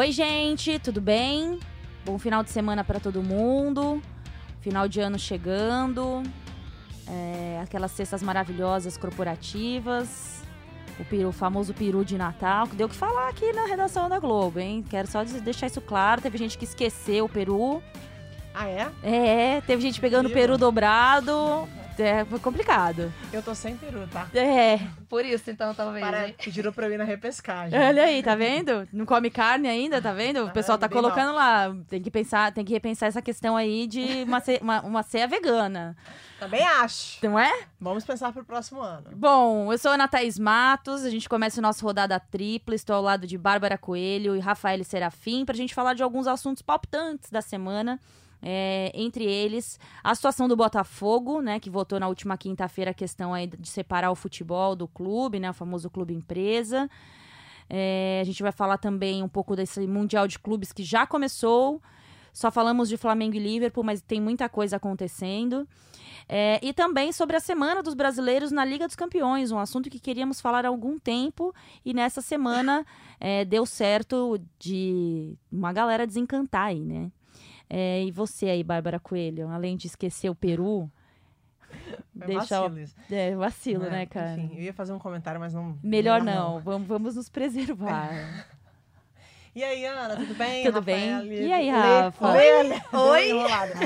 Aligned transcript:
Oi, 0.00 0.12
gente, 0.12 0.78
tudo 0.78 0.98
bem? 0.98 1.60
Bom 2.06 2.18
final 2.18 2.42
de 2.42 2.48
semana 2.48 2.82
para 2.82 2.98
todo 2.98 3.22
mundo. 3.22 4.00
Final 4.62 4.88
de 4.88 4.98
ano 4.98 5.18
chegando. 5.18 6.22
É, 7.06 7.60
aquelas 7.62 7.90
cestas 7.90 8.22
maravilhosas 8.22 8.96
corporativas. 8.96 10.42
O, 10.98 11.04
peru, 11.04 11.28
o 11.28 11.32
famoso 11.32 11.74
peru 11.74 12.02
de 12.02 12.16
Natal, 12.16 12.66
que 12.66 12.76
deu 12.76 12.86
o 12.86 12.88
que 12.90 12.96
falar 12.96 13.28
aqui 13.28 13.52
na 13.52 13.66
redação 13.66 14.08
da 14.08 14.18
Globo, 14.18 14.58
hein? 14.58 14.82
Quero 14.88 15.06
só 15.06 15.22
deixar 15.22 15.66
isso 15.66 15.82
claro. 15.82 16.22
Teve 16.22 16.38
gente 16.38 16.56
que 16.56 16.64
esqueceu 16.64 17.26
o 17.26 17.28
peru. 17.28 17.82
Ah, 18.54 18.68
é? 18.68 18.90
É, 19.02 19.60
teve 19.60 19.82
gente 19.82 20.00
pegando 20.00 20.30
o 20.30 20.32
peru 20.32 20.56
dobrado. 20.56 21.68
É, 22.02 22.24
foi 22.24 22.38
complicado. 22.38 23.12
Eu 23.32 23.42
tô 23.42 23.54
sem 23.54 23.76
peru, 23.76 24.06
tá? 24.08 24.28
É. 24.34 24.78
Por 25.08 25.24
isso, 25.24 25.50
então, 25.50 25.74
talvez. 25.74 26.04
Para, 26.04 26.28
hein? 26.28 26.34
pediram 26.42 26.72
pra 26.72 26.86
eu 26.86 26.92
ir 26.92 26.98
na 26.98 27.04
repescagem. 27.04 27.78
Olha 27.78 28.04
aí, 28.04 28.22
tá 28.22 28.34
vendo? 28.34 28.88
Não 28.92 29.04
come 29.06 29.30
carne 29.30 29.68
ainda, 29.68 30.00
tá 30.00 30.12
vendo? 30.12 30.44
O 30.46 30.50
pessoal 30.50 30.78
tá 30.78 30.88
bem 30.88 30.96
colocando 30.96 31.34
lá. 31.34 31.74
Tem 31.88 32.00
que 32.00 32.10
pensar, 32.10 32.52
tem 32.52 32.64
que 32.64 32.72
repensar 32.72 33.06
essa 33.06 33.20
questão 33.22 33.56
aí 33.56 33.86
de 33.86 34.22
uma, 34.24 34.40
ce- 34.40 34.58
uma, 34.62 34.80
uma 34.82 35.02
ceia 35.02 35.26
vegana. 35.26 35.96
Também 36.38 36.62
acho. 36.64 37.18
Não 37.22 37.38
é? 37.38 37.52
Vamos 37.78 38.04
pensar 38.04 38.32
pro 38.32 38.44
próximo 38.44 38.80
ano. 38.80 39.08
Bom, 39.12 39.70
eu 39.72 39.76
sou 39.78 39.90
a 39.90 39.94
Ana 39.94 40.08
Thaís 40.08 40.38
Matos, 40.38 41.04
a 41.04 41.10
gente 41.10 41.28
começa 41.28 41.60
o 41.60 41.62
nosso 41.62 41.84
rodada 41.84 42.18
tripla, 42.18 42.74
estou 42.74 42.96
ao 42.96 43.02
lado 43.02 43.26
de 43.26 43.36
Bárbara 43.36 43.76
Coelho 43.76 44.34
e 44.34 44.40
Rafael 44.40 44.82
Serafim 44.84 45.44
pra 45.44 45.54
gente 45.54 45.74
falar 45.74 45.92
de 45.92 46.02
alguns 46.02 46.26
assuntos 46.26 46.62
palpitantes 46.62 47.30
da 47.30 47.42
semana. 47.42 48.00
É, 48.42 48.90
entre 48.94 49.24
eles, 49.24 49.78
a 50.02 50.14
situação 50.14 50.48
do 50.48 50.56
Botafogo, 50.56 51.42
né, 51.42 51.60
que 51.60 51.68
votou 51.68 52.00
na 52.00 52.08
última 52.08 52.38
quinta-feira 52.38 52.90
a 52.92 52.94
questão 52.94 53.34
aí 53.34 53.46
de 53.46 53.68
separar 53.68 54.10
o 54.10 54.14
futebol 54.14 54.74
do 54.74 54.88
clube, 54.88 55.38
né, 55.38 55.50
o 55.50 55.54
famoso 55.54 55.90
clube 55.90 56.14
empresa. 56.14 56.88
É, 57.68 58.18
a 58.20 58.24
gente 58.24 58.42
vai 58.42 58.50
falar 58.50 58.78
também 58.78 59.22
um 59.22 59.28
pouco 59.28 59.54
desse 59.54 59.86
Mundial 59.86 60.26
de 60.26 60.38
Clubes 60.38 60.72
que 60.72 60.82
já 60.82 61.06
começou. 61.06 61.80
Só 62.32 62.50
falamos 62.50 62.88
de 62.88 62.96
Flamengo 62.96 63.36
e 63.36 63.38
Liverpool, 63.38 63.84
mas 63.84 64.00
tem 64.00 64.20
muita 64.20 64.48
coisa 64.48 64.76
acontecendo. 64.76 65.68
É, 66.28 66.60
e 66.62 66.72
também 66.72 67.12
sobre 67.12 67.36
a 67.36 67.40
Semana 67.40 67.82
dos 67.82 67.94
Brasileiros 67.94 68.52
na 68.52 68.64
Liga 68.64 68.86
dos 68.86 68.94
Campeões, 68.94 69.50
um 69.50 69.58
assunto 69.58 69.90
que 69.90 69.98
queríamos 69.98 70.40
falar 70.40 70.64
há 70.64 70.68
algum 70.68 70.98
tempo 70.98 71.52
e 71.84 71.92
nessa 71.92 72.20
semana 72.20 72.86
é, 73.18 73.44
deu 73.44 73.66
certo 73.66 74.40
de 74.58 75.36
uma 75.50 75.72
galera 75.72 76.06
desencantar 76.06 76.66
aí, 76.66 76.80
né? 76.80 77.10
É, 77.72 78.02
e 78.02 78.10
você 78.10 78.46
aí, 78.46 78.64
Bárbara 78.64 78.98
Coelho, 78.98 79.48
além 79.48 79.76
de 79.76 79.86
esquecer 79.86 80.28
o 80.28 80.34
Peru, 80.34 80.90
Foi 82.18 82.26
deixa 82.26 82.60
vacilo 82.62 82.80
isso. 82.80 82.96
é, 83.10 83.34
vacilo, 83.36 83.84
É, 83.86 83.90
né, 83.90 84.06
cara? 84.06 84.32
Enfim, 84.32 84.56
eu 84.56 84.62
ia 84.64 84.72
fazer 84.74 84.92
um 84.92 84.98
comentário, 84.98 85.40
mas 85.40 85.54
não. 85.54 85.78
Melhor 85.82 86.20
não, 86.20 86.58
vamos, 86.60 86.88
vamos 86.88 87.14
nos 87.14 87.28
preservar. 87.28 88.10
E 89.54 89.64
aí, 89.64 89.84
Ana, 89.84 90.16
tudo 90.16 90.34
bem? 90.34 90.64
Tudo 90.64 90.80
bem? 90.80 91.10
Rafael, 91.10 91.32
E 91.32 91.52
aí, 91.52 91.70
Rafa? 91.70 92.32
Lê, 92.32 92.62
Lê, 92.62 92.74
Oi? 92.92 93.32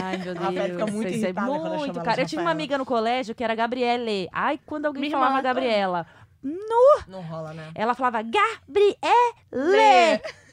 Ai, 0.02 0.18
meu 0.18 0.32
A 0.32 0.40
Rafaela 0.40 0.68
Deus. 0.68 0.80
fica 0.80 0.86
muito 0.92 1.08
é 1.08 1.10
irritada 1.12 1.46
quando 1.46 1.54
eu 1.56 1.62
chamo 1.64 1.78
muito, 1.78 1.96
ela 1.96 2.04
cara. 2.04 2.22
Eu 2.22 2.26
tive 2.26 2.42
uma 2.42 2.50
amiga 2.50 2.76
no 2.78 2.84
colégio 2.84 3.34
que 3.34 3.42
era 3.42 3.54
Gabriele. 3.54 4.28
Ai, 4.30 4.60
quando 4.66 4.84
alguém 4.86 5.00
Minha 5.02 5.12
falava 5.12 5.38
irmã. 5.38 6.06
Gabriela, 6.44 7.04
Não 7.08 7.22
rola, 7.22 7.52
né? 7.54 7.70
ela 7.74 7.94
falava 7.94 8.20
Gabriele. 8.22 8.98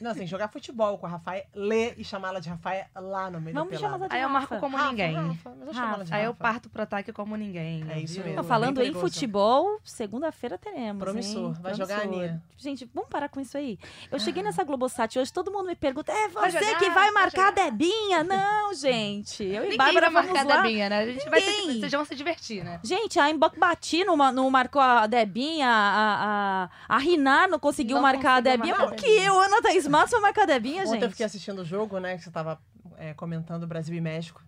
Não, 0.00 0.10
assim, 0.10 0.26
jogar 0.26 0.48
futebol 0.48 0.98
com 0.98 1.06
a 1.06 1.10
Rafael, 1.10 1.44
Lê 1.54 1.92
e 1.96 2.04
chamar 2.04 2.28
ela 2.30 2.40
de 2.40 2.48
Rafael 2.48 2.86
lá 2.96 3.30
no 3.30 3.40
meio 3.40 3.54
Vamos 3.54 3.72
da 3.74 3.78
chamar 3.78 3.98
pelada. 3.98 4.04
ela 4.04 4.08
de 4.08 4.16
Aí 4.16 4.22
eu 4.22 4.28
marco 4.28 4.54
Rafa. 4.54 4.60
como 4.60 4.76
Rafa, 4.76 4.88
ninguém. 4.90 5.14
Rafa, 5.14 5.50
mas 5.58 5.68
eu 5.68 5.74
chamo 5.74 5.94
ela 5.94 6.04
de 6.04 6.14
Aí 6.14 6.24
eu 6.24 6.34
parto 6.34 6.68
pro 6.70 6.82
ataque 6.82 7.12
como 7.12 7.36
ninguém. 7.36 7.84
É 7.88 8.00
isso 8.00 8.14
viu? 8.14 8.24
mesmo. 8.24 8.42
Falando 8.42 8.82
em 8.82 8.92
futebol, 8.94 9.78
segunda-feira 9.84 10.58
teremos. 10.58 11.02
Promissor. 11.04 11.50
hein? 11.50 11.56
Vai 11.60 11.74
jogar 11.74 11.96
a 11.96 12.00
Promissor. 12.00 12.22
Aninha. 12.24 12.42
Gente, 12.56 12.90
vamos 12.92 13.08
parar 13.10 13.28
com 13.28 13.38
isso 13.40 13.56
aí. 13.56 13.78
Eu 14.10 14.18
cheguei 14.18 14.42
nessa 14.42 14.64
Globosat 14.64 15.16
hoje, 15.18 15.32
todo 15.32 15.52
mundo 15.52 15.66
me 15.66 15.76
pergunta: 15.76 16.10
é 16.10 16.28
Vai 16.28 16.50
você 16.50 16.58
jogar? 16.64 16.78
que 16.78 16.90
vai 16.90 17.02
Vai 17.02 17.10
marcar 17.12 17.42
a 17.42 17.46
jogar?" 17.50 17.64
Debinha? 17.70 18.24
Não, 18.24 18.74
gente. 18.74 19.44
Eu 19.44 19.62
e 19.64 19.68
Ninguém 19.68 19.78
Bárbara 19.78 20.10
vai 20.10 20.24
marcar 20.24 20.46
lá. 20.46 20.54
a 20.58 20.62
Debinha, 20.62 20.88
né? 20.88 20.98
A 20.98 21.06
gente 21.06 21.28
vai 21.30 21.40
se, 21.40 21.50
Ninguém. 21.60 21.80
vocês 21.80 21.92
vão 21.92 22.04
se 22.04 22.14
divertir, 22.16 22.64
né? 22.64 22.80
Gente, 22.82 23.18
a 23.20 23.30
Embok 23.30 23.58
Bati 23.58 24.04
não 24.04 24.16
marcou 24.50 24.80
a 24.82 25.06
Debinha, 25.06 25.81
a, 25.82 26.68
a, 26.88 26.96
a 26.96 26.98
Rinar 26.98 27.48
não 27.48 27.58
conseguiu 27.58 27.96
Não 27.96 28.02
marcar 28.02 28.36
a 28.36 28.40
Debinha. 28.40 28.74
Por 28.74 28.94
que 28.94 29.06
eu, 29.06 29.38
Ana 29.40 29.60
Thaís 29.62 29.86
Matos, 29.86 30.10
vou 30.12 30.20
marcar 30.20 30.42
a 30.42 30.46
Debinha, 30.46 30.82
Ontem 30.82 30.92
gente? 30.92 31.02
eu 31.04 31.10
fiquei 31.10 31.26
assistindo 31.26 31.60
o 31.60 31.64
jogo, 31.64 31.98
né? 31.98 32.16
Que 32.16 32.24
você 32.24 32.30
tava 32.30 32.58
é, 32.98 33.12
comentando 33.14 33.66
Brasil 33.66 33.94
e 33.94 34.00
México. 34.00 34.42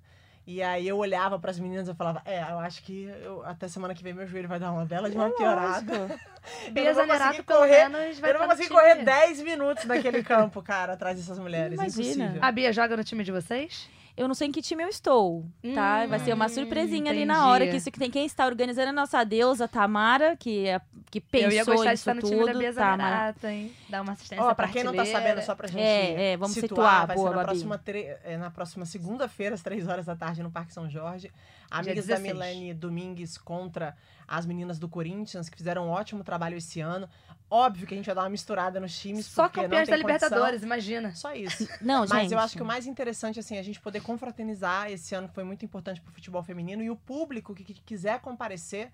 E 0.47 0.63
aí 0.63 0.87
eu 0.87 0.99
olhava 0.99 1.39
pras 1.39 1.59
meninas 1.59 1.89
e 1.89 1.95
falava, 1.95 2.21
é, 2.27 2.43
eu 2.43 2.59
acho 2.59 2.83
que 2.83 3.05
eu- 3.23 3.43
até 3.47 3.67
semana 3.67 3.95
que 3.95 4.03
vem 4.03 4.13
meu 4.13 4.27
joelho 4.27 4.47
vai 4.47 4.59
dar 4.61 4.73
uma 4.73 4.85
bela 4.85 5.09
de 5.09 5.17
uma 5.17 5.31
piorada. 5.31 6.21
Eu 6.67 6.73
Bia 6.75 6.93
Zanerato, 6.93 7.43
correr, 7.45 7.89
menos, 7.89 8.19
vai 8.19 8.29
eu 8.31 8.35
não 8.35 8.41
vou 8.41 8.49
tá 8.51 8.57
time. 8.57 8.69
correr 8.69 9.03
10 9.03 9.41
minutos 9.41 9.87
naquele 9.87 10.23
campo, 10.23 10.61
cara, 10.63 10.93
atrás 10.93 11.17
dessas 11.17 11.39
mulheres. 11.39 11.73
Imagina. 11.81 12.03
Impossível. 12.27 12.39
A 12.45 12.53
Bia 12.53 12.71
joga 12.71 12.95
no 12.99 13.03
time 13.03 13.25
de 13.25 13.33
vocês? 13.33 13.89
Eu 14.17 14.29
não 14.29 14.35
sei 14.35 14.47
em 14.49 14.53
que 14.53 14.63
time 14.63 14.83
eu 14.85 14.89
estou, 14.89 15.45
tá? 15.75 16.03
Hum, 16.05 16.09
Vai 16.09 16.21
ser 16.21 16.33
uma 16.35 16.49
surpresinha 16.49 17.11
ali 17.11 17.25
na 17.25 17.49
hora 17.49 17.67
que 17.67 17.77
isso 17.77 17.91
que 17.91 17.99
tem 17.99 18.09
quem 18.11 18.25
está 18.25 18.47
organizando 18.47 18.87
é 18.87 18.91
a 18.91 18.93
nossa 18.93 19.25
deusa 19.25 19.67
Tamara, 19.67 20.37
que 20.37 20.69
é, 20.69 20.81
que 21.11 21.21
pensou 21.21 21.49
eu 21.49 21.53
ia 21.53 21.65
gostar 21.65 21.89
de 21.95 21.99
estar 21.99 22.15
no 22.15 22.21
tudo. 22.21 22.31
time 22.31 22.45
da 22.47 22.53
Bia 22.57 22.73
Tamara. 22.73 22.97
Zanerato, 23.03 23.47
hein? 23.49 23.73
Dar 23.89 24.03
uma 24.03 24.13
assistência 24.13 24.45
Ó, 24.45 24.55
pra 24.55 24.69
quem 24.69 24.85
não 24.85 24.95
tá 24.95 25.05
sabendo, 25.05 25.43
só 25.43 25.55
pra 25.57 25.67
gente 25.67 25.81
É, 25.83 26.33
é, 26.33 26.37
vamos 26.37 26.55
situar, 26.55 26.69
situar. 27.03 27.07
vai 27.09 27.17
Boa, 27.17 27.29
ser 27.29 27.35
na 27.35 27.37
Babi. 27.43 27.49
próxima, 27.51 27.79
tre- 27.79 28.17
é, 28.25 28.37
na 28.37 28.51
próxima 28.53 28.87
segunda-feira, 28.87 29.55
às 29.57 29.63
três 29.63 29.89
horas 29.89 30.07
da 30.07 30.15
tarde, 30.15 30.45
no 30.45 30.51
Parque 30.51 30.73
São 30.73 30.89
Jorge. 30.89 31.33
Amigas 31.69 32.07
da 32.07 32.15
16. 32.15 32.23
Milene 32.39 32.73
Domingues 32.73 33.37
contra 33.37 33.97
as 34.29 34.47
meninas 34.47 34.79
do 34.79 34.89
Corinthians, 34.89 35.49
que 35.49 35.57
fizeram 35.57 35.87
um 35.89 35.91
ótimo 35.91 36.23
trabalho 36.23 36.57
esse 36.57 36.81
ano. 36.81 37.09
Óbvio 37.51 37.87
que 37.87 37.95
a 37.95 37.97
gente 37.97 38.07
vai 38.07 38.15
dar 38.15 38.23
uma 38.23 38.31
misturada 38.31 38.81
nos 38.81 38.99
times, 38.99 39.27
Só 39.27 39.45
porque 39.45 39.61
não 39.61 39.65
campeões 39.65 39.89
da 39.89 39.97
condição. 39.97 40.15
Libertadores, 40.17 40.63
imagina. 40.63 41.15
Só 41.15 41.35
isso. 41.35 41.69
Não, 41.81 42.01
Mas 42.01 42.23
gente. 42.23 42.33
eu 42.33 42.39
acho 42.39 42.57
que 42.57 42.63
o 42.63 42.67
mais 42.67 42.87
interessante, 42.87 43.39
assim, 43.39 43.57
é 43.57 43.61
a 43.61 43.63
gente 43.63 43.81
poder 43.81 44.01
confraternizar 44.01 44.91
esse 44.91 45.15
ano 45.15 45.29
que 45.29 45.35
foi 45.35 45.45
muito 45.45 45.65
importante 45.65 46.01
pro 46.01 46.13
futebol 46.13 46.43
feminino 46.43 46.83
e 46.83 46.91
o 46.91 46.97
público 46.97 47.55
que, 47.55 47.63
que 47.63 47.75
quiser 47.75 48.19
comparecer, 48.21 48.91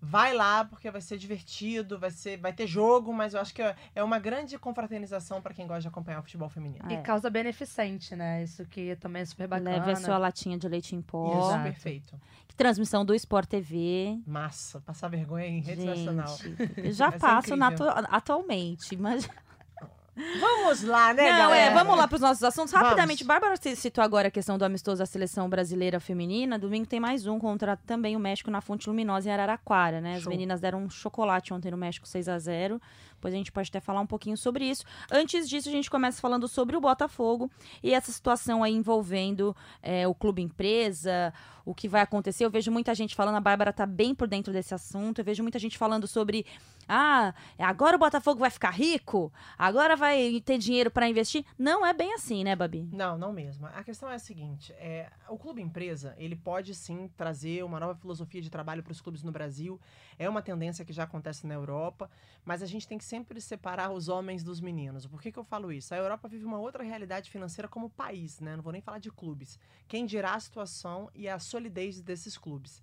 vai 0.00 0.34
lá, 0.34 0.64
porque 0.64 0.90
vai 0.90 1.00
ser 1.00 1.16
divertido, 1.18 1.98
vai, 1.98 2.10
ser, 2.10 2.36
vai 2.38 2.52
ter 2.52 2.66
jogo, 2.66 3.12
mas 3.12 3.34
eu 3.34 3.40
acho 3.40 3.54
que 3.54 3.62
é- 3.62 3.74
é 3.94 4.02
uma 4.02 4.18
grande 4.18 4.58
confraternização 4.58 5.40
para 5.42 5.54
quem 5.54 5.66
gosta 5.66 5.82
de 5.82 5.88
acompanhar 5.88 6.20
o 6.20 6.22
futebol 6.22 6.48
feminino. 6.48 6.84
Ah, 6.86 6.92
E 6.92 6.96
é. 6.96 7.00
causa 7.02 7.28
beneficente, 7.30 8.14
né? 8.14 8.42
Isso 8.42 8.64
que 8.66 8.94
também 8.96 9.22
é 9.22 9.24
super 9.24 9.48
bacana. 9.48 9.70
Leve 9.70 9.92
a 9.92 9.96
sua 9.96 10.18
latinha 10.18 10.58
de 10.58 10.68
leite 10.68 10.94
em 10.94 11.02
pó. 11.02 11.30
Isso, 11.38 11.48
Exato. 11.48 11.62
perfeito. 11.64 12.20
Transmissão 12.56 13.04
do 13.04 13.14
Sport 13.14 13.48
TV. 13.50 14.18
Massa, 14.26 14.80
passar 14.80 15.08
vergonha 15.08 15.46
em 15.46 15.60
rede 15.60 15.84
nacional. 15.84 16.36
Gente, 16.38 16.72
eu 16.78 16.92
já 16.92 17.12
passo 17.12 17.52
atu- 17.54 17.84
atualmente, 18.08 18.96
mas 18.96 19.28
Vamos 20.40 20.82
lá, 20.82 21.12
né, 21.12 21.30
Não, 21.30 21.38
galera? 21.38 21.70
é, 21.72 21.74
vamos 21.74 21.96
lá 21.96 22.08
para 22.08 22.14
os 22.16 22.20
nossos 22.22 22.42
assuntos. 22.42 22.72
Vamos. 22.72 22.88
Rapidamente, 22.88 23.22
Bárbara 23.22 23.54
ci- 23.56 23.76
citou 23.76 24.02
agora 24.02 24.28
a 24.28 24.30
questão 24.30 24.56
do 24.56 24.64
amistoso 24.64 24.98
da 25.00 25.06
seleção 25.06 25.48
brasileira 25.48 26.00
feminina. 26.00 26.58
Domingo 26.58 26.86
tem 26.86 26.98
mais 26.98 27.26
um 27.26 27.38
contra 27.38 27.76
também 27.76 28.16
o 28.16 28.18
México 28.18 28.50
na 28.50 28.60
Fonte 28.62 28.88
Luminosa 28.88 29.28
em 29.28 29.32
Araraquara, 29.32 30.00
né? 30.00 30.14
As 30.16 30.22
Show. 30.22 30.30
meninas 30.30 30.60
deram 30.60 30.82
um 30.82 30.88
chocolate 30.90 31.52
ontem 31.52 31.70
no 31.70 31.76
México 31.76 32.08
6 32.08 32.28
a 32.28 32.38
0 32.38 32.80
Depois 33.26 33.34
a 33.34 33.38
gente 33.38 33.50
pode 33.50 33.68
até 33.70 33.80
falar 33.80 34.00
um 34.00 34.06
pouquinho 34.06 34.36
sobre 34.36 34.64
isso. 34.64 34.84
Antes 35.10 35.48
disso, 35.48 35.68
a 35.68 35.72
gente 35.72 35.90
começa 35.90 36.20
falando 36.20 36.46
sobre 36.46 36.76
o 36.76 36.80
Botafogo 36.80 37.50
e 37.82 37.92
essa 37.92 38.12
situação 38.12 38.62
aí 38.62 38.72
envolvendo 38.72 39.56
é, 39.82 40.06
o 40.06 40.14
clube 40.14 40.42
empresa, 40.42 41.34
o 41.64 41.74
que 41.74 41.88
vai 41.88 42.02
acontecer. 42.02 42.44
Eu 42.44 42.50
vejo 42.50 42.70
muita 42.70 42.94
gente 42.94 43.16
falando, 43.16 43.34
a 43.34 43.40
Bárbara 43.40 43.72
tá 43.72 43.84
bem 43.84 44.14
por 44.14 44.28
dentro 44.28 44.52
desse 44.52 44.72
assunto. 44.72 45.18
Eu 45.18 45.24
vejo 45.24 45.42
muita 45.42 45.58
gente 45.58 45.76
falando 45.76 46.06
sobre 46.06 46.46
ah, 46.88 47.34
agora 47.58 47.96
o 47.96 47.98
Botafogo 47.98 48.38
vai 48.38 48.50
ficar 48.50 48.70
rico? 48.70 49.32
Agora 49.58 49.96
vai 49.96 50.40
ter 50.44 50.56
dinheiro 50.56 50.88
para 50.88 51.08
investir? 51.08 51.44
Não 51.58 51.84
é 51.84 51.92
bem 51.92 52.14
assim, 52.14 52.44
né, 52.44 52.54
Babi? 52.54 52.88
Não, 52.92 53.18
não 53.18 53.32
mesmo. 53.32 53.66
A 53.66 53.82
questão 53.82 54.08
é 54.08 54.14
a 54.14 54.18
seguinte: 54.20 54.72
é, 54.74 55.10
o 55.28 55.36
clube 55.36 55.60
empresa 55.60 56.14
ele 56.16 56.36
pode 56.36 56.74
sim 56.74 57.10
trazer 57.16 57.64
uma 57.64 57.80
nova 57.80 57.96
filosofia 57.96 58.40
de 58.40 58.48
trabalho 58.48 58.84
para 58.84 58.92
os 58.92 59.00
clubes 59.00 59.24
no 59.24 59.32
Brasil. 59.32 59.80
É 60.16 60.28
uma 60.28 60.40
tendência 60.40 60.84
que 60.84 60.92
já 60.92 61.02
acontece 61.02 61.44
na 61.46 61.54
Europa, 61.54 62.08
mas 62.44 62.62
a 62.62 62.66
gente 62.66 62.86
tem 62.86 62.96
que 62.96 63.04
sempre 63.04 63.15
separar 63.40 63.90
os 63.92 64.08
homens 64.08 64.42
dos 64.42 64.60
meninos. 64.60 65.06
Por 65.06 65.20
que, 65.20 65.30
que 65.30 65.38
eu 65.38 65.44
falo 65.44 65.72
isso? 65.72 65.94
A 65.94 65.96
Europa 65.96 66.28
vive 66.28 66.44
uma 66.44 66.58
outra 66.58 66.82
realidade 66.82 67.30
financeira 67.30 67.68
como 67.68 67.90
país, 67.90 68.40
né? 68.40 68.56
Não 68.56 68.62
vou 68.62 68.72
nem 68.72 68.82
falar 68.82 68.98
de 68.98 69.10
clubes. 69.10 69.58
Quem 69.86 70.06
dirá 70.06 70.34
a 70.34 70.40
situação 70.40 71.10
e 71.14 71.28
a 71.28 71.38
solidez 71.38 72.00
desses 72.00 72.36
clubes. 72.36 72.80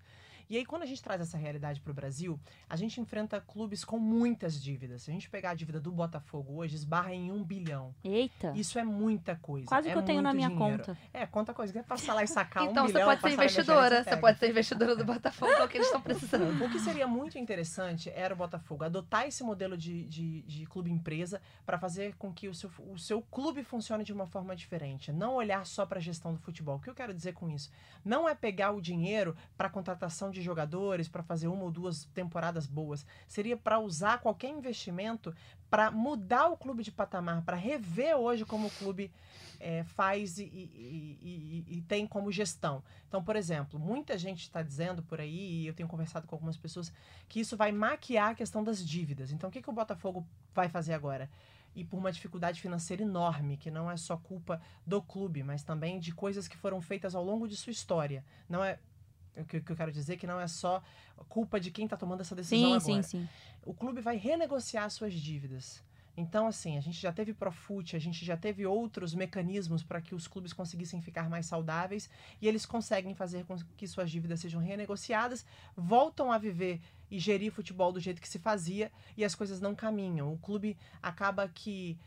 E 0.53 0.57
aí, 0.57 0.65
quando 0.67 0.83
a 0.83 0.85
gente 0.85 1.01
traz 1.01 1.19
essa 1.19 1.35
realidade 1.35 1.81
para 1.81 1.89
o 1.89 1.95
Brasil, 1.95 2.39
a 2.69 2.75
gente 2.75 3.01
enfrenta 3.01 3.41
clubes 3.41 3.83
com 3.83 3.97
muitas 3.97 4.61
dívidas. 4.61 5.01
Se 5.01 5.09
a 5.09 5.13
gente 5.13 5.27
pegar 5.27 5.49
a 5.49 5.53
dívida 5.55 5.79
do 5.79 5.91
Botafogo 5.91 6.57
hoje, 6.57 6.75
esbarra 6.75 7.11
em 7.11 7.31
um 7.31 7.43
bilhão. 7.43 7.91
Eita. 8.03 8.53
Isso 8.55 8.77
é 8.77 8.83
muita 8.83 9.35
coisa. 9.35 9.65
Quase 9.65 9.89
é 9.89 9.91
que 9.91 9.97
eu 9.97 10.03
tenho 10.03 10.21
na 10.21 10.31
minha 10.31 10.49
dinheiro. 10.49 10.77
conta. 10.77 10.97
É, 11.11 11.25
conta 11.25 11.55
coisa. 11.55 11.73
Quer 11.73 11.83
passar 11.83 12.13
lá 12.13 12.23
e 12.23 12.27
sacar 12.27 12.65
Então 12.65 12.83
um 12.83 12.87
você 12.87 12.93
bilhão, 12.93 13.07
pode 13.07 13.21
ser 13.21 13.23
passar 13.23 13.31
na 13.31 13.35
minha 13.35 13.45
investidora. 13.45 14.03
Você 14.03 14.17
pode 14.17 14.37
ser 14.37 14.49
investidora 14.51 14.95
do 14.95 15.03
Botafogo, 15.03 15.51
é 15.53 15.63
o 15.63 15.67
que 15.67 15.77
eles 15.77 15.87
estão 15.87 16.01
precisando. 16.01 16.63
O 16.63 16.69
que 16.69 16.79
seria 16.79 17.07
muito 17.07 17.39
interessante 17.39 18.11
era 18.11 18.35
o 18.35 18.37
Botafogo 18.37 18.83
adotar 18.83 19.25
esse 19.25 19.43
modelo 19.43 19.75
de, 19.75 20.05
de, 20.05 20.43
de 20.43 20.67
clube 20.67 20.91
empresa 20.91 21.41
para 21.65 21.79
fazer 21.79 22.13
com 22.13 22.31
que 22.31 22.47
o 22.47 22.53
seu, 22.53 22.69
o 22.91 22.99
seu 22.99 23.23
clube 23.23 23.63
funcione 23.63 24.03
de 24.03 24.13
uma 24.13 24.27
forma 24.27 24.55
diferente. 24.55 25.11
Não 25.11 25.33
olhar 25.33 25.65
só 25.65 25.83
para 25.83 25.97
a 25.97 26.01
gestão 26.01 26.31
do 26.31 26.39
futebol. 26.39 26.75
O 26.75 26.79
que 26.79 26.91
eu 26.91 26.93
quero 26.93 27.11
dizer 27.11 27.33
com 27.33 27.49
isso? 27.49 27.71
Não 28.05 28.29
é 28.29 28.35
pegar 28.35 28.69
o 28.69 28.79
dinheiro 28.79 29.35
para 29.57 29.67
contratação 29.67 30.29
de 30.29 30.42
jogadores 30.43 31.07
para 31.07 31.23
fazer 31.23 31.47
uma 31.47 31.63
ou 31.63 31.71
duas 31.71 32.05
temporadas 32.13 32.65
boas. 32.67 33.05
Seria 33.27 33.57
para 33.57 33.79
usar 33.79 34.19
qualquer 34.19 34.49
investimento 34.49 35.33
para 35.69 35.89
mudar 35.89 36.47
o 36.49 36.57
clube 36.57 36.83
de 36.83 36.91
patamar, 36.91 37.41
para 37.41 37.57
rever 37.57 38.15
hoje 38.15 38.45
como 38.45 38.67
o 38.67 38.71
clube 38.71 39.11
é, 39.59 39.83
faz 39.83 40.37
e, 40.37 40.43
e, 40.43 41.17
e, 41.67 41.77
e, 41.77 41.81
tem 41.81 42.05
como 42.05 42.31
gestão. 42.31 42.83
Então, 43.07 43.23
por 43.23 43.35
exemplo, 43.35 43.79
muita 43.79 44.17
gente 44.17 44.41
está 44.41 44.61
dizendo 44.61 45.01
por 45.01 45.19
aí, 45.19 45.61
e 45.61 45.67
eu 45.67 45.73
tenho 45.73 45.89
conversado 45.89 46.27
com 46.27 46.35
algumas 46.35 46.57
pessoas, 46.57 46.91
que 47.27 47.39
isso 47.39 47.55
vai 47.55 47.71
maquiar 47.71 48.31
a 48.31 48.35
questão 48.35 48.63
das 48.63 48.85
dívidas. 48.85 49.31
Então, 49.31 49.49
o 49.49 49.51
que, 49.51 49.61
que 49.61 49.69
o 49.69 49.73
Botafogo 49.73 50.27
vai 50.53 50.67
fazer 50.69 50.93
agora? 50.93 51.29
e 51.75 51.83
por 51.83 51.97
uma 51.97 52.11
dificuldade 52.11 52.61
financeira 52.61 53.01
enorme, 53.01 53.57
que 53.57 53.71
não 53.71 53.89
é 53.89 53.97
só 53.97 54.15
culpa 54.15 54.61
do 54.85 55.01
clube, 55.01 55.43
mas 55.43 55.63
também 55.63 55.99
de 55.99 56.11
coisas 56.13 56.47
que 56.47 56.57
foram 56.57 56.79
feitas 56.81 57.15
ao 57.15 57.23
longo 57.23 57.47
de 57.47 57.57
sua 57.57 57.71
história. 57.71 58.23
Não 58.47 58.63
é 58.63 58.77
o 59.37 59.45
que, 59.45 59.57
eu 59.57 59.75
quero 59.75 59.91
dizer 59.91 60.13
é 60.13 60.17
que 60.17 60.27
não 60.27 60.39
é 60.39 60.47
só 60.47 60.81
culpa 61.29 61.59
de 61.59 61.71
quem 61.71 61.85
está 61.85 61.97
tomando 61.97 62.21
essa 62.21 62.35
decisão 62.35 62.79
sim, 62.79 62.91
agora. 62.91 63.03
Sim, 63.03 63.19
sim. 63.19 63.29
O 63.65 63.73
clube 63.73 64.01
vai 64.01 64.17
renegociar 64.17 64.89
suas 64.89 65.13
dívidas. 65.13 65.83
Então, 66.15 66.45
assim, 66.45 66.77
a 66.77 66.81
gente 66.81 66.99
já 66.99 67.11
teve 67.11 67.33
Profut, 67.33 67.95
a 67.95 67.99
gente 67.99 68.23
já 68.23 68.37
teve 68.37 68.67
outros 68.67 69.15
mecanismos 69.15 69.81
para 69.81 69.99
que 69.99 70.13
os 70.13 70.27
clubes 70.27 70.53
conseguissem 70.53 71.01
ficar 71.01 71.27
mais 71.27 71.47
saudáveis 71.47 72.07
e 72.39 72.47
eles 72.47 72.67
conseguem 72.67 73.15
fazer 73.15 73.45
com 73.45 73.57
que 73.75 73.87
suas 73.87 74.11
dívidas 74.11 74.39
sejam 74.39 74.61
renegociadas, 74.61 75.43
voltam 75.75 76.31
a 76.31 76.37
viver 76.37 76.79
e 77.09 77.17
gerir 77.17 77.51
futebol 77.51 77.91
do 77.91 77.99
jeito 77.99 78.21
que 78.21 78.29
se 78.29 78.37
fazia 78.37 78.91
e 79.17 79.25
as 79.25 79.33
coisas 79.33 79.59
não 79.59 79.73
caminham. 79.73 80.31
O 80.31 80.37
clube 80.37 80.77
acaba 81.01 81.47
que 81.47 81.97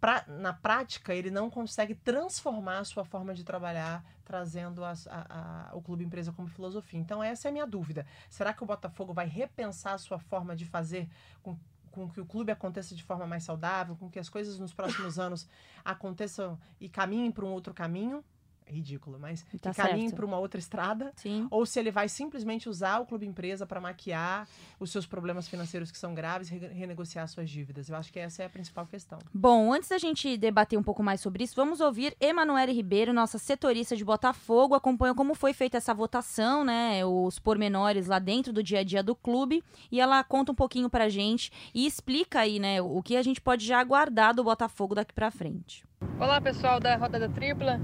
pra, 0.00 0.24
na 0.26 0.52
prática, 0.52 1.14
ele 1.14 1.30
não 1.30 1.50
consegue 1.50 1.94
transformar 1.94 2.78
a 2.78 2.84
sua 2.84 3.04
forma 3.04 3.34
de 3.34 3.44
trabalhar, 3.44 4.04
trazendo 4.24 4.82
a, 4.84 4.92
a, 5.08 5.70
a, 5.70 5.76
o 5.76 5.82
clube 5.82 6.04
empresa 6.04 6.32
como 6.32 6.48
filosofia. 6.48 6.98
Então, 6.98 7.22
essa 7.22 7.48
é 7.48 7.50
a 7.50 7.52
minha 7.52 7.66
dúvida. 7.66 8.06
Será 8.28 8.54
que 8.54 8.62
o 8.62 8.66
Botafogo 8.66 9.12
vai 9.12 9.26
repensar 9.26 9.94
a 9.94 9.98
sua 9.98 10.18
forma 10.18 10.56
de 10.56 10.64
fazer 10.64 11.08
com, 11.42 11.56
com 11.90 12.08
que 12.08 12.20
o 12.20 12.26
clube 12.26 12.50
aconteça 12.50 12.94
de 12.94 13.04
forma 13.04 13.26
mais 13.26 13.44
saudável, 13.44 13.94
com 13.96 14.08
que 14.08 14.18
as 14.18 14.28
coisas 14.28 14.58
nos 14.58 14.72
próximos 14.72 15.18
anos 15.18 15.46
aconteçam 15.84 16.58
e 16.80 16.88
caminhem 16.88 17.30
para 17.30 17.44
um 17.44 17.52
outro 17.52 17.74
caminho? 17.74 18.24
Ridículo, 18.70 19.18
mas 19.18 19.44
tá 19.60 19.70
que 19.70 19.76
caminhe 19.76 20.12
para 20.12 20.24
uma 20.24 20.38
outra 20.38 20.58
estrada, 20.58 21.12
Sim. 21.16 21.46
ou 21.50 21.66
se 21.66 21.78
ele 21.78 21.90
vai 21.90 22.08
simplesmente 22.08 22.68
usar 22.68 23.00
o 23.00 23.06
clube 23.06 23.26
empresa 23.26 23.66
para 23.66 23.80
maquiar 23.80 24.48
os 24.78 24.90
seus 24.90 25.06
problemas 25.06 25.48
financeiros 25.48 25.90
que 25.90 25.98
são 25.98 26.14
graves 26.14 26.50
e 26.50 26.56
renegociar 26.58 27.26
suas 27.28 27.50
dívidas. 27.50 27.88
Eu 27.88 27.96
acho 27.96 28.12
que 28.12 28.18
essa 28.18 28.42
é 28.42 28.46
a 28.46 28.50
principal 28.50 28.86
questão. 28.86 29.18
Bom, 29.32 29.72
antes 29.72 29.88
da 29.88 29.98
gente 29.98 30.36
debater 30.36 30.78
um 30.78 30.82
pouco 30.82 31.02
mais 31.02 31.20
sobre 31.20 31.44
isso, 31.44 31.54
vamos 31.54 31.80
ouvir 31.80 32.16
Emanuele 32.20 32.72
Ribeiro, 32.72 33.12
nossa 33.12 33.38
setorista 33.38 33.96
de 33.96 34.04
Botafogo, 34.04 34.74
acompanha 34.74 35.14
como 35.14 35.34
foi 35.34 35.52
feita 35.52 35.76
essa 35.76 35.92
votação, 35.92 36.64
né, 36.64 37.04
os 37.04 37.38
pormenores 37.38 38.06
lá 38.06 38.18
dentro 38.18 38.52
do 38.52 38.62
dia 38.62 38.80
a 38.80 38.84
dia 38.84 39.02
do 39.02 39.14
clube, 39.14 39.62
e 39.90 40.00
ela 40.00 40.22
conta 40.24 40.52
um 40.52 40.54
pouquinho 40.54 40.88
pra 40.88 41.08
gente 41.08 41.50
e 41.74 41.86
explica 41.86 42.40
aí, 42.40 42.58
né, 42.58 42.80
o 42.80 43.02
que 43.02 43.16
a 43.16 43.22
gente 43.22 43.40
pode 43.40 43.66
já 43.66 43.80
aguardar 43.80 44.34
do 44.34 44.44
Botafogo 44.44 44.94
daqui 44.94 45.12
para 45.12 45.30
frente. 45.30 45.84
Olá, 46.18 46.40
pessoal 46.40 46.80
da 46.80 46.96
Rodada 46.96 47.28
Tripla 47.28 47.80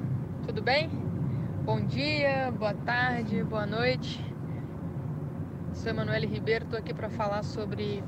tudo 0.46 0.62
bem? 0.62 0.88
Bom 1.64 1.80
dia, 1.80 2.52
boa 2.56 2.72
tarde, 2.72 3.42
boa 3.42 3.66
noite. 3.66 4.24
Sou 5.72 5.90
Emanuele 5.90 6.24
Ribeiro, 6.24 6.64
estou 6.64 6.78
aqui 6.78 6.94
para 6.94 7.10
falar 7.10 7.42
sobre 7.42 8.02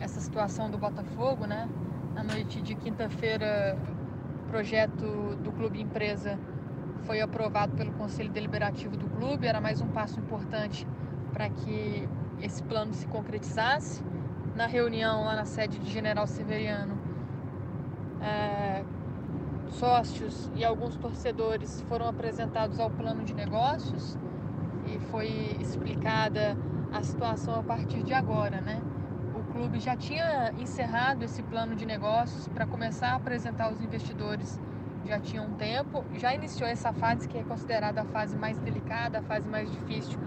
essa 0.00 0.18
situação 0.18 0.68
do 0.68 0.76
Botafogo, 0.76 1.46
né? 1.46 1.68
Na 2.12 2.24
noite 2.24 2.60
de 2.60 2.74
quinta-feira, 2.74 3.78
o 4.42 4.50
projeto 4.50 5.36
do 5.36 5.52
Clube 5.52 5.80
Empresa 5.80 6.36
foi 7.04 7.20
aprovado 7.20 7.76
pelo 7.76 7.92
Conselho 7.92 8.30
Deliberativo 8.30 8.96
do 8.96 9.08
clube, 9.08 9.46
era 9.46 9.60
mais 9.60 9.80
um 9.80 9.86
passo 9.86 10.18
importante 10.18 10.84
para 11.32 11.48
que 11.48 12.08
esse 12.42 12.64
plano 12.64 12.92
se 12.92 13.06
concretizasse. 13.06 14.02
Na 14.56 14.66
reunião 14.66 15.24
lá 15.24 15.36
na 15.36 15.44
sede 15.44 15.78
de 15.78 15.88
General 15.88 16.26
Severiano, 16.26 16.98
é, 18.20 18.82
sócios 19.70 20.50
e 20.54 20.64
alguns 20.64 20.96
torcedores 20.96 21.80
foram 21.88 22.08
apresentados 22.08 22.78
ao 22.78 22.90
plano 22.90 23.24
de 23.24 23.34
negócios 23.34 24.16
e 24.86 24.98
foi 25.10 25.56
explicada 25.60 26.56
a 26.92 27.02
situação 27.02 27.58
a 27.58 27.62
partir 27.62 28.02
de 28.02 28.12
agora, 28.12 28.60
né? 28.60 28.80
O 29.34 29.52
clube 29.52 29.80
já 29.80 29.96
tinha 29.96 30.52
encerrado 30.58 31.24
esse 31.24 31.42
plano 31.42 31.74
de 31.74 31.86
negócios 31.86 32.48
para 32.48 32.66
começar 32.66 33.12
a 33.12 33.14
apresentar 33.16 33.64
aos 33.66 33.80
investidores 33.80 34.58
já 35.10 35.18
tinha 35.18 35.42
um 35.42 35.54
tempo, 35.54 36.04
já 36.14 36.34
iniciou 36.34 36.68
essa 36.68 36.92
fase 36.92 37.26
que 37.26 37.36
é 37.36 37.42
considerada 37.42 38.02
a 38.02 38.04
fase 38.04 38.36
mais 38.36 38.58
delicada, 38.58 39.18
a 39.18 39.22
fase 39.22 39.48
mais 39.48 39.70
difícil, 39.70 40.18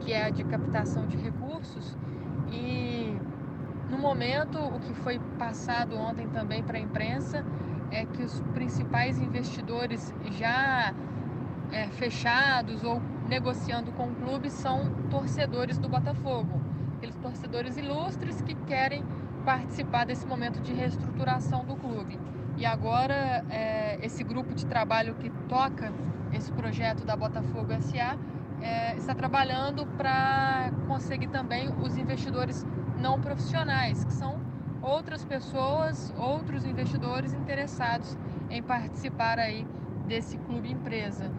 que 0.00 0.12
é 0.12 0.24
a 0.24 0.30
de 0.30 0.44
captação 0.44 1.06
de 1.06 1.16
recursos. 1.16 1.96
E 2.52 3.16
no 3.90 3.98
momento, 3.98 4.58
o 4.58 4.78
que 4.78 4.94
foi 4.94 5.18
passado 5.38 5.96
ontem 5.96 6.28
também 6.28 6.62
para 6.62 6.78
a 6.78 6.80
imprensa 6.80 7.44
é 7.90 8.04
que 8.04 8.22
os 8.22 8.40
principais 8.54 9.18
investidores 9.18 10.14
já 10.32 10.94
é, 11.72 11.88
fechados 11.88 12.82
ou 12.84 13.00
negociando 13.28 13.92
com 13.92 14.08
o 14.08 14.14
clube 14.14 14.50
são 14.50 14.90
torcedores 15.10 15.78
do 15.78 15.88
Botafogo. 15.88 16.60
Aqueles 16.96 17.16
torcedores 17.16 17.76
ilustres 17.76 18.40
que 18.42 18.54
querem 18.54 19.04
participar 19.44 20.04
desse 20.04 20.26
momento 20.26 20.60
de 20.60 20.72
reestruturação 20.72 21.64
do 21.64 21.76
clube. 21.76 22.18
E 22.56 22.66
agora, 22.66 23.44
é, 23.50 23.98
esse 24.02 24.24
grupo 24.24 24.54
de 24.54 24.66
trabalho 24.66 25.14
que 25.14 25.30
toca 25.48 25.92
esse 26.32 26.50
projeto 26.52 27.04
da 27.04 27.16
Botafogo 27.16 27.72
SA 27.80 28.18
é, 28.60 28.96
está 28.96 29.14
trabalhando 29.14 29.86
para 29.96 30.70
conseguir 30.88 31.28
também 31.28 31.72
os 31.80 31.96
investidores 31.96 32.66
não 33.00 33.20
profissionais, 33.20 34.04
que 34.04 34.12
são 34.12 34.40
outras 34.88 35.24
pessoas, 35.24 36.12
outros 36.16 36.64
investidores 36.64 37.32
interessados 37.32 38.16
em 38.50 38.62
participar 38.62 39.38
aí 39.38 39.66
desse 40.06 40.38
clube 40.38 40.70
empresa. 40.70 41.30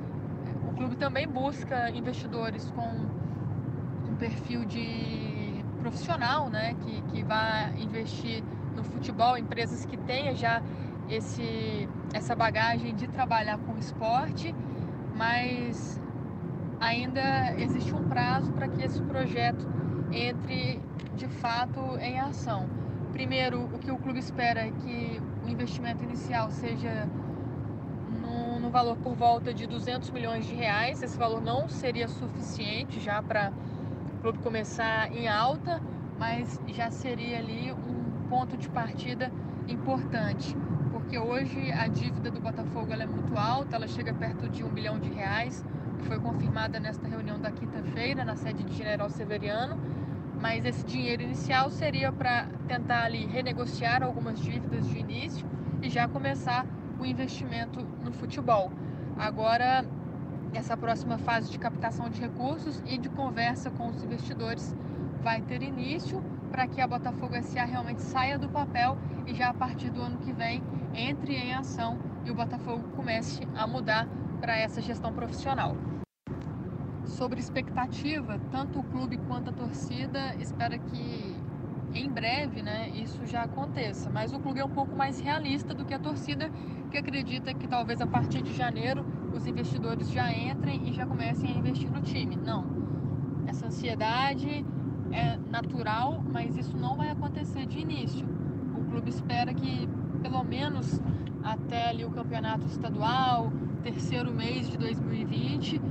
O 0.68 0.74
clube 0.76 0.96
também 0.96 1.28
busca 1.28 1.90
investidores 1.90 2.70
com 2.72 2.88
um 4.10 4.16
perfil 4.16 4.66
de 4.66 5.64
profissional, 5.82 6.50
né, 6.50 6.76
que, 6.82 7.02
que 7.02 7.24
vai 7.24 7.74
investir 7.80 8.44
no 8.76 8.84
futebol, 8.84 9.38
empresas 9.38 9.86
que 9.86 9.98
tenham 9.98 10.36
já 10.36 10.62
esse, 11.10 11.90
essa 12.14 12.36
bagagem 12.36 12.94
de 12.94 13.08
trabalhar 13.08 13.58
com 13.60 13.78
esporte, 13.78 14.54
mas 15.16 16.00
ainda 16.80 17.56
existe 17.58 17.94
um 17.94 18.08
prazo 18.08 18.52
para 18.54 18.68
que 18.68 18.84
esse 18.84 19.02
projeto 19.02 19.68
entre 20.12 20.80
de 21.16 21.28
fato 21.28 21.80
em 22.00 22.20
ação. 22.20 22.79
Primeiro, 23.12 23.64
o 23.74 23.80
que 23.80 23.92
o 23.92 23.98
clube 23.98 24.20
espera 24.20 24.62
é 24.62 24.72
que 24.72 25.22
o 25.46 25.50
investimento 25.50 26.04
inicial 26.04 26.52
seja 26.52 27.08
no, 28.60 28.70
valor 28.70 28.96
por 28.98 29.16
volta 29.16 29.52
de 29.54 29.66
200 29.66 30.12
milhões 30.12 30.46
de 30.46 30.54
reais. 30.54 31.02
Esse 31.02 31.18
valor 31.18 31.42
não 31.42 31.68
seria 31.68 32.08
suficiente 32.08 33.00
já 33.00 33.22
para 33.22 33.52
o 34.18 34.22
clube 34.22 34.38
começar 34.40 35.12
em 35.12 35.28
alta, 35.28 35.82
mas 36.20 36.60
já 36.68 36.92
seria 36.92 37.40
ali 37.40 37.72
um 37.72 38.28
ponto 38.30 38.56
de 38.58 38.70
partida 38.70 39.32
importante, 39.68 40.56
porque 40.92 41.18
hoje 41.18 41.72
a 41.72 41.88
dívida 41.88 42.30
do 42.30 42.40
Botafogo 42.40 42.94
é 42.94 43.06
muito 43.06 43.38
alta, 43.38 43.76
ela 43.76 43.88
chega 43.88 44.14
perto 44.14 44.48
de 44.50 44.64
um 44.64 44.70
bilhão 44.70 45.00
de 45.00 45.10
reais, 45.10 45.64
que 45.98 46.06
foi 46.06 46.20
confirmada 46.20 46.80
nesta 46.80 47.08
reunião 47.08 47.40
da 47.40 47.52
quinta-feira 47.52 48.24
na 48.24 48.36
sede 48.36 48.64
de 48.64 48.76
General 48.76 49.10
Severiano 49.10 49.78
mas 50.42 50.64
esse 50.66 50.86
dinheiro 50.86 51.22
inicial 51.22 51.70
seria 51.70 52.12
para 52.12 52.48
tentar 52.68 53.04
ali 53.04 53.26
renegociar 53.26 54.04
algumas 54.04 54.40
dívidas 54.40 54.88
de 54.88 54.98
início 54.98 55.46
e 55.82 55.90
já 55.90 56.08
começar 56.08 56.66
o 57.00 57.06
investimento 57.06 57.82
no 58.04 58.12
futebol. 58.12 58.72
Agora, 59.18 59.86
essa 60.54 60.76
próxima 60.76 61.18
fase 61.18 61.52
de 61.52 61.60
captação 61.60 62.10
de 62.10 62.22
recursos 62.22 62.82
e 62.86 62.98
de 62.98 63.10
conversa 63.10 63.70
com 63.70 63.88
os 63.88 64.04
investidores 64.04 64.76
vai 65.22 65.42
ter 65.42 65.62
início 65.62 66.24
para 66.50 66.68
que 66.68 66.82
a 66.82 66.88
Botafogo 66.88 67.36
SA 67.42 67.66
realmente 67.66 68.02
saia 68.02 68.38
do 68.38 68.50
papel 68.50 68.98
e 69.28 69.34
já 69.34 69.50
a 69.50 69.54
partir 69.54 69.90
do 69.92 70.02
ano 70.02 70.18
que 70.18 70.32
vem 70.32 70.64
entre 70.94 71.36
em 71.36 71.54
ação 71.54 72.00
e 72.26 72.32
o 72.32 72.36
Botafogo 72.36 72.84
comece 72.96 73.42
a 73.56 73.68
mudar 73.68 74.08
para 74.42 74.58
essa 74.58 74.82
gestão 74.82 75.14
profissional 75.14 75.76
sobre 77.06 77.40
expectativa, 77.40 78.40
tanto 78.52 78.80
o 78.80 78.84
clube 78.84 79.18
quanto 79.28 79.50
a 79.50 79.54
torcida 79.54 80.36
espera 80.36 80.78
que 80.78 81.36
em 81.94 82.10
breve, 82.10 82.62
né, 82.62 82.90
isso 82.90 83.26
já 83.26 83.44
aconteça. 83.44 84.10
Mas 84.10 84.32
o 84.34 84.40
clube 84.40 84.60
é 84.60 84.66
um 84.66 84.70
pouco 84.70 84.96
mais 84.96 85.20
realista 85.20 85.74
do 85.74 85.86
que 85.86 85.94
a 85.94 86.00
torcida, 86.00 86.52
que 86.92 86.98
acredita 86.98 87.54
que 87.54 87.68
talvez 87.68 88.02
a 88.02 88.08
partir 88.08 88.42
de 88.42 88.54
janeiro 88.54 89.06
os 89.34 89.46
investidores 89.48 90.10
já 90.12 90.32
entrem 90.32 90.88
e 90.88 90.94
já 90.94 91.06
comecem 91.06 91.52
a 91.52 91.58
investir 91.58 91.92
no 91.92 92.02
time. 92.02 92.36
Não. 92.36 92.66
Essa 93.48 93.68
ansiedade 93.68 94.66
é 95.12 95.38
natural, 95.50 96.24
mas 96.32 96.56
isso 96.56 96.78
não 96.78 96.96
vai 96.96 97.10
acontecer 97.10 97.66
de 97.66 97.80
início. 97.80 98.26
O 98.76 98.84
clube 98.92 99.10
espera 99.10 99.54
que 99.54 99.88
pelo 100.22 100.44
menos 100.44 101.02
até 101.44 101.90
ali 101.90 102.06
o 102.06 102.12
campeonato 102.12 102.66
estadual, 102.68 103.52
terceiro 103.82 104.32
mês 104.32 104.70
de 104.70 104.78
2020, 104.78 105.82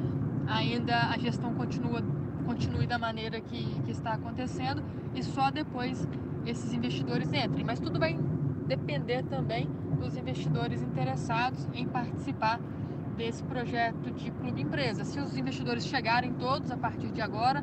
ainda 0.48 1.10
a 1.10 1.18
gestão 1.18 1.54
continua 1.54 2.02
continue 2.44 2.86
da 2.86 2.98
maneira 2.98 3.38
que, 3.42 3.62
que 3.82 3.90
está 3.90 4.14
acontecendo 4.14 4.82
e 5.14 5.22
só 5.22 5.50
depois 5.50 6.08
esses 6.46 6.72
investidores 6.72 7.30
entrem. 7.30 7.62
Mas 7.62 7.78
tudo 7.78 7.98
vai 8.00 8.18
depender 8.66 9.22
também 9.24 9.68
dos 10.00 10.16
investidores 10.16 10.82
interessados 10.82 11.68
em 11.74 11.86
participar 11.86 12.58
desse 13.18 13.42
projeto 13.42 14.10
de 14.12 14.30
clube 14.30 14.62
empresa. 14.62 15.04
Se 15.04 15.20
os 15.20 15.36
investidores 15.36 15.84
chegarem 15.84 16.32
todos 16.34 16.70
a 16.70 16.76
partir 16.76 17.10
de 17.10 17.20
agora, 17.20 17.62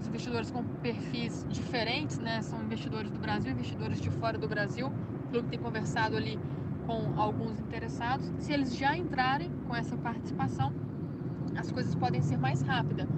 os 0.00 0.06
investidores 0.06 0.50
com 0.50 0.64
perfis 0.64 1.44
diferentes, 1.50 2.18
né? 2.18 2.40
São 2.40 2.62
investidores 2.62 3.10
do 3.10 3.18
Brasil, 3.18 3.52
investidores 3.52 4.00
de 4.00 4.10
fora 4.10 4.38
do 4.38 4.48
Brasil. 4.48 4.86
O 4.86 5.28
clube 5.28 5.48
tem 5.48 5.58
conversado 5.58 6.16
ali 6.16 6.38
com 6.86 7.20
alguns 7.20 7.58
interessados. 7.60 8.32
Se 8.38 8.52
eles 8.52 8.76
já 8.76 8.96
entrarem 8.96 9.50
com 9.66 9.74
essa 9.74 9.96
participação, 9.96 10.72
as 11.56 11.70
coisas 11.70 11.94
podem 11.94 12.22
ser 12.22 12.36
mais 12.36 12.62
rápidas. 12.62 13.08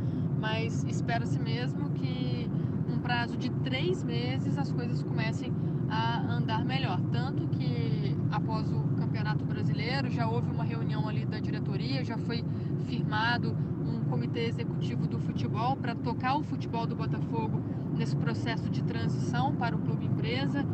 Mas 0.40 0.84
espera-se 0.84 1.38
mesmo 1.38 1.90
que 1.90 2.48
num 2.88 2.98
prazo 2.98 3.36
de 3.36 3.50
três 3.50 4.04
meses 4.04 4.58
as 4.58 4.70
coisas 4.70 5.02
comecem 5.02 5.52
a 5.88 6.20
andar 6.32 6.64
melhor. 6.64 7.00
Tanto 7.12 7.46
que 7.48 8.16
após 8.30 8.70
o 8.70 8.80
Campeonato 8.98 9.44
Brasileiro 9.44 10.10
já 10.10 10.28
houve 10.28 10.50
uma 10.50 10.64
reunião 10.64 11.08
ali 11.08 11.24
da 11.24 11.38
diretoria, 11.38 12.04
já 12.04 12.18
foi 12.18 12.44
firmado 12.86 13.56
um 13.80 14.04
comitê 14.10 14.46
executivo 14.46 15.06
do 15.06 15.18
futebol 15.18 15.76
para 15.76 15.94
tocar 15.94 16.36
o 16.36 16.42
futebol 16.42 16.86
do 16.86 16.94
Botafogo 16.94 17.62
nesse 17.96 18.16
processo 18.16 18.68
de 18.68 18.82
transição 18.82 19.54
para 19.54 19.74
o 19.76 19.78
clube 19.78 20.06
empresa. 20.06 20.64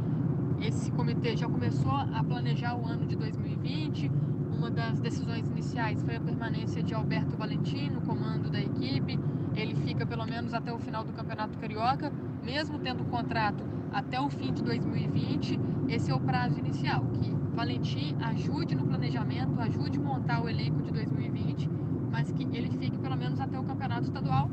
Esse 0.60 0.90
comitê 0.90 1.36
já 1.36 1.48
começou 1.48 1.92
a 1.92 2.22
planejar 2.22 2.76
o 2.76 2.86
ano 2.86 3.06
de 3.06 3.16
2020. 3.16 4.10
Uma 4.56 4.70
das 4.70 5.00
decisões 5.00 5.48
iniciais 5.48 6.02
foi 6.02 6.16
a 6.16 6.20
permanência 6.20 6.82
de 6.82 6.94
Alberto 6.94 7.36
Valentim 7.36 7.90
no 7.90 8.00
comando 8.02 8.50
da 8.50 8.60
equipe. 8.60 9.18
Ele 9.54 9.74
fica 9.74 10.06
pelo 10.06 10.26
menos 10.26 10.52
até 10.54 10.72
o 10.72 10.78
final 10.78 11.04
do 11.04 11.12
Campeonato 11.12 11.58
Carioca, 11.58 12.12
mesmo 12.42 12.78
tendo 12.78 13.04
contrato 13.04 13.64
até 13.92 14.20
o 14.20 14.28
fim 14.28 14.52
de 14.52 14.62
2020. 14.62 15.58
Esse 15.88 16.10
é 16.10 16.14
o 16.14 16.20
prazo 16.20 16.58
inicial, 16.58 17.04
que 17.20 17.30
Valentim 17.54 18.16
ajude 18.20 18.74
no 18.74 18.86
planejamento, 18.86 19.60
ajude 19.60 19.98
a 19.98 20.02
montar 20.02 20.42
o 20.42 20.48
elenco 20.48 20.82
de 20.82 20.92
2020, 20.92 21.68
mas 22.10 22.30
que 22.30 22.44
ele 22.44 22.70
fique 22.70 22.96
pelo 22.98 23.16
menos 23.16 23.40
até 23.40 23.58
o 23.58 23.64
Campeonato 23.64 24.04
Estadual. 24.04 24.50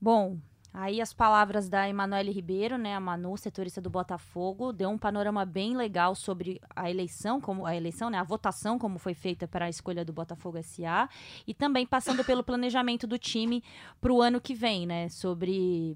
Bom, 0.00 0.38
Aí 0.74 1.02
as 1.02 1.12
palavras 1.12 1.68
da 1.68 1.86
Emanuele 1.86 2.30
Ribeiro, 2.30 2.78
né, 2.78 2.94
a 2.94 3.00
Manu, 3.00 3.36
setorista 3.36 3.80
do 3.80 3.90
Botafogo, 3.90 4.72
deu 4.72 4.88
um 4.88 4.96
panorama 4.96 5.44
bem 5.44 5.76
legal 5.76 6.14
sobre 6.14 6.60
a 6.74 6.90
eleição, 6.90 7.40
como 7.40 7.66
a 7.66 7.76
eleição, 7.76 8.08
né, 8.08 8.18
a 8.18 8.22
votação 8.22 8.78
como 8.78 8.98
foi 8.98 9.12
feita 9.12 9.46
para 9.46 9.66
a 9.66 9.68
escolha 9.68 10.02
do 10.02 10.14
Botafogo 10.14 10.62
SA 10.62 11.10
e 11.46 11.52
também 11.52 11.86
passando 11.86 12.24
pelo 12.24 12.42
planejamento 12.42 13.06
do 13.06 13.18
time 13.18 13.62
para 14.00 14.12
o 14.12 14.22
ano 14.22 14.40
que 14.40 14.54
vem, 14.54 14.86
né, 14.86 15.10
sobre 15.10 15.94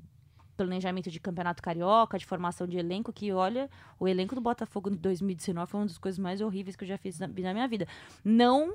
planejamento 0.58 1.10
de 1.10 1.20
campeonato 1.20 1.62
carioca, 1.62 2.18
de 2.18 2.26
formação 2.26 2.66
de 2.66 2.76
elenco, 2.76 3.12
que 3.12 3.32
olha, 3.32 3.70
o 3.98 4.06
elenco 4.06 4.34
do 4.34 4.40
Botafogo 4.42 4.90
em 4.90 4.96
2019 4.96 5.70
foi 5.70 5.80
uma 5.80 5.86
das 5.86 5.98
coisas 5.98 6.18
mais 6.18 6.40
horríveis 6.42 6.76
que 6.76 6.84
eu 6.84 6.88
já 6.88 6.98
fiz 6.98 7.18
na, 7.18 7.26
na 7.26 7.54
minha 7.54 7.68
vida. 7.68 7.86
Não 8.24 8.74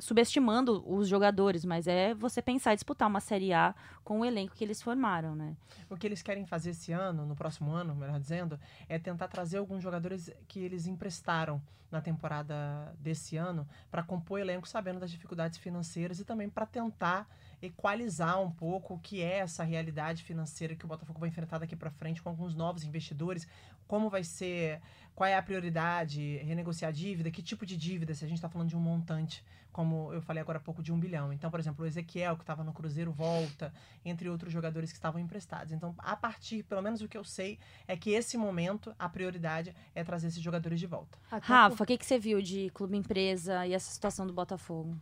subestimando 0.00 0.82
os 0.90 1.06
jogadores, 1.06 1.64
mas 1.64 1.86
é 1.86 2.14
você 2.14 2.42
pensar 2.42 2.72
em 2.72 2.76
disputar 2.76 3.08
uma 3.08 3.20
Série 3.20 3.52
A 3.52 3.74
com 4.02 4.20
o 4.20 4.24
elenco 4.24 4.54
que 4.54 4.64
eles 4.64 4.82
formaram, 4.82 5.36
né? 5.36 5.54
O 5.88 5.96
que 5.96 6.06
eles 6.06 6.22
querem 6.22 6.44
fazer 6.46 6.70
esse 6.70 6.90
ano, 6.90 7.24
no 7.24 7.36
próximo 7.36 7.70
ano, 7.70 7.94
melhor 7.94 8.18
dizendo, 8.18 8.58
é 8.88 8.98
tentar 8.98 9.28
trazer 9.28 9.58
alguns 9.58 9.82
jogadores 9.82 10.32
que 10.48 10.60
eles 10.60 10.86
emprestaram 10.86 11.62
na 11.90 12.00
temporada 12.00 12.94
desse 12.98 13.36
ano 13.36 13.66
para 13.90 14.02
compor 14.02 14.38
o 14.38 14.40
elenco 14.40 14.68
sabendo 14.68 15.00
das 15.00 15.10
dificuldades 15.10 15.58
financeiras 15.58 16.20
e 16.20 16.24
também 16.24 16.48
para 16.48 16.64
tentar 16.64 17.28
equalizar 17.60 18.40
um 18.40 18.50
pouco 18.50 18.94
o 18.94 18.98
que 18.98 19.22
é 19.22 19.38
essa 19.38 19.64
realidade 19.64 20.22
financeira 20.22 20.74
que 20.74 20.84
o 20.84 20.88
Botafogo 20.88 21.18
vai 21.18 21.28
enfrentar 21.28 21.58
daqui 21.58 21.76
para 21.76 21.90
frente 21.90 22.22
com 22.22 22.28
alguns 22.28 22.54
novos 22.54 22.84
investidores, 22.84 23.46
como 23.90 24.08
vai 24.08 24.22
ser, 24.22 24.80
qual 25.16 25.28
é 25.28 25.36
a 25.36 25.42
prioridade, 25.42 26.36
renegociar 26.44 26.92
dívida, 26.92 27.28
que 27.28 27.42
tipo 27.42 27.66
de 27.66 27.76
dívida, 27.76 28.14
se 28.14 28.24
a 28.24 28.28
gente 28.28 28.36
está 28.36 28.48
falando 28.48 28.68
de 28.68 28.76
um 28.76 28.80
montante, 28.80 29.44
como 29.72 30.12
eu 30.12 30.22
falei 30.22 30.40
agora 30.40 30.58
há 30.58 30.60
pouco, 30.60 30.80
de 30.80 30.92
um 30.92 31.00
bilhão. 31.00 31.32
Então, 31.32 31.50
por 31.50 31.58
exemplo, 31.58 31.84
o 31.84 31.88
Ezequiel, 31.88 32.36
que 32.36 32.44
estava 32.44 32.62
no 32.62 32.72
Cruzeiro, 32.72 33.10
volta, 33.10 33.74
entre 34.04 34.28
outros 34.28 34.52
jogadores 34.52 34.92
que 34.92 34.96
estavam 34.96 35.20
emprestados. 35.20 35.72
Então, 35.72 35.92
a 35.98 36.14
partir, 36.14 36.62
pelo 36.62 36.80
menos 36.80 37.02
o 37.02 37.08
que 37.08 37.18
eu 37.18 37.24
sei, 37.24 37.58
é 37.88 37.96
que 37.96 38.10
esse 38.10 38.38
momento, 38.38 38.94
a 38.96 39.08
prioridade 39.08 39.74
é 39.92 40.04
trazer 40.04 40.28
esses 40.28 40.40
jogadores 40.40 40.78
de 40.78 40.86
volta. 40.86 41.18
Até 41.28 41.44
Rafa, 41.48 41.82
o 41.82 41.86
que, 41.86 41.98
que 41.98 42.06
você 42.06 42.16
viu 42.16 42.40
de 42.40 42.70
clube 42.70 42.96
empresa 42.96 43.66
e 43.66 43.72
essa 43.72 43.90
situação 43.90 44.24
do 44.24 44.32
Botafogo? 44.32 44.96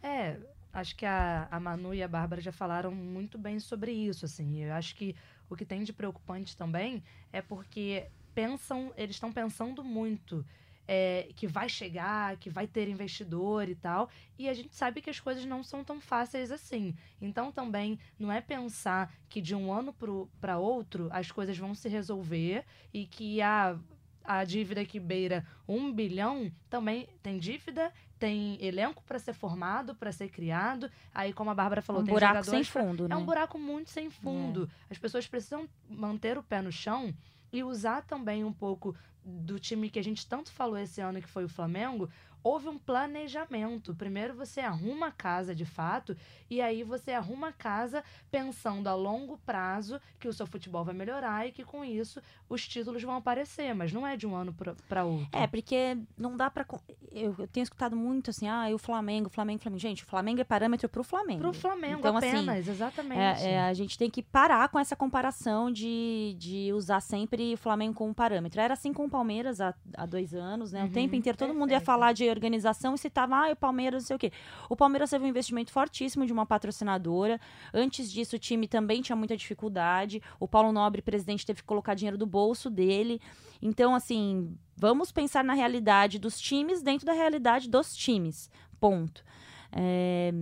É, 0.00 0.38
acho 0.72 0.94
que 0.94 1.04
a, 1.04 1.48
a 1.50 1.58
Manu 1.58 1.92
e 1.92 2.04
a 2.04 2.08
Bárbara 2.08 2.40
já 2.40 2.52
falaram 2.52 2.92
muito 2.94 3.36
bem 3.36 3.58
sobre 3.58 3.90
isso, 3.90 4.24
assim. 4.24 4.62
Eu 4.62 4.74
acho 4.74 4.94
que 4.94 5.16
o 5.50 5.56
que 5.56 5.64
tem 5.64 5.82
de 5.82 5.92
preocupante 5.92 6.56
também 6.56 7.02
é 7.32 7.42
porque 7.42 8.06
pensam, 8.34 8.92
eles 8.96 9.16
estão 9.16 9.32
pensando 9.32 9.82
muito 9.82 10.44
é, 10.88 11.28
que 11.36 11.46
vai 11.46 11.68
chegar, 11.68 12.36
que 12.38 12.48
vai 12.48 12.66
ter 12.66 12.88
investidor 12.88 13.68
e 13.68 13.74
tal. 13.74 14.08
E 14.38 14.48
a 14.48 14.54
gente 14.54 14.74
sabe 14.74 15.02
que 15.02 15.10
as 15.10 15.20
coisas 15.20 15.44
não 15.44 15.62
são 15.62 15.84
tão 15.84 16.00
fáceis 16.00 16.50
assim. 16.50 16.94
Então 17.20 17.52
também 17.52 17.98
não 18.18 18.32
é 18.32 18.40
pensar 18.40 19.12
que 19.28 19.42
de 19.42 19.54
um 19.54 19.70
ano 19.70 19.94
para 20.40 20.58
outro 20.58 21.08
as 21.12 21.30
coisas 21.30 21.58
vão 21.58 21.74
se 21.74 21.88
resolver 21.90 22.64
e 22.92 23.06
que 23.06 23.42
a, 23.42 23.78
a 24.24 24.42
dívida 24.44 24.82
que 24.86 24.98
beira 24.98 25.46
um 25.68 25.92
bilhão 25.92 26.50
também 26.70 27.06
tem 27.22 27.38
dívida 27.38 27.92
tem 28.18 28.58
elenco 28.60 29.02
para 29.04 29.18
ser 29.18 29.32
formado, 29.32 29.94
para 29.94 30.10
ser 30.10 30.28
criado. 30.28 30.90
Aí, 31.14 31.32
como 31.32 31.50
a 31.50 31.54
Bárbara 31.54 31.80
falou, 31.80 32.02
um 32.02 32.04
tem 32.04 32.12
buraco 32.12 32.44
sem 32.44 32.64
fundo, 32.64 33.06
pra... 33.06 33.08
né? 33.08 33.14
É 33.14 33.16
um 33.16 33.24
buraco 33.24 33.58
muito 33.58 33.90
sem 33.90 34.10
fundo. 34.10 34.68
É. 34.88 34.92
As 34.92 34.98
pessoas 34.98 35.26
precisam 35.28 35.68
manter 35.88 36.36
o 36.36 36.42
pé 36.42 36.60
no 36.60 36.72
chão 36.72 37.14
e 37.52 37.62
usar 37.62 38.02
também 38.02 38.44
um 38.44 38.52
pouco 38.52 38.94
do 39.28 39.58
time 39.58 39.90
que 39.90 39.98
a 39.98 40.04
gente 40.04 40.26
tanto 40.26 40.50
falou 40.50 40.78
esse 40.78 41.00
ano, 41.00 41.20
que 41.20 41.28
foi 41.28 41.44
o 41.44 41.48
Flamengo, 41.48 42.08
houve 42.42 42.68
um 42.68 42.78
planejamento. 42.78 43.94
Primeiro 43.94 44.34
você 44.34 44.60
arruma 44.60 45.08
a 45.08 45.12
casa 45.12 45.54
de 45.54 45.64
fato, 45.64 46.16
e 46.48 46.60
aí 46.60 46.82
você 46.82 47.12
arruma 47.12 47.48
a 47.48 47.52
casa 47.52 48.02
pensando 48.30 48.88
a 48.88 48.94
longo 48.94 49.38
prazo 49.44 50.00
que 50.18 50.28
o 50.28 50.32
seu 50.32 50.46
futebol 50.46 50.84
vai 50.84 50.94
melhorar 50.94 51.46
e 51.46 51.52
que 51.52 51.64
com 51.64 51.84
isso 51.84 52.20
os 52.48 52.66
títulos 52.66 53.02
vão 53.02 53.16
aparecer, 53.16 53.74
mas 53.74 53.92
não 53.92 54.06
é 54.06 54.16
de 54.16 54.26
um 54.26 54.34
ano 54.34 54.54
para 54.88 55.04
outro. 55.04 55.28
É, 55.32 55.46
porque 55.46 55.98
não 56.16 56.36
dá 56.36 56.50
para 56.50 56.66
eu, 57.12 57.34
eu, 57.38 57.46
tenho 57.48 57.62
escutado 57.62 57.96
muito 57.96 58.30
assim, 58.30 58.48
ah, 58.48 58.70
e 58.70 58.74
o 58.74 58.78
Flamengo, 58.78 59.28
Flamengo, 59.28 59.60
Flamengo. 59.60 59.80
Gente, 59.80 60.02
o 60.02 60.06
Flamengo 60.06 60.40
é 60.40 60.44
parâmetro 60.44 60.88
pro 60.88 61.04
Flamengo. 61.04 61.40
Pro 61.40 61.52
Flamengo 61.52 61.98
então, 61.98 62.16
assim, 62.16 62.28
apenas, 62.28 62.58
assim, 62.60 62.70
exatamente. 62.70 63.20
É, 63.20 63.52
é, 63.52 63.60
a 63.60 63.74
gente 63.74 63.98
tem 63.98 64.10
que 64.10 64.22
parar 64.22 64.68
com 64.68 64.78
essa 64.78 64.96
comparação 64.96 65.70
de, 65.70 66.34
de 66.38 66.72
usar 66.72 67.00
sempre 67.00 67.54
o 67.54 67.56
Flamengo 67.56 67.94
como 67.94 68.14
parâmetro. 68.14 68.60
Era 68.60 68.74
assim 68.74 68.92
com 68.92 69.04
o 69.04 69.10
Palmeiras 69.18 69.60
há, 69.60 69.74
há 69.96 70.06
dois 70.06 70.32
anos, 70.32 70.70
né? 70.70 70.82
Uhum, 70.82 70.86
o 70.88 70.92
tempo 70.92 71.16
inteiro 71.16 71.36
todo 71.36 71.48
perfeito. 71.48 71.60
mundo 71.60 71.72
ia 71.72 71.80
falar 71.80 72.12
de 72.12 72.28
organização 72.30 72.94
e 72.94 72.98
citava, 72.98 73.34
ah, 73.34 73.50
o 73.50 73.56
Palmeiras, 73.56 74.04
não 74.04 74.06
sei 74.06 74.16
o 74.16 74.18
quê. 74.18 74.30
O 74.68 74.76
Palmeiras 74.76 75.10
teve 75.10 75.24
um 75.24 75.28
investimento 75.28 75.72
fortíssimo 75.72 76.24
de 76.24 76.32
uma 76.32 76.46
patrocinadora. 76.46 77.40
Antes 77.74 78.12
disso, 78.12 78.36
o 78.36 78.38
time 78.38 78.68
também 78.68 79.02
tinha 79.02 79.16
muita 79.16 79.36
dificuldade. 79.36 80.22
O 80.38 80.46
Paulo 80.46 80.70
Nobre, 80.70 81.02
presidente, 81.02 81.44
teve 81.44 81.62
que 81.62 81.66
colocar 81.66 81.94
dinheiro 81.94 82.16
do 82.16 82.26
bolso 82.26 82.70
dele. 82.70 83.20
Então, 83.60 83.92
assim, 83.92 84.56
vamos 84.76 85.10
pensar 85.10 85.42
na 85.42 85.54
realidade 85.54 86.18
dos 86.18 86.38
times 86.38 86.80
dentro 86.80 87.04
da 87.04 87.12
realidade 87.12 87.68
dos 87.68 87.96
times. 87.96 88.48
Ponto. 88.78 89.24
É, 89.72 90.32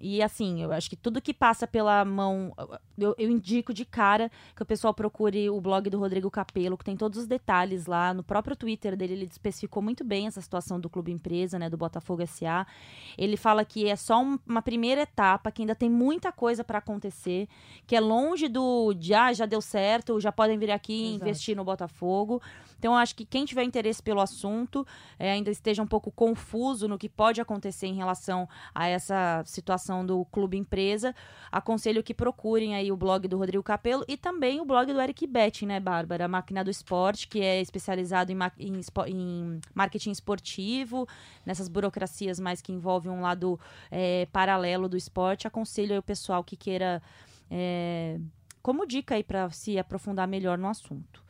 e 0.00 0.22
assim, 0.22 0.62
eu 0.62 0.72
acho 0.72 0.88
que 0.88 0.96
tudo 0.96 1.20
que 1.20 1.34
passa 1.34 1.66
pela 1.66 2.04
mão. 2.04 2.52
Eu, 2.96 3.14
eu, 3.18 3.30
indico 3.30 3.72
de 3.72 3.84
cara 3.84 4.30
que 4.54 4.62
o 4.62 4.66
pessoal 4.66 4.92
procure 4.92 5.48
o 5.50 5.60
blog 5.60 5.88
do 5.90 5.98
Rodrigo 5.98 6.30
Capello, 6.30 6.76
que 6.76 6.84
tem 6.84 6.96
todos 6.96 7.18
os 7.18 7.26
detalhes 7.26 7.86
lá. 7.86 8.14
No 8.14 8.22
próprio 8.22 8.56
Twitter 8.56 8.96
dele, 8.96 9.14
ele 9.14 9.24
especificou 9.24 9.82
muito 9.82 10.04
bem 10.04 10.26
essa 10.26 10.40
situação 10.40 10.80
do 10.80 10.88
clube 10.88 11.12
empresa, 11.12 11.58
né? 11.58 11.68
Do 11.68 11.76
Botafogo 11.76 12.26
SA. 12.26 12.66
Ele 13.16 13.36
fala 13.36 13.64
que 13.64 13.88
é 13.88 13.96
só 13.96 14.22
um, 14.22 14.38
uma 14.46 14.62
primeira 14.62 15.02
etapa, 15.02 15.50
que 15.50 15.62
ainda 15.62 15.74
tem 15.74 15.90
muita 15.90 16.32
coisa 16.32 16.62
para 16.62 16.78
acontecer, 16.78 17.48
que 17.86 17.96
é 17.96 18.00
longe 18.00 18.48
do 18.48 18.92
de 18.94 19.14
ah, 19.14 19.32
já 19.32 19.46
deu 19.46 19.60
certo, 19.60 20.20
já 20.20 20.32
podem 20.32 20.58
vir 20.58 20.70
aqui 20.70 20.92
e 20.92 21.14
investir 21.14 21.56
no 21.56 21.64
Botafogo. 21.64 22.40
Então, 22.78 22.96
acho 22.96 23.14
que 23.14 23.24
quem 23.24 23.44
tiver 23.44 23.64
interesse 23.64 24.02
pelo 24.02 24.20
assunto 24.20 24.86
é, 25.18 25.32
ainda 25.32 25.50
esteja 25.50 25.82
um 25.82 25.86
pouco 25.86 26.10
confuso 26.10 26.86
no 26.86 26.96
que 26.96 27.08
pode 27.08 27.40
acontecer 27.40 27.86
em 27.88 27.94
relação 27.94 28.48
a 28.74 28.86
essa 28.86 29.42
situação 29.44 30.06
do 30.06 30.24
clube 30.26 30.56
empresa, 30.56 31.14
aconselho 31.50 32.02
que 32.02 32.14
procurem 32.14 32.76
aí 32.76 32.92
o 32.92 32.96
blog 32.96 33.26
do 33.26 33.36
Rodrigo 33.36 33.62
Capello 33.62 34.04
e 34.06 34.16
também 34.16 34.60
o 34.60 34.64
blog 34.64 34.92
do 34.92 35.00
Eric 35.00 35.26
Betting, 35.26 35.66
né, 35.66 35.80
Bárbara? 35.80 36.26
A 36.26 36.28
Máquina 36.28 36.62
do 36.62 36.70
Esporte, 36.70 37.26
que 37.26 37.40
é 37.40 37.60
especializado 37.60 38.30
em, 38.30 38.38
em, 38.58 38.80
em 39.08 39.60
marketing 39.74 40.10
esportivo, 40.10 41.06
nessas 41.44 41.68
burocracias 41.68 42.38
mais 42.38 42.60
que 42.60 42.72
envolvem 42.72 43.10
um 43.10 43.20
lado 43.20 43.58
é, 43.90 44.26
paralelo 44.32 44.88
do 44.88 44.96
esporte. 44.96 45.48
Aconselho 45.48 45.92
aí 45.92 45.98
o 45.98 46.02
pessoal 46.02 46.44
que 46.44 46.56
queira. 46.56 47.02
É, 47.50 48.20
como 48.62 48.86
dica 48.86 49.14
aí 49.14 49.24
para 49.24 49.50
se 49.50 49.78
aprofundar 49.78 50.28
melhor 50.28 50.58
no 50.58 50.68
assunto. 50.68 51.27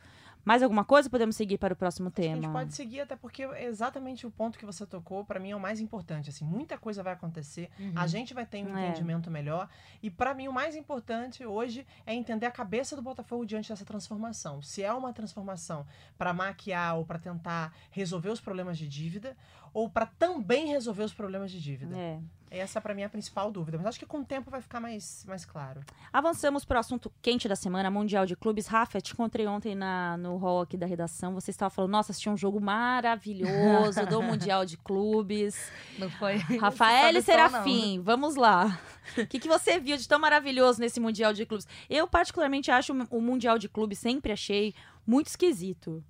Mais 0.49 0.63
alguma 0.63 0.83
coisa? 0.83 1.07
Podemos 1.07 1.35
seguir 1.35 1.59
para 1.59 1.75
o 1.75 1.77
próximo 1.77 2.09
tema. 2.09 2.31
A 2.33 2.41
gente 2.41 2.51
pode 2.51 2.73
seguir, 2.73 3.01
até 3.01 3.15
porque 3.15 3.43
é 3.43 3.65
exatamente 3.65 4.25
o 4.25 4.31
ponto 4.31 4.57
que 4.57 4.65
você 4.65 4.83
tocou, 4.83 5.23
para 5.23 5.39
mim, 5.39 5.51
é 5.51 5.55
o 5.55 5.59
mais 5.59 5.79
importante. 5.79 6.31
Assim, 6.31 6.43
muita 6.43 6.75
coisa 6.75 7.03
vai 7.03 7.13
acontecer, 7.13 7.69
Uhum. 7.79 7.93
a 7.95 8.07
gente 8.07 8.33
vai 8.33 8.47
ter 8.47 8.65
um 8.65 8.75
É. 8.75 8.87
entendimento 8.87 9.29
melhor. 9.29 9.69
E 10.01 10.09
para 10.09 10.33
mim, 10.33 10.47
o 10.47 10.51
mais 10.51 10.75
importante 10.75 11.45
hoje 11.45 11.85
é 12.03 12.15
entender 12.15 12.47
a 12.47 12.51
cabeça 12.51 12.95
do 12.95 13.01
Botafogo 13.03 13.45
diante 13.45 13.69
dessa 13.69 13.85
transformação. 13.85 14.59
Se 14.63 14.81
é 14.81 14.91
uma 14.91 15.13
transformação 15.13 15.85
para 16.17 16.33
maquiar 16.33 16.97
ou 16.97 17.05
para 17.05 17.19
tentar 17.19 17.71
resolver 17.91 18.29
os 18.29 18.41
problemas 18.41 18.75
de 18.75 18.87
dívida, 18.87 19.37
ou 19.73 19.89
para 19.89 20.05
também 20.05 20.67
resolver 20.67 21.03
os 21.03 21.13
problemas 21.13 21.51
de 21.51 21.61
dívida. 21.61 21.97
É. 21.97 22.19
Essa, 22.51 22.81
para 22.81 22.95
mim, 22.95 23.03
é 23.03 23.05
a 23.05 23.09
principal 23.09 23.51
dúvida. 23.51 23.77
Mas 23.77 23.85
acho 23.85 23.99
que 23.99 24.05
com 24.05 24.21
o 24.21 24.25
tempo 24.25 24.49
vai 24.49 24.59
ficar 24.59 24.79
mais, 24.79 25.23
mais 25.27 25.45
claro. 25.45 25.81
Avançamos 26.11 26.65
para 26.65 26.77
o 26.77 26.79
assunto 26.79 27.11
quente 27.21 27.47
da 27.47 27.55
semana, 27.55 27.91
Mundial 27.91 28.25
de 28.25 28.35
Clubes. 28.35 28.65
Rafa, 28.65 28.99
te 28.99 29.13
encontrei 29.13 29.45
ontem 29.45 29.75
na, 29.75 30.17
no 30.17 30.35
hall 30.37 30.61
aqui 30.61 30.75
da 30.75 30.87
redação. 30.87 31.33
Você 31.35 31.51
estava 31.51 31.69
falando, 31.69 31.91
nossa, 31.91 32.11
assisti 32.11 32.27
um 32.27 32.35
jogo 32.35 32.59
maravilhoso 32.59 34.03
do 34.07 34.21
Mundial 34.23 34.65
de 34.65 34.77
Clubes. 34.77 35.71
Não 35.99 36.09
foi? 36.09 36.37
Rafael 36.59 37.13
não. 37.13 37.21
Serafim, 37.21 38.01
vamos 38.01 38.35
lá. 38.35 38.79
O 39.15 39.27
que, 39.27 39.39
que 39.39 39.47
você 39.47 39.79
viu 39.79 39.95
de 39.95 40.07
tão 40.07 40.17
maravilhoso 40.17 40.79
nesse 40.79 40.99
Mundial 40.99 41.33
de 41.33 41.45
Clubes? 41.45 41.67
Eu, 41.87 42.07
particularmente, 42.07 42.71
acho 42.71 42.93
o 43.11 43.21
Mundial 43.21 43.59
de 43.59 43.69
Clubes, 43.69 43.99
sempre 43.99 44.31
achei 44.31 44.73
muito 45.05 45.27
esquisito. 45.27 46.03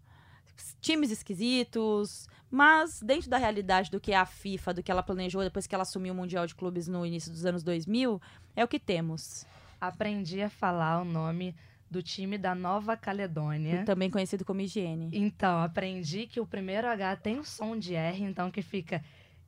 Times 0.80 1.12
esquisitos, 1.12 2.28
mas 2.52 3.02
dentro 3.02 3.30
da 3.30 3.38
realidade 3.38 3.92
do 3.92 4.00
que 4.00 4.12
é 4.12 4.18
a 4.18 4.26
FIFA, 4.26 4.74
do 4.76 4.84
que 4.84 4.92
ela 4.92 5.04
planejou 5.04 5.44
depois 5.44 5.68
que 5.68 5.76
ela 5.76 5.84
assumiu 5.84 6.14
o 6.14 6.18
Mundial 6.18 6.48
de 6.48 6.56
Clubes 6.56 6.88
no 6.88 7.06
início 7.06 7.32
dos 7.32 7.46
anos 7.46 7.64
2000, 7.64 8.22
é 8.56 8.64
o 8.64 8.68
que 8.68 8.80
temos. 8.80 9.46
Aprendi 9.80 10.42
a 10.42 10.50
falar 10.50 11.02
o 11.02 11.06
nome 11.06 11.56
do 11.90 12.04
time 12.04 12.38
da 12.38 12.54
Nova 12.54 12.96
Caledônia. 12.96 13.84
Também 13.84 14.10
conhecido 14.10 14.46
como 14.46 14.62
higiene. 14.62 15.10
Então, 15.14 15.62
aprendi 15.62 16.28
que 16.28 16.40
o 16.40 16.46
primeiro 16.46 16.88
H 16.88 17.16
tem 17.18 17.40
um 17.40 17.44
som 17.44 17.78
de 17.78 17.96
R, 17.96 18.24
então 18.24 18.52
que 18.52 18.62
fica 18.62 19.04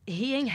Rien 0.08 0.46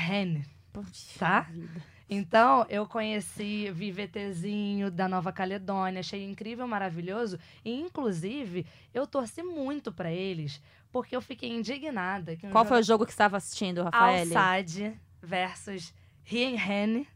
Puxa 0.73 1.19
Tá? 1.19 1.41
vida. 1.43 1.83
Então, 2.09 2.65
eu 2.69 2.87
conheci 2.87 3.69
VVTzinho 3.71 4.93
da 4.93 5.09
Nova 5.09 5.33
Caledônia, 5.33 6.01
achei 6.01 6.25
incrível, 6.25 6.67
maravilhoso. 6.67 7.39
E, 7.65 7.73
inclusive, 7.73 8.65
eu 8.95 9.07
torci 9.09 9.43
muito 9.43 9.91
pra 9.91 10.13
eles, 10.13 10.63
porque 10.97 11.15
eu 11.15 11.21
fiquei 11.21 11.53
indignada. 11.53 12.39
Qual 12.51 12.65
foi 12.65 12.81
o 12.81 12.83
jogo 12.83 13.05
que 13.05 13.13
você 13.13 13.17
estava 13.17 13.37
assistindo, 13.37 13.83
Rafael? 13.83 14.21
Al-Sad 14.21 14.99
versus 15.21 15.93
Rien 16.25 17.07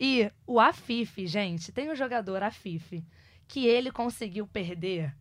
E 0.00 0.32
o 0.46 0.58
Afif, 0.58 1.26
gente, 1.26 1.70
tem 1.70 1.90
um 1.90 1.94
jogador 1.94 2.42
Afif 2.42 3.04
que 3.46 3.66
ele 3.66 3.90
conseguiu 3.90 4.46
perder 4.46 5.14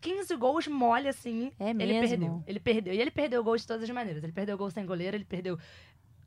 15 0.00 0.34
gols 0.34 0.66
mole 0.66 1.06
assim. 1.06 1.52
É 1.56 1.70
Ele 1.70 1.86
mesmo? 1.86 2.08
perdeu. 2.08 2.44
Ele 2.48 2.58
perdeu. 2.58 2.94
E 2.94 3.00
ele 3.00 3.12
perdeu 3.12 3.44
gol 3.44 3.56
de 3.56 3.64
todas 3.64 3.84
as 3.84 3.90
maneiras. 3.90 4.24
Ele 4.24 4.32
perdeu 4.32 4.58
gol 4.58 4.72
sem 4.72 4.84
goleiro, 4.84 5.16
ele 5.16 5.24
perdeu 5.24 5.56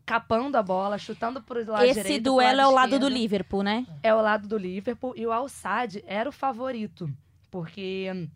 capando 0.05 0.55
a 0.57 0.63
bola, 0.63 0.97
chutando 0.97 1.41
pro 1.41 1.69
lado 1.69 1.83
Esse 1.83 2.01
direito. 2.01 2.23
pro 2.23 2.31
duelo 2.31 2.61
é 2.61 2.65
o 2.65 2.71
lado 2.71 2.91
do 2.91 2.95
esquerdo. 2.95 3.13
Liverpool, 3.13 3.61
né? 3.61 3.85
É 4.01 4.15
o 4.15 4.21
lado 4.21 4.47
do 4.47 4.57
Liverpool. 4.57 5.13
E 5.17 5.27
o 5.27 5.33
Al-Sad 5.33 6.01
era 6.07 6.29
o 6.29 6.31
favorito. 6.31 7.09
Porque 7.49 8.29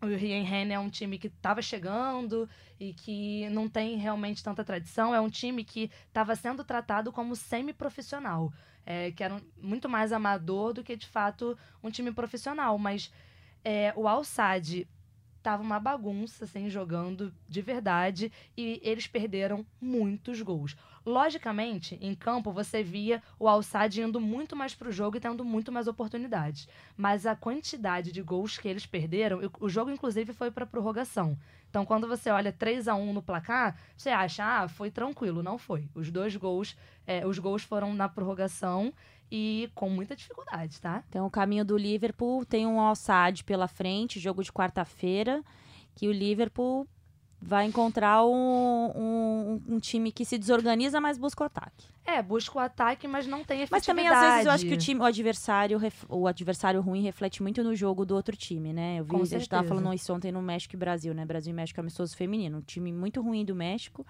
o 0.00 0.06
Rien 0.06 0.72
é 0.72 0.78
um 0.78 0.88
time 0.90 1.18
que 1.18 1.26
estava 1.28 1.60
chegando 1.62 2.48
e 2.78 2.92
que 2.92 3.48
não 3.50 3.68
tem 3.68 3.96
realmente 3.96 4.42
tanta 4.42 4.64
tradição. 4.64 5.14
É 5.14 5.20
um 5.20 5.28
time 5.28 5.64
que 5.64 5.90
estava 6.06 6.34
sendo 6.36 6.64
tratado 6.64 7.12
como 7.12 7.34
semi-profissional. 7.36 8.52
É, 8.86 9.10
que 9.12 9.22
era 9.22 9.34
um- 9.34 9.40
muito 9.60 9.86
mais 9.88 10.12
amador 10.12 10.72
do 10.72 10.82
que, 10.82 10.96
de 10.96 11.06
fato, 11.06 11.58
um 11.82 11.90
time 11.90 12.10
profissional. 12.10 12.78
Mas 12.78 13.12
é, 13.64 13.92
o 13.94 14.08
Al-Sad 14.08 14.88
tava 15.42 15.62
uma 15.62 15.78
bagunça, 15.80 16.44
assim, 16.44 16.68
jogando 16.68 17.32
de 17.48 17.62
verdade. 17.62 18.32
E 18.56 18.80
eles 18.82 19.06
perderam 19.06 19.64
muitos 19.80 20.40
gols. 20.42 20.76
Logicamente, 21.04 21.98
em 22.00 22.14
campo, 22.14 22.52
você 22.52 22.82
via 22.82 23.22
o 23.38 23.48
Al-Sad 23.48 24.00
indo 24.02 24.20
muito 24.20 24.54
mais 24.54 24.74
pro 24.74 24.92
jogo 24.92 25.16
e 25.16 25.20
tendo 25.20 25.44
muito 25.44 25.72
mais 25.72 25.88
oportunidades. 25.88 26.68
Mas 26.96 27.26
a 27.26 27.34
quantidade 27.34 28.12
de 28.12 28.22
gols 28.22 28.58
que 28.58 28.68
eles 28.68 28.86
perderam, 28.86 29.40
o- 29.60 29.66
o 29.66 29.68
jogo, 29.68 29.90
inclusive, 29.90 30.32
foi 30.32 30.50
para 30.50 30.66
prorrogação. 30.66 31.38
Então, 31.70 31.84
quando 31.84 32.06
você 32.06 32.30
olha 32.30 32.52
3 32.52 32.88
a 32.88 32.94
1 32.94 33.12
no 33.12 33.22
placar, 33.22 33.76
você 33.96 34.10
acha, 34.10 34.44
ah, 34.44 34.68
foi 34.68 34.90
tranquilo. 34.90 35.42
Não 35.42 35.58
foi. 35.58 35.88
Os 35.94 36.10
dois 36.10 36.34
gols, 36.36 36.76
é, 37.06 37.26
os 37.26 37.38
gols 37.38 37.62
foram 37.62 37.94
na 37.94 38.08
prorrogação 38.08 38.92
e 39.30 39.70
com 39.74 39.88
muita 39.90 40.16
dificuldade, 40.16 40.80
tá? 40.80 41.02
Então, 41.08 41.26
o 41.26 41.30
caminho 41.30 41.64
do 41.64 41.76
Liverpool 41.76 42.44
tem 42.44 42.66
um 42.66 42.80
Al-Sadd 42.80 43.44
pela 43.44 43.68
frente, 43.68 44.18
jogo 44.20 44.42
de 44.42 44.52
quarta-feira, 44.52 45.42
que 45.94 46.08
o 46.08 46.12
Liverpool 46.12 46.86
vai 47.40 47.66
encontrar 47.66 48.24
um, 48.24 48.92
um- 48.96 49.62
um 49.68 49.78
time 49.78 50.10
que 50.10 50.24
se 50.24 50.36
desorganiza, 50.38 51.00
mas 51.00 51.16
busca 51.16 51.44
o 51.44 51.46
ataque. 51.46 51.86
É, 52.04 52.20
busca 52.22 52.58
o 52.58 52.60
ataque, 52.60 53.06
mas 53.06 53.26
não 53.26 53.44
tem 53.44 53.58
Mas 53.70 53.82
efetividade. 53.82 53.86
também, 53.86 54.08
às 54.08 54.18
vezes, 54.20 54.46
eu 54.46 54.50
acho 54.52 54.66
que 54.66 54.74
o 54.74 54.78
time, 54.78 55.00
o 55.00 55.04
adversário, 55.04 55.78
o 56.08 56.26
adversário 56.26 56.80
ruim 56.80 57.02
reflete 57.02 57.42
muito 57.42 57.62
no 57.62 57.76
jogo 57.76 58.04
do 58.06 58.14
outro 58.16 58.34
time, 58.34 58.72
né? 58.72 58.96
Eu 58.98 59.04
vi, 59.04 59.10
Com 59.10 59.22
a 59.22 59.24
gente 59.26 59.48
tava 59.48 59.68
falando 59.68 59.92
isso 59.94 60.12
ontem 60.12 60.32
no 60.32 60.40
México 60.42 60.74
e 60.74 60.78
Brasil, 60.78 61.12
né? 61.14 61.24
Brasil 61.24 61.50
e 61.52 61.54
México 61.54 61.78
amistoso 61.80 62.16
feminino. 62.16 62.58
Um 62.58 62.62
time 62.62 62.92
muito 62.92 63.20
ruim 63.20 63.44
do 63.44 63.54
México. 63.54 64.06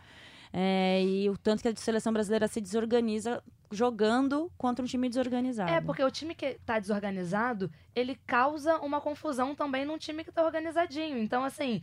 É, 0.53 1.03
e 1.03 1.29
o 1.29 1.37
tanto 1.37 1.63
que 1.63 1.69
a 1.69 1.77
seleção 1.77 2.13
brasileira 2.13 2.49
se 2.49 2.61
desorganiza 2.61 3.43
jogando 3.71 4.51
contra 4.57 4.83
um 4.83 4.89
time 4.89 5.09
desorganizado. 5.09 5.71
É, 5.71 5.81
porque 5.81 6.03
o 6.03 6.11
time 6.11 6.35
que 6.35 6.55
tá 6.65 6.79
desorganizado, 6.79 7.71
ele 7.95 8.19
causa 8.27 8.79
uma 8.79 9.01
confusão 9.01 9.55
também 9.55 9.85
num 9.85 9.99
time 9.99 10.25
que 10.25 10.33
tá 10.33 10.45
organizadinho. 10.45 11.19
Então, 11.19 11.45
assim, 11.45 11.83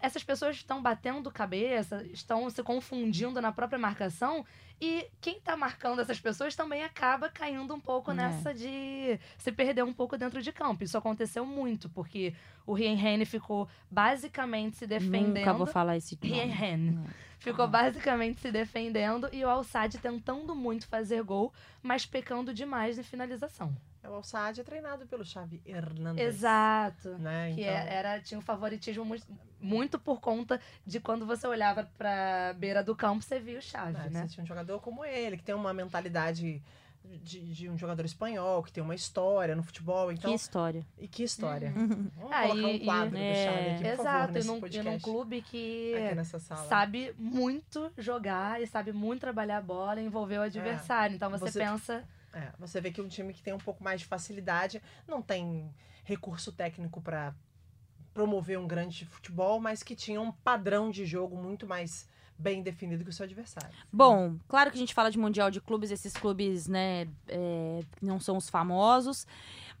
essas 0.00 0.24
pessoas 0.24 0.56
estão 0.56 0.82
batendo 0.82 1.30
cabeça, 1.30 2.04
estão 2.12 2.48
se 2.50 2.62
confundindo 2.62 3.40
na 3.40 3.52
própria 3.52 3.78
marcação, 3.78 4.44
e 4.80 5.08
quem 5.20 5.40
tá 5.40 5.56
marcando 5.56 6.00
essas 6.00 6.20
pessoas 6.20 6.54
também 6.54 6.84
acaba 6.84 7.28
caindo 7.28 7.74
um 7.74 7.80
pouco 7.80 8.10
É. 8.10 8.14
nessa 8.14 8.52
de 8.54 9.18
se 9.38 9.52
perder 9.52 9.82
um 9.84 9.92
pouco 9.92 10.16
dentro 10.18 10.40
de 10.42 10.52
campo. 10.52 10.84
Isso 10.84 10.96
aconteceu 10.98 11.44
muito, 11.46 11.88
porque 11.88 12.34
o 12.66 12.72
Rien 12.74 13.24
ficou 13.24 13.68
basicamente 13.90 14.76
se 14.76 14.86
defendendo. 14.86 15.38
Nunca 15.38 15.52
vou 15.52 15.66
falar 15.66 15.96
esse 15.96 16.18
nome. 16.22 16.34
Rien. 16.40 17.04
Ficou 17.38 17.68
basicamente 17.68 18.40
se 18.40 18.50
defendendo 18.50 19.28
e 19.32 19.44
o 19.44 19.48
Al-Sad 19.48 19.98
tentando 19.98 20.54
muito 20.54 20.88
fazer 20.88 21.22
gol, 21.22 21.52
mas 21.82 22.04
pecando 22.06 22.52
demais 22.52 22.98
em 22.98 23.02
finalização. 23.02 23.76
É, 24.06 24.10
O 24.10 24.14
Al-Sadd 24.14 24.60
é 24.60 24.64
treinado 24.64 25.06
pelo 25.06 25.24
Xavi 25.24 25.60
Hernandes. 25.66 26.24
Exato. 26.24 27.10
Né? 27.18 27.52
Que 27.54 27.62
Então, 27.62 27.74
é- 27.74 27.94
era, 27.94 28.20
tinha 28.20 28.38
um 28.38 28.42
favoritismo 28.42 29.04
muito, 29.04 29.26
muito 29.60 29.98
por 29.98 30.20
conta 30.20 30.60
de 30.86 31.00
quando 31.00 31.26
você 31.26 31.46
olhava 31.46 31.88
pra 31.98 32.54
beira 32.58 32.82
do 32.82 32.94
campo, 32.94 33.22
você 33.22 33.38
via 33.40 33.58
o 33.58 33.62
Chave, 33.62 33.92
né, 33.92 34.08
né? 34.10 34.22
Você 34.22 34.34
tinha 34.34 34.44
um 34.44 34.46
jogador 34.46 34.80
como 34.80 35.04
ele, 35.04 35.36
que 35.36 35.42
tem 35.42 35.54
uma 35.54 35.72
mentalidade 35.74 36.62
de, 37.22 37.40
de 37.54 37.70
um 37.70 37.78
jogador 37.78 38.04
espanhol, 38.04 38.62
que 38.64 38.72
tem 38.72 38.82
uma 38.82 38.94
história 38.94 39.54
no 39.54 39.62
futebol. 39.62 40.10
Então, 40.10 40.28
Que 40.28 40.34
história. 40.36 40.84
E 40.98 41.06
que 41.06 41.22
história. 41.22 41.72
Uhum. 41.76 42.10
Vamos 42.16 42.32
Ah, 42.32 42.42
colocar 42.48 42.68
e- 42.68 42.80
um 42.82 42.84
quadro 42.84 43.16
e- 43.16 43.28
do 43.28 43.34
Xavi 43.44 43.68
aqui, 43.70 43.84
por 43.84 43.96
favor, 43.96 44.02
Exato, 44.02 44.30
e 44.30 44.34
nesse 44.34 44.48
num, 44.48 44.66
e 44.66 44.82
num 44.82 44.98
clube 45.00 45.42
que 45.42 45.94
aqui 45.94 46.14
nessa 46.16 46.38
sala. 46.40 46.68
sabe 46.68 47.14
muito 47.16 47.92
jogar 47.96 48.60
e 48.60 48.66
sabe 48.66 48.92
muito 48.92 49.20
trabalhar 49.20 49.58
a 49.58 49.62
bola 49.62 50.00
e 50.00 50.04
envolver 50.04 50.38
o 50.38 50.42
adversário. 50.42 51.14
Então 51.14 51.30
você, 51.30 51.44
Você- 51.52 51.58
pensa. 51.60 52.04
É, 52.32 52.52
você 52.58 52.80
vê 52.80 52.90
que 52.90 53.00
um 53.00 53.08
time 53.08 53.32
que 53.32 53.42
tem 53.42 53.54
um 53.54 53.58
pouco 53.58 53.82
mais 53.82 54.00
de 54.00 54.06
facilidade 54.06 54.82
não 55.06 55.22
tem 55.22 55.72
recurso 56.04 56.52
técnico 56.52 57.00
para 57.00 57.34
promover 58.12 58.58
um 58.58 58.66
grande 58.66 59.04
futebol, 59.04 59.60
mas 59.60 59.82
que 59.82 59.94
tinha 59.94 60.20
um 60.20 60.32
padrão 60.32 60.90
de 60.90 61.04
jogo 61.04 61.36
muito 61.36 61.66
mais 61.66 62.08
bem 62.38 62.62
definido 62.62 63.04
que 63.04 63.10
o 63.10 63.12
seu 63.12 63.24
adversário. 63.24 63.74
Bom, 63.92 64.36
claro 64.46 64.70
que 64.70 64.76
a 64.76 64.78
gente 64.78 64.94
fala 64.94 65.10
de 65.10 65.18
Mundial 65.18 65.50
de 65.50 65.60
Clubes, 65.60 65.90
esses 65.90 66.12
clubes, 66.12 66.66
né, 66.66 67.08
é, 67.28 67.80
não 68.00 68.20
são 68.20 68.36
os 68.36 68.48
famosos, 68.48 69.26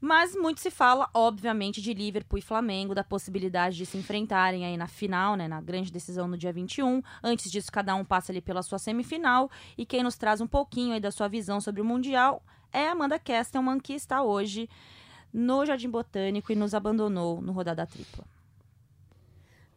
mas 0.00 0.34
muito 0.34 0.60
se 0.60 0.70
fala, 0.70 1.08
obviamente, 1.14 1.80
de 1.80 1.94
Liverpool 1.94 2.38
e 2.38 2.42
Flamengo, 2.42 2.94
da 2.94 3.04
possibilidade 3.04 3.76
de 3.76 3.86
se 3.86 3.96
enfrentarem 3.96 4.64
aí 4.64 4.76
na 4.76 4.86
final, 4.86 5.36
né, 5.36 5.48
na 5.48 5.60
grande 5.60 5.90
decisão 5.90 6.28
no 6.28 6.36
dia 6.36 6.52
21. 6.52 7.02
Antes 7.22 7.50
disso, 7.50 7.72
cada 7.72 7.94
um 7.94 8.04
passa 8.04 8.32
ali 8.32 8.40
pela 8.40 8.62
sua 8.62 8.78
semifinal, 8.78 9.50
e 9.76 9.86
quem 9.86 10.02
nos 10.02 10.16
traz 10.16 10.40
um 10.40 10.46
pouquinho 10.46 10.94
aí 10.94 11.00
da 11.00 11.10
sua 11.10 11.28
visão 11.28 11.60
sobre 11.60 11.80
o 11.80 11.84
Mundial 11.84 12.42
é 12.72 12.88
Amanda 12.88 13.18
Kestelman, 13.18 13.80
que 13.80 13.94
está 13.94 14.22
hoje 14.22 14.68
no 15.32 15.64
Jardim 15.64 15.90
Botânico 15.90 16.52
e 16.52 16.56
nos 16.56 16.74
abandonou 16.74 17.40
no 17.40 17.52
Rodada 17.52 17.86
Tripla. 17.86 18.24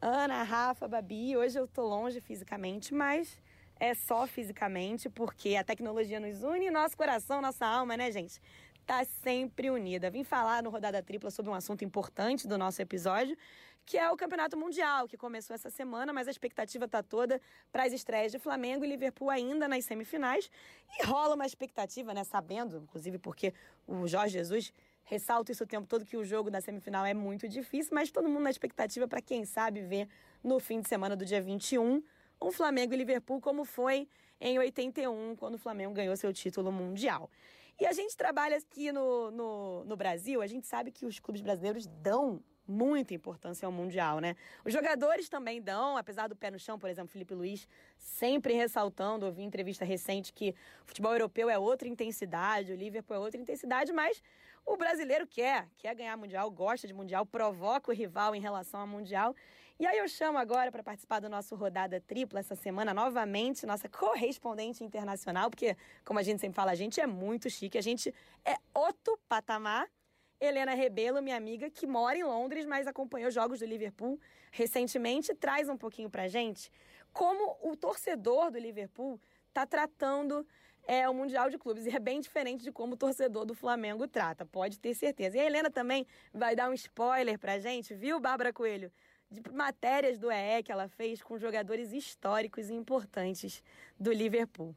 Ana, 0.02 0.44
Rafa, 0.44 0.88
Babi, 0.88 1.36
hoje 1.36 1.60
eu 1.60 1.68
tô 1.68 1.86
longe 1.86 2.22
fisicamente, 2.22 2.94
mas 2.94 3.38
é 3.80 3.94
só 3.94 4.28
fisicamente, 4.28 5.10
porque 5.10 5.56
a 5.56 5.64
tecnologia 5.64 6.20
nos 6.20 6.44
une 6.44 6.70
nosso 6.70 6.96
coração, 6.96 7.42
nossa 7.42 7.66
alma, 7.66 7.98
né, 7.98 8.12
gente? 8.12 8.42
Tá 8.90 9.06
sempre 9.06 9.70
unida. 9.70 10.10
Vim 10.10 10.24
falar 10.24 10.64
no 10.64 10.72
Rodada 10.72 11.00
Tripla 11.04 11.30
sobre 11.30 11.52
um 11.52 11.54
assunto 11.54 11.86
importante 11.86 12.48
do 12.48 12.58
nosso 12.58 12.82
episódio, 12.82 13.38
que 13.86 14.00
é 14.00 14.10
o 14.10 14.18
Campeonato 14.18 14.58
Mundial, 14.58 15.08
que 15.08 15.16
começou 15.16 15.54
essa 15.54 15.70
semana, 15.70 16.12
mas 16.12 16.28
a 16.28 16.32
expectativa 16.32 16.88
tá 16.88 17.04
toda 17.04 17.40
para 17.72 17.84
as 17.84 17.94
estreias 17.94 18.32
de 18.32 18.40
Flamengo 18.40 18.84
e 18.84 18.88
Liverpool 18.88 19.30
ainda 19.30 19.68
nas 19.68 19.86
semifinais. 19.86 20.50
E 20.90 21.06
rola 21.06 21.36
uma 21.36 21.46
expectativa, 21.46 22.16
né, 22.16 22.24
sabendo, 22.24 22.78
inclusive 22.78 23.20
porque 23.20 23.54
o 23.86 24.08
Jorge 24.08 24.40
Jesus 24.40 24.74
ressalto 25.04 25.52
isso 25.52 25.66
o 25.66 25.68
tempo 25.68 25.86
todo 25.86 26.04
que 26.04 26.18
o 26.18 26.26
jogo 26.26 26.50
da 26.50 26.60
semifinal 26.60 27.06
é 27.06 27.14
muito 27.14 27.48
difícil, 27.48 27.94
mas 27.94 28.10
todo 28.10 28.28
mundo 28.28 28.42
na 28.42 28.50
expectativa 28.50 29.08
para 29.08 29.22
quem 29.22 29.46
sabe 29.46 29.82
ver 29.82 30.10
no 30.44 30.60
fim 30.60 30.82
de 30.82 30.90
semana 30.90 31.16
do 31.16 31.24
dia 31.24 31.40
21 31.40 32.02
um 32.42 32.52
Flamengo 32.52 32.94
e 32.94 32.98
Liverpool 32.98 33.40
como 33.40 33.66
foi 33.66 34.08
em 34.42 34.58
81, 34.58 35.36
quando 35.36 35.56
o 35.56 35.58
Flamengo 35.60 35.94
ganhou 35.94 36.16
seu 36.16 36.32
título 36.32 36.72
mundial. 36.72 37.30
E 37.80 37.86
a 37.86 37.94
gente 37.94 38.18
trabalha 38.18 38.58
aqui 38.58 38.92
no, 38.92 39.32
no, 39.32 39.86
no 39.86 39.96
Brasil, 39.96 40.42
a 40.42 40.48
gente 40.48 40.68
sabe 40.68 40.92
que 40.92 41.06
os 41.06 41.18
clubes 41.18 41.42
brasileiros 41.42 41.88
dão 41.88 42.44
muita 42.68 43.14
importância 43.14 43.66
ao 43.66 43.72
Mundial, 43.72 44.20
né? 44.20 44.36
Os 44.66 44.74
jogadores 44.74 45.30
também 45.30 45.62
dão, 45.62 45.96
apesar 45.96 46.28
do 46.28 46.36
pé 46.36 46.52
no 46.52 46.60
chão, 46.60 46.78
por 46.78 46.90
exemplo, 46.90 47.10
Felipe 47.10 47.34
Luiz 47.34 47.68
sempre 47.98 48.54
ressaltando, 48.54 49.26
eu 49.26 49.32
vi 49.32 49.44
em 49.44 49.46
entrevista 49.46 49.86
recente 49.86 50.34
que 50.34 50.54
o 50.84 50.88
futebol 50.88 51.14
europeu 51.14 51.50
é 51.50 51.58
outra 51.58 51.88
intensidade, 51.88 52.74
o 52.74 52.76
Liverpool 52.76 53.16
é 53.16 53.20
outra 53.20 53.40
intensidade, 53.40 53.94
mas 53.94 54.22
o 54.66 54.76
brasileiro 54.76 55.26
quer, 55.26 55.68
quer 55.78 55.96
ganhar 55.96 56.16
Mundial, 56.18 56.52
gosta 56.52 56.86
de 56.86 56.94
Mundial, 56.94 57.26
provoca 57.26 57.90
o 57.90 57.96
rival 57.96 58.36
em 58.36 58.42
relação 58.42 58.82
ao 58.82 58.88
Mundial. 58.88 59.34
E 59.80 59.88
aí 59.88 59.98
eu 59.98 60.10
chamo 60.10 60.38
agora 60.38 60.70
para 60.74 60.84
participar 60.84 61.22
do 61.22 61.30
nosso 61.30 61.56
rodada 61.56 62.02
tripla 62.02 62.42
essa 62.42 62.54
semana, 62.54 62.94
novamente, 62.94 63.66
nossa 63.66 63.88
correspondente 63.88 64.84
internacional, 64.84 65.50
porque, 65.50 65.74
como 66.04 66.20
a 66.20 66.24
gente 66.24 66.42
sempre 66.42 66.56
fala, 66.58 66.72
a 66.72 66.76
gente 66.76 67.00
é 67.00 67.08
muito 67.08 67.50
chique, 67.50 67.78
a 67.78 67.82
gente 67.82 68.14
é 68.44 68.58
outro 68.74 69.18
patamar. 69.30 69.90
Helena 70.38 70.74
Rebelo, 70.74 71.22
minha 71.22 71.38
amiga, 71.38 71.70
que 71.70 71.88
mora 71.88 72.18
em 72.18 72.24
Londres, 72.24 72.66
mas 72.66 72.88
acompanhou 72.88 73.32
jogos 73.32 73.60
do 73.60 73.66
Liverpool 73.66 74.20
recentemente, 74.52 75.34
traz 75.34 75.70
um 75.70 75.78
pouquinho 75.78 76.10
pra 76.10 76.28
gente 76.28 76.70
como 77.14 77.58
o 77.62 77.76
torcedor 77.76 78.52
do 78.52 78.60
Liverpool 78.60 79.20
está 79.48 79.66
tratando 79.66 80.46
é, 80.88 81.08
o 81.10 81.14
Mundial 81.14 81.50
de 81.50 81.58
Clubes. 81.58 81.86
E 81.86 81.90
é 81.90 82.00
bem 82.00 82.20
diferente 82.20 82.64
de 82.64 82.72
como 82.72 82.94
o 82.94 82.98
torcedor 82.98 83.46
do 83.46 83.54
Flamengo 83.54 84.08
trata, 84.08 84.46
pode 84.46 84.80
ter 84.80 84.94
certeza. 84.94 85.38
E 85.38 85.40
a 85.40 85.46
Helena 85.46 85.70
também 85.70 86.06
vai 86.34 86.56
dar 86.56 86.70
um 86.70 86.74
spoiler 86.74 87.38
pra 87.40 87.60
gente, 87.60 87.94
viu, 87.94 88.20
Bárbara 88.20 88.52
Coelho? 88.54 88.92
De 89.32 89.42
matérias 89.52 90.18
do 90.18 90.32
EE 90.32 90.64
que 90.64 90.72
ela 90.72 90.88
fez 90.88 91.22
com 91.22 91.38
jogadores 91.38 91.94
históricos 91.94 92.70
e 92.70 92.74
importantes 92.74 93.64
do 94.00 94.12
Liverpool. 94.12 94.76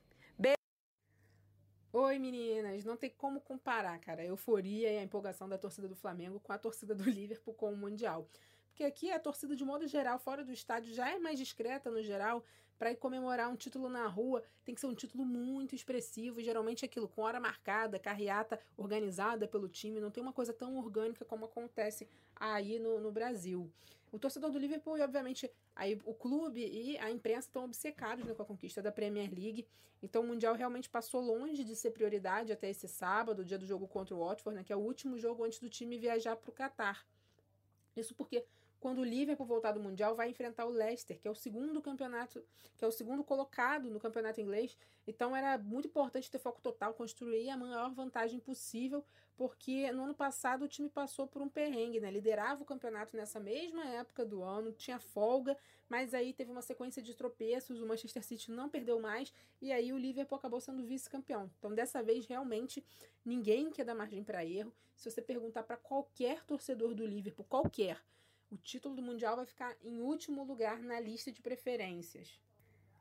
Oi, 1.95 2.19
meninas. 2.19 2.87
Não 2.87 2.97
tem 2.97 3.11
como 3.11 3.39
comparar, 3.39 3.99
cara, 3.99 4.23
a 4.23 4.25
euforia 4.25 4.91
e 4.91 4.99
a 4.99 5.03
empolgação 5.03 5.47
da 5.47 5.59
torcida 5.59 5.87
do 5.87 5.95
Flamengo 5.95 6.41
com 6.41 6.51
a 6.51 6.57
torcida 6.57 6.95
do 6.95 7.05
Liverpool 7.09 7.53
com 7.53 7.71
o 7.71 7.77
Mundial. 7.77 8.27
Porque 8.69 8.83
aqui 8.83 9.11
a 9.11 9.21
torcida, 9.21 9.55
de 9.55 9.63
modo 9.63 9.87
geral, 9.87 10.19
fora 10.19 10.43
do 10.43 10.51
estádio, 10.51 10.95
já 10.95 11.11
é 11.11 11.19
mais 11.19 11.39
discreta 11.39 11.91
no 11.91 12.03
geral. 12.03 12.43
Para 12.79 12.93
ir 12.93 12.97
comemorar 12.97 13.51
um 13.51 13.57
título 13.57 13.91
na 13.91 14.07
rua, 14.07 14.43
tem 14.65 14.75
que 14.75 14.81
ser 14.81 14.87
um 14.87 14.95
título 14.95 15.23
muito 15.27 15.75
expressivo. 15.75 16.41
E 16.41 16.45
geralmente 16.45 16.83
é 16.83 16.87
aquilo, 16.87 17.07
com 17.07 17.21
hora 17.21 17.39
marcada, 17.39 17.99
carreata 17.99 18.59
organizada 18.75 19.47
pelo 19.47 19.69
time. 19.69 20.01
Não 20.01 20.11
tem 20.11 20.23
uma 20.23 20.33
coisa 20.33 20.55
tão 20.55 20.79
orgânica 20.79 21.27
como 21.27 21.45
acontece 21.45 22.09
aí 22.35 22.79
no, 22.79 23.01
no 23.01 23.13
Brasil. 23.13 23.71
O 24.13 24.19
torcedor 24.19 24.51
do 24.51 24.59
Liverpool 24.59 24.99
e, 24.99 25.01
obviamente, 25.01 25.51
aí 25.75 25.99
o 26.05 26.13
clube 26.13 26.61
e 26.61 26.99
a 26.99 27.11
imprensa 27.11 27.49
estão 27.49 27.65
obcecados 27.65 28.25
né, 28.27 28.35
com 28.35 28.43
a 28.43 28.47
conquista 28.47 28.83
da 28.83 28.93
Premier 28.93 29.33
League. 29.33 29.67
Então, 30.03 30.23
o 30.23 30.27
Mundial 30.27 30.55
realmente 30.55 30.91
passou 30.91 31.23
longe 31.23 31.65
de 31.65 31.75
ser 31.75 31.93
prioridade 31.93 32.53
até 32.53 32.69
esse 32.69 32.87
sábado, 32.87 33.41
o 33.41 33.45
dia 33.45 33.59
do 33.59 33.65
jogo 33.65 33.89
contra 33.89 34.15
o 34.15 34.19
Watford, 34.19 34.59
né, 34.59 34.65
que 34.65 34.73
é 34.73 34.77
o 34.77 34.81
último 34.81 35.19
jogo 35.19 35.45
antes 35.45 35.59
do 35.59 35.71
time 35.71 35.97
viajar 35.97 36.37
para 36.37 36.51
o 36.51 36.53
Catar. 36.53 37.07
Isso 37.97 38.15
porque 38.15 38.45
quando 38.83 38.99
o 38.99 39.05
Liverpool 39.05 39.47
voltar 39.47 39.71
do 39.71 39.79
Mundial 39.79 40.17
vai 40.17 40.29
enfrentar 40.29 40.67
o 40.67 40.71
Leicester, 40.71 41.17
que 41.17 41.29
é 41.29 41.31
o 41.31 41.37
segundo 41.37 41.81
campeonato, 41.81 42.45
que 42.77 42.85
é 42.85 42.89
o 42.89 42.91
segundo 42.91 43.23
colocado 43.23 43.89
no 43.89 44.01
campeonato 44.01 44.41
inglês. 44.41 44.77
Então 45.07 45.37
era 45.37 45.57
muito 45.57 45.87
importante 45.87 46.29
ter 46.29 46.41
foco 46.41 46.61
total, 46.61 46.93
construir 46.93 47.49
a 47.49 47.57
maior 47.57 47.95
vantagem 47.95 48.41
possível, 48.41 49.05
porque 49.37 49.93
no 49.93 50.03
ano 50.03 50.15
passado 50.15 50.65
o 50.65 50.69
time 50.69 50.89
passou 50.89 51.29
por 51.29 51.41
um 51.41 51.49
perrengue, 51.49 52.01
né? 52.01 52.11
Liderava 52.11 52.65
o 52.65 52.67
campeonato 52.67 53.17
nessa 53.17 53.39
mesma 53.39 53.85
época 53.85 54.27
do 54.27 54.43
ano, 54.43 54.73
tinha 54.73 54.99
folga, 54.99 55.57
mas 55.89 56.13
aí 56.13 56.33
teve 56.33 56.51
uma 56.51 56.61
sequência 56.61 57.01
de 57.01 57.15
tropeços, 57.15 57.81
o 57.81 57.87
Manchester 57.87 58.25
City 58.25 58.51
não 58.51 58.69
perdeu 58.69 58.99
mais 58.99 59.33
e 59.61 59.71
aí 59.71 59.93
o 59.93 59.97
Liverpool 59.97 60.37
acabou 60.37 60.61
sendo 60.61 60.83
vice-campeão. 60.83 61.49
Então 61.57 61.73
dessa 61.73 62.03
vez 62.03 62.27
realmente 62.27 62.85
ninguém 63.25 63.71
quer 63.71 63.85
dar 63.85 63.95
margem 63.95 64.25
para 64.25 64.45
erro. 64.45 64.75
Se 64.97 65.09
você 65.09 65.23
perguntar 65.23 65.63
para 65.63 65.77
qualquer 65.77 66.43
torcedor 66.43 66.95
do 66.95 67.07
Liverpool, 67.07 67.47
qualquer, 67.49 68.03
o 68.53 68.57
título 68.59 68.95
do 68.95 69.01
Mundial 69.01 69.35
vai 69.35 69.47
ficar 69.47 69.75
em 69.83 70.03
último 70.03 70.45
lugar 70.45 70.79
na 70.79 71.01
lista 71.01 71.33
de 71.33 71.41
preferências. 71.41 72.39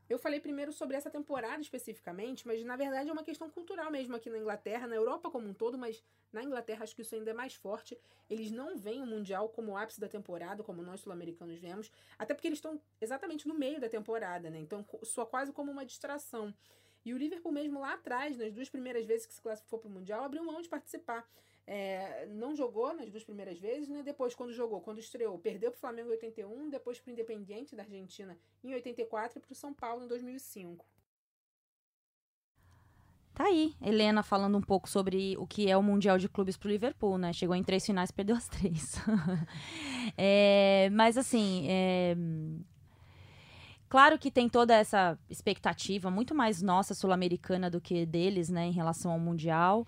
Eu 0.09 0.17
falei 0.17 0.39
primeiro 0.39 0.71
sobre 0.71 0.95
essa 0.95 1.09
temporada 1.09 1.61
especificamente, 1.61 2.47
mas 2.47 2.63
na 2.63 2.77
verdade 2.77 3.09
é 3.09 3.13
uma 3.13 3.23
questão 3.23 3.49
cultural 3.49 3.91
mesmo 3.91 4.15
aqui 4.15 4.29
na 4.29 4.37
Inglaterra, 4.37 4.87
na 4.87 4.95
Europa 4.95 5.29
como 5.29 5.49
um 5.49 5.53
todo, 5.53 5.77
mas 5.77 6.01
na 6.31 6.41
Inglaterra 6.41 6.83
acho 6.83 6.95
que 6.95 7.01
isso 7.01 7.15
ainda 7.15 7.31
é 7.31 7.33
mais 7.33 7.53
forte. 7.53 7.97
Eles 8.29 8.49
não 8.49 8.77
veem 8.77 9.01
o 9.01 9.05
Mundial 9.05 9.49
como 9.49 9.73
o 9.73 9.77
ápice 9.77 9.99
da 9.99 10.07
temporada, 10.07 10.63
como 10.63 10.81
nós 10.81 11.01
sul-americanos 11.01 11.59
vemos, 11.59 11.91
até 12.17 12.33
porque 12.33 12.47
eles 12.47 12.59
estão 12.59 12.81
exatamente 13.01 13.45
no 13.45 13.53
meio 13.53 13.79
da 13.79 13.89
temporada, 13.89 14.49
né? 14.49 14.59
Então 14.59 14.85
soa 15.03 15.25
quase 15.25 15.51
como 15.51 15.69
uma 15.69 15.85
distração. 15.85 16.53
E 17.03 17.13
o 17.13 17.17
Liverpool 17.17 17.51
mesmo 17.51 17.79
lá 17.79 17.93
atrás, 17.93 18.37
nas 18.37 18.53
duas 18.53 18.69
primeiras 18.69 19.05
vezes 19.05 19.25
que 19.25 19.33
se 19.33 19.41
classificou 19.41 19.79
para 19.79 19.89
o 19.89 19.91
Mundial, 19.91 20.23
abriu 20.23 20.45
mão 20.45 20.61
de 20.61 20.69
participar. 20.69 21.27
É, 21.67 22.25
não 22.27 22.55
jogou 22.55 22.93
nas 22.93 23.09
duas 23.09 23.23
primeiras 23.23 23.57
vezes, 23.59 23.87
né? 23.87 24.03
Depois, 24.03 24.35
quando 24.35 24.51
jogou, 24.51 24.81
quando 24.81 24.99
estreou, 24.99 25.37
perdeu 25.37 25.71
para 25.71 25.77
o 25.77 25.81
Flamengo 25.81 26.09
em 26.09 26.13
81, 26.13 26.69
depois 26.69 26.99
para 26.99 27.09
o 27.09 27.13
Independiente 27.13 27.75
da 27.75 27.83
Argentina 27.83 28.37
em 28.63 28.73
84 28.73 29.37
e 29.37 29.41
para 29.41 29.51
o 29.51 29.55
São 29.55 29.73
Paulo 29.73 30.03
em 30.03 30.07
2005. 30.07 30.85
Tá 33.33 33.45
aí, 33.45 33.73
Helena 33.81 34.21
falando 34.21 34.57
um 34.57 34.61
pouco 34.61 34.89
sobre 34.89 35.37
o 35.37 35.47
que 35.47 35.69
é 35.69 35.77
o 35.77 35.81
Mundial 35.81 36.17
de 36.17 36.27
Clubes 36.27 36.57
pro 36.57 36.69
Liverpool, 36.69 37.17
né? 37.17 37.31
Chegou 37.31 37.55
em 37.55 37.63
três 37.63 37.85
finais, 37.85 38.11
perdeu 38.11 38.35
as 38.35 38.47
três. 38.47 38.95
é, 40.17 40.89
mas 40.91 41.17
assim, 41.17 41.65
é... 41.69 42.15
claro 43.87 44.19
que 44.19 44.29
tem 44.29 44.49
toda 44.49 44.75
essa 44.75 45.17
expectativa, 45.29 46.11
muito 46.11 46.35
mais 46.35 46.61
nossa 46.61 46.93
sul-americana 46.93 47.69
do 47.69 47.79
que 47.79 48.05
deles, 48.05 48.49
né, 48.49 48.65
em 48.65 48.73
relação 48.73 49.11
ao 49.11 49.19
Mundial. 49.19 49.87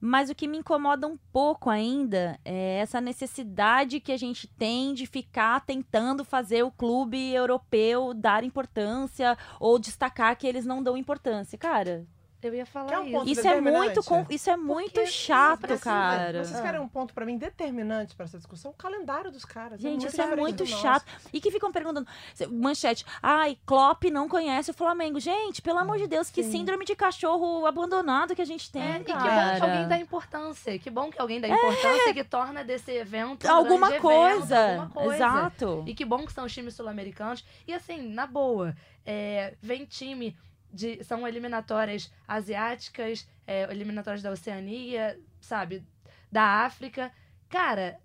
Mas 0.00 0.30
o 0.30 0.34
que 0.34 0.48
me 0.48 0.58
incomoda 0.58 1.06
um 1.06 1.18
pouco 1.30 1.68
ainda 1.68 2.40
é 2.44 2.78
essa 2.78 3.00
necessidade 3.00 4.00
que 4.00 4.12
a 4.12 4.16
gente 4.16 4.46
tem 4.46 4.94
de 4.94 5.04
ficar 5.06 5.60
tentando 5.60 6.24
fazer 6.24 6.62
o 6.62 6.70
clube 6.70 7.32
europeu 7.34 8.14
dar 8.14 8.42
importância 8.42 9.36
ou 9.58 9.78
destacar 9.78 10.36
que 10.36 10.46
eles 10.46 10.64
não 10.64 10.82
dão 10.82 10.96
importância. 10.96 11.58
Cara, 11.58 12.06
eu 12.42 12.54
ia 12.54 12.64
falar 12.66 12.88
Quer 12.88 12.98
um 12.98 13.04
isso. 13.04 13.12
ponto 13.12 13.28
isso 13.30 13.48
é 13.48 13.60
muito, 13.60 14.00
isso 14.30 14.50
é 14.50 14.56
muito 14.56 15.06
chato, 15.06 15.60
precisa- 15.60 15.84
cara. 15.90 16.44
Vocês 16.44 16.60
querem 16.60 16.80
um 16.80 16.88
ponto 16.88 17.12
pra 17.14 17.24
mim 17.26 17.36
determinante 17.36 18.14
pra 18.14 18.24
essa 18.24 18.38
discussão? 18.38 18.70
O 18.70 18.74
calendário 18.74 19.30
dos 19.30 19.44
caras. 19.44 19.80
Gente, 19.80 20.00
muito 20.02 20.08
isso 20.08 20.22
é 20.22 20.36
muito 20.36 20.66
chato. 20.66 21.04
E 21.32 21.40
que 21.40 21.50
ficam 21.50 21.70
perguntando, 21.72 22.06
manchete, 22.50 23.04
ai, 23.22 23.58
Klopp 23.66 24.04
não 24.04 24.28
conhece 24.28 24.70
o 24.70 24.74
Flamengo. 24.74 25.20
Gente, 25.20 25.60
pelo 25.62 25.78
amor 25.78 25.98
de 25.98 26.06
Deus, 26.06 26.30
que 26.30 26.42
Sim. 26.42 26.50
síndrome 26.52 26.84
de 26.84 26.94
cachorro 26.96 27.66
abandonado 27.66 28.34
que 28.34 28.42
a 28.42 28.46
gente 28.46 28.70
tem, 28.70 28.82
É, 28.82 28.96
e 29.00 29.04
que 29.04 29.12
bom 29.12 29.18
cara. 29.18 29.56
que 29.56 29.62
alguém 29.66 29.88
dá 29.88 29.98
importância. 29.98 30.78
Que 30.78 30.90
bom 30.90 31.10
que 31.10 31.20
alguém 31.20 31.40
dá 31.40 31.48
importância 31.48 32.14
que 32.14 32.24
torna 32.24 32.64
desse 32.64 32.90
evento 32.92 33.46
um 33.46 33.50
alguma 33.50 33.92
coisa. 33.98 34.56
evento, 34.56 34.80
alguma 34.80 34.90
coisa. 34.90 35.14
Exato. 35.16 35.84
E 35.86 35.94
que 35.94 36.04
bom 36.04 36.24
que 36.26 36.32
são 36.32 36.44
os 36.44 36.52
times 36.52 36.74
sul-americanos. 36.74 37.44
E 37.66 37.74
assim, 37.74 38.00
na 38.12 38.26
boa, 38.26 38.74
é, 39.04 39.54
vem 39.60 39.84
time 39.84 40.36
de. 40.72 41.02
São 41.04 41.26
eliminatórias 41.26 42.12
asiáticas, 42.26 43.28
é, 43.46 43.70
eliminatórias 43.70 44.22
da 44.22 44.30
Oceania, 44.30 45.18
sabe? 45.40 45.84
Da 46.30 46.64
África. 46.64 47.12
Cara. 47.48 47.98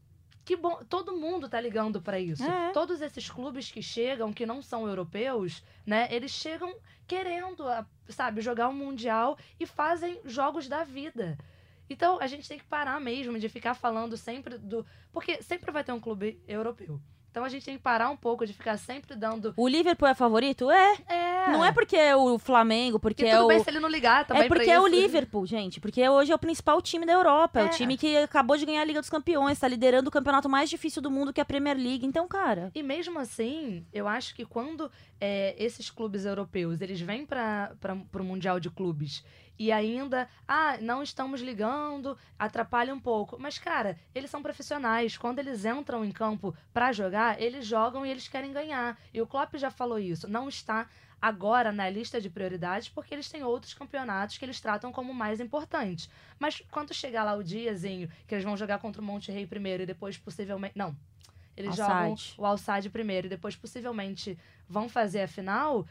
Que 0.44 0.56
bom, 0.56 0.80
todo 0.88 1.18
mundo 1.18 1.50
tá 1.50 1.60
ligando 1.60 2.00
pra 2.00 2.20
isso. 2.20 2.44
É. 2.44 2.72
Todos 2.72 3.02
esses 3.02 3.28
clubes 3.28 3.72
que 3.72 3.82
chegam, 3.82 4.32
que 4.32 4.46
não 4.46 4.62
são 4.62 4.88
europeus, 4.88 5.64
né? 5.84 6.08
Eles 6.12 6.30
chegam 6.30 6.72
querendo, 7.08 7.64
sabe, 8.10 8.42
jogar 8.42 8.70
um 8.70 8.74
mundial 8.74 9.40
e 9.60 9.66
fazem 9.66 10.22
jogos 10.24 10.68
da 10.68 10.84
vida. 10.84 11.36
Então 11.90 12.20
a 12.20 12.28
gente 12.28 12.48
tem 12.48 12.58
que 12.58 12.66
parar 12.66 13.00
mesmo 13.00 13.40
de 13.40 13.50
ficar 13.50 13.74
falando 13.74 14.18
sempre 14.18 14.58
do. 14.58 14.86
Porque 15.12 15.42
sempre 15.42 15.72
vai 15.72 15.84
ter 15.84 15.92
um 15.92 16.00
clube 16.00 16.42
europeu. 16.48 17.00
Então 17.36 17.44
a 17.44 17.50
gente 17.50 17.66
tem 17.66 17.76
que 17.76 17.84
parar 17.84 18.10
um 18.10 18.16
pouco 18.16 18.46
de 18.48 18.54
ficar 18.54 18.78
sempre 18.78 19.14
dando. 19.14 19.54
O 19.58 19.68
Liverpool 19.68 20.08
é 20.08 20.14
favorito? 20.16 20.72
É. 20.72 20.96
É. 21.10 21.52
Não 21.52 21.66
é 21.66 21.74
porque 21.74 21.98
é 21.98 22.16
o 22.16 22.40
Flamengo, 22.40 22.98
porque 22.98 23.26
E 23.26 23.28
é 23.28 23.34
tudo 23.34 23.44
o. 23.44 23.48
bem 23.50 23.62
se 23.62 23.70
ele 23.70 23.82
não 23.82 23.90
ligar 23.90 24.26
também. 24.26 24.44
É 24.44 24.48
porque 24.48 24.72
é 24.72 24.80
o. 24.80 24.88
Liverpool, 24.88 25.46
gente. 25.46 25.82
Porque 25.82 26.08
hoje 26.08 26.32
é 26.32 26.36
o 26.36 26.40
principal 26.40 26.82
time 26.82 27.06
da 27.06 27.12
Europa. 27.12 27.60
É, 27.60 27.64
o 27.64 27.66
É. 27.66 27.70
time 27.72 27.98
que 27.98 28.16
acabou 28.20 28.56
de 28.56 28.66
ganhar 28.66 28.80
a 28.84 28.86
Liga 28.86 29.02
dos 29.02 29.10
Campeões, 29.10 29.60
tá 29.60 29.68
liderando 29.68 30.08
o 30.08 30.12
campeonato 30.12 30.48
mais 30.48 30.70
difícil 30.70 31.02
do 31.02 31.12
mundo, 31.12 31.34
que 31.34 31.42
é 31.42 31.44
a 31.44 31.46
Premier 31.46 31.76
League. 31.76 32.06
Então, 32.06 32.26
cara. 32.26 32.72
E 32.74 32.82
mesmo 32.82 33.20
assim, 33.20 33.86
eu 33.92 34.08
acho 34.08 34.34
que 34.34 34.46
quando 34.46 34.90
é, 35.20 35.56
esses 35.62 35.90
clubes 35.90 36.24
europeus 36.24 36.80
eles 36.80 37.02
vêm 37.02 37.26
para 37.26 37.76
o 38.14 38.24
Mundial 38.24 38.62
de 38.62 38.70
Clubes 38.70 39.26
e 39.58 39.72
ainda, 39.72 40.28
ah, 40.48 40.78
não 40.82 41.02
estamos 41.02 41.42
ligando, 41.42 42.18
atrapalha 42.38 42.94
um 42.94 43.00
pouco. 43.00 43.38
Mas, 43.40 43.58
cara, 43.58 43.98
eles 44.14 44.30
são 44.30 44.42
profissionais. 44.42 45.18
Quando 45.18 45.40
eles 45.40 45.66
entram 45.66 46.04
em 46.04 46.12
campo 46.12 46.56
para 46.74 46.92
jogar, 46.92 47.42
eles 47.42 47.66
jogam 47.66 48.06
e 48.06 48.10
eles 48.10 48.28
querem 48.28 48.52
ganhar. 48.52 48.98
E 49.14 49.22
o 49.22 49.28
Klopp 49.28 49.56
já 49.56 49.72
falou 49.72 49.98
isso. 49.98 50.28
Não 50.28 50.50
está 50.50 50.88
agora 51.22 51.72
na 51.72 51.90
lista 51.90 52.20
de 52.20 52.30
prioridades 52.30 52.90
porque 52.90 53.14
eles 53.14 53.30
têm 53.30 53.44
outros 53.44 53.74
campeonatos 53.74 54.38
que 54.38 54.46
eles 54.46 54.60
tratam 54.60 54.92
como 54.92 55.14
mais 55.14 55.40
importantes. 55.40 56.10
Mas 56.38 56.62
quando 56.70 56.94
chegar 56.94 57.24
lá 57.24 57.34
o 57.34 57.44
diazinho 57.44 58.10
que 58.28 58.36
eles 58.36 58.44
vão 58.44 58.58
jogar 58.58 58.80
contra 58.80 59.02
o 59.02 59.06
Monte 59.06 59.32
Rei 59.32 59.48
primeiro 59.48 59.84
e 59.84 59.86
depois 59.86 60.18
possivelmente. 60.18 60.78
Não. 60.78 60.96
Eles 61.58 61.76
jogam 61.78 62.16
o 62.38 62.46
Alçade 62.46 62.90
primeiro 62.90 63.28
e 63.28 63.30
depois 63.30 63.56
possivelmente 63.56 64.38
vão 64.68 64.90
fazer 64.90 65.22
a 65.22 65.28
final 65.28 65.88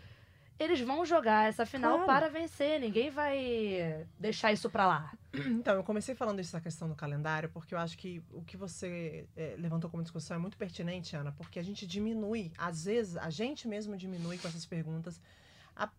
eles 0.58 0.80
vão 0.80 1.04
jogar 1.04 1.48
essa 1.48 1.66
final 1.66 2.04
claro. 2.04 2.06
para 2.06 2.28
vencer. 2.28 2.80
Ninguém 2.80 3.10
vai 3.10 4.06
deixar 4.18 4.52
isso 4.52 4.70
para 4.70 4.86
lá. 4.86 5.12
Então, 5.34 5.74
eu 5.74 5.82
comecei 5.82 6.14
falando 6.14 6.40
isso 6.40 6.52
da 6.52 6.60
questão 6.60 6.88
do 6.88 6.94
calendário, 6.94 7.48
porque 7.48 7.74
eu 7.74 7.78
acho 7.78 7.98
que 7.98 8.22
o 8.30 8.42
que 8.42 8.56
você 8.56 9.26
é, 9.36 9.56
levantou 9.58 9.90
como 9.90 10.02
discussão 10.02 10.36
é 10.36 10.38
muito 10.38 10.56
pertinente, 10.56 11.16
Ana, 11.16 11.32
porque 11.32 11.58
a 11.58 11.62
gente 11.62 11.84
diminui, 11.86 12.52
às 12.56 12.84
vezes, 12.84 13.16
a 13.16 13.30
gente 13.30 13.66
mesmo 13.66 13.96
diminui 13.96 14.38
com 14.38 14.46
essas 14.46 14.64
perguntas 14.64 15.20
a, 15.74 15.90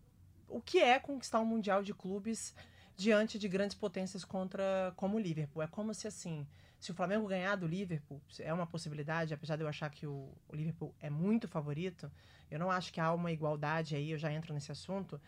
o 0.48 0.62
que 0.62 0.80
é 0.80 0.98
conquistar 1.00 1.42
um 1.42 1.46
Mundial 1.46 1.84
de 1.84 1.94
Clubes 1.94 2.56
diante 2.96 3.38
de 3.38 3.50
grandes 3.50 3.76
potências 3.76 4.24
contra 4.24 4.94
como 4.96 5.18
o 5.18 5.20
Liverpool. 5.20 5.62
É 5.62 5.68
como 5.68 5.94
se 5.94 6.08
assim 6.08 6.48
se 6.86 6.92
o 6.92 6.94
Flamengo 6.94 7.28
ganhar 7.28 7.56
do 7.56 7.66
Liverpool, 7.66 8.22
é 8.40 8.54
uma 8.54 8.68
possibilidade, 8.68 9.34
apesar 9.34 9.56
de 9.56 9.64
eu 9.64 9.68
achar 9.68 9.90
que 9.90 10.06
o, 10.06 10.32
o 10.48 10.56
Liverpool 10.56 10.94
é 11.00 11.10
muito 11.10 11.48
favorito, 11.48 12.12
eu 12.50 12.60
não 12.60 12.72
acho 12.72 12.92
que 12.94 13.00
há 13.00 13.14
uma 13.14 13.32
igualdade 13.32 13.96
aí, 13.96 14.12
eu 14.12 14.18
já 14.18 14.32
entro 14.32 14.54
nesse 14.54 14.72
assunto. 14.72 15.20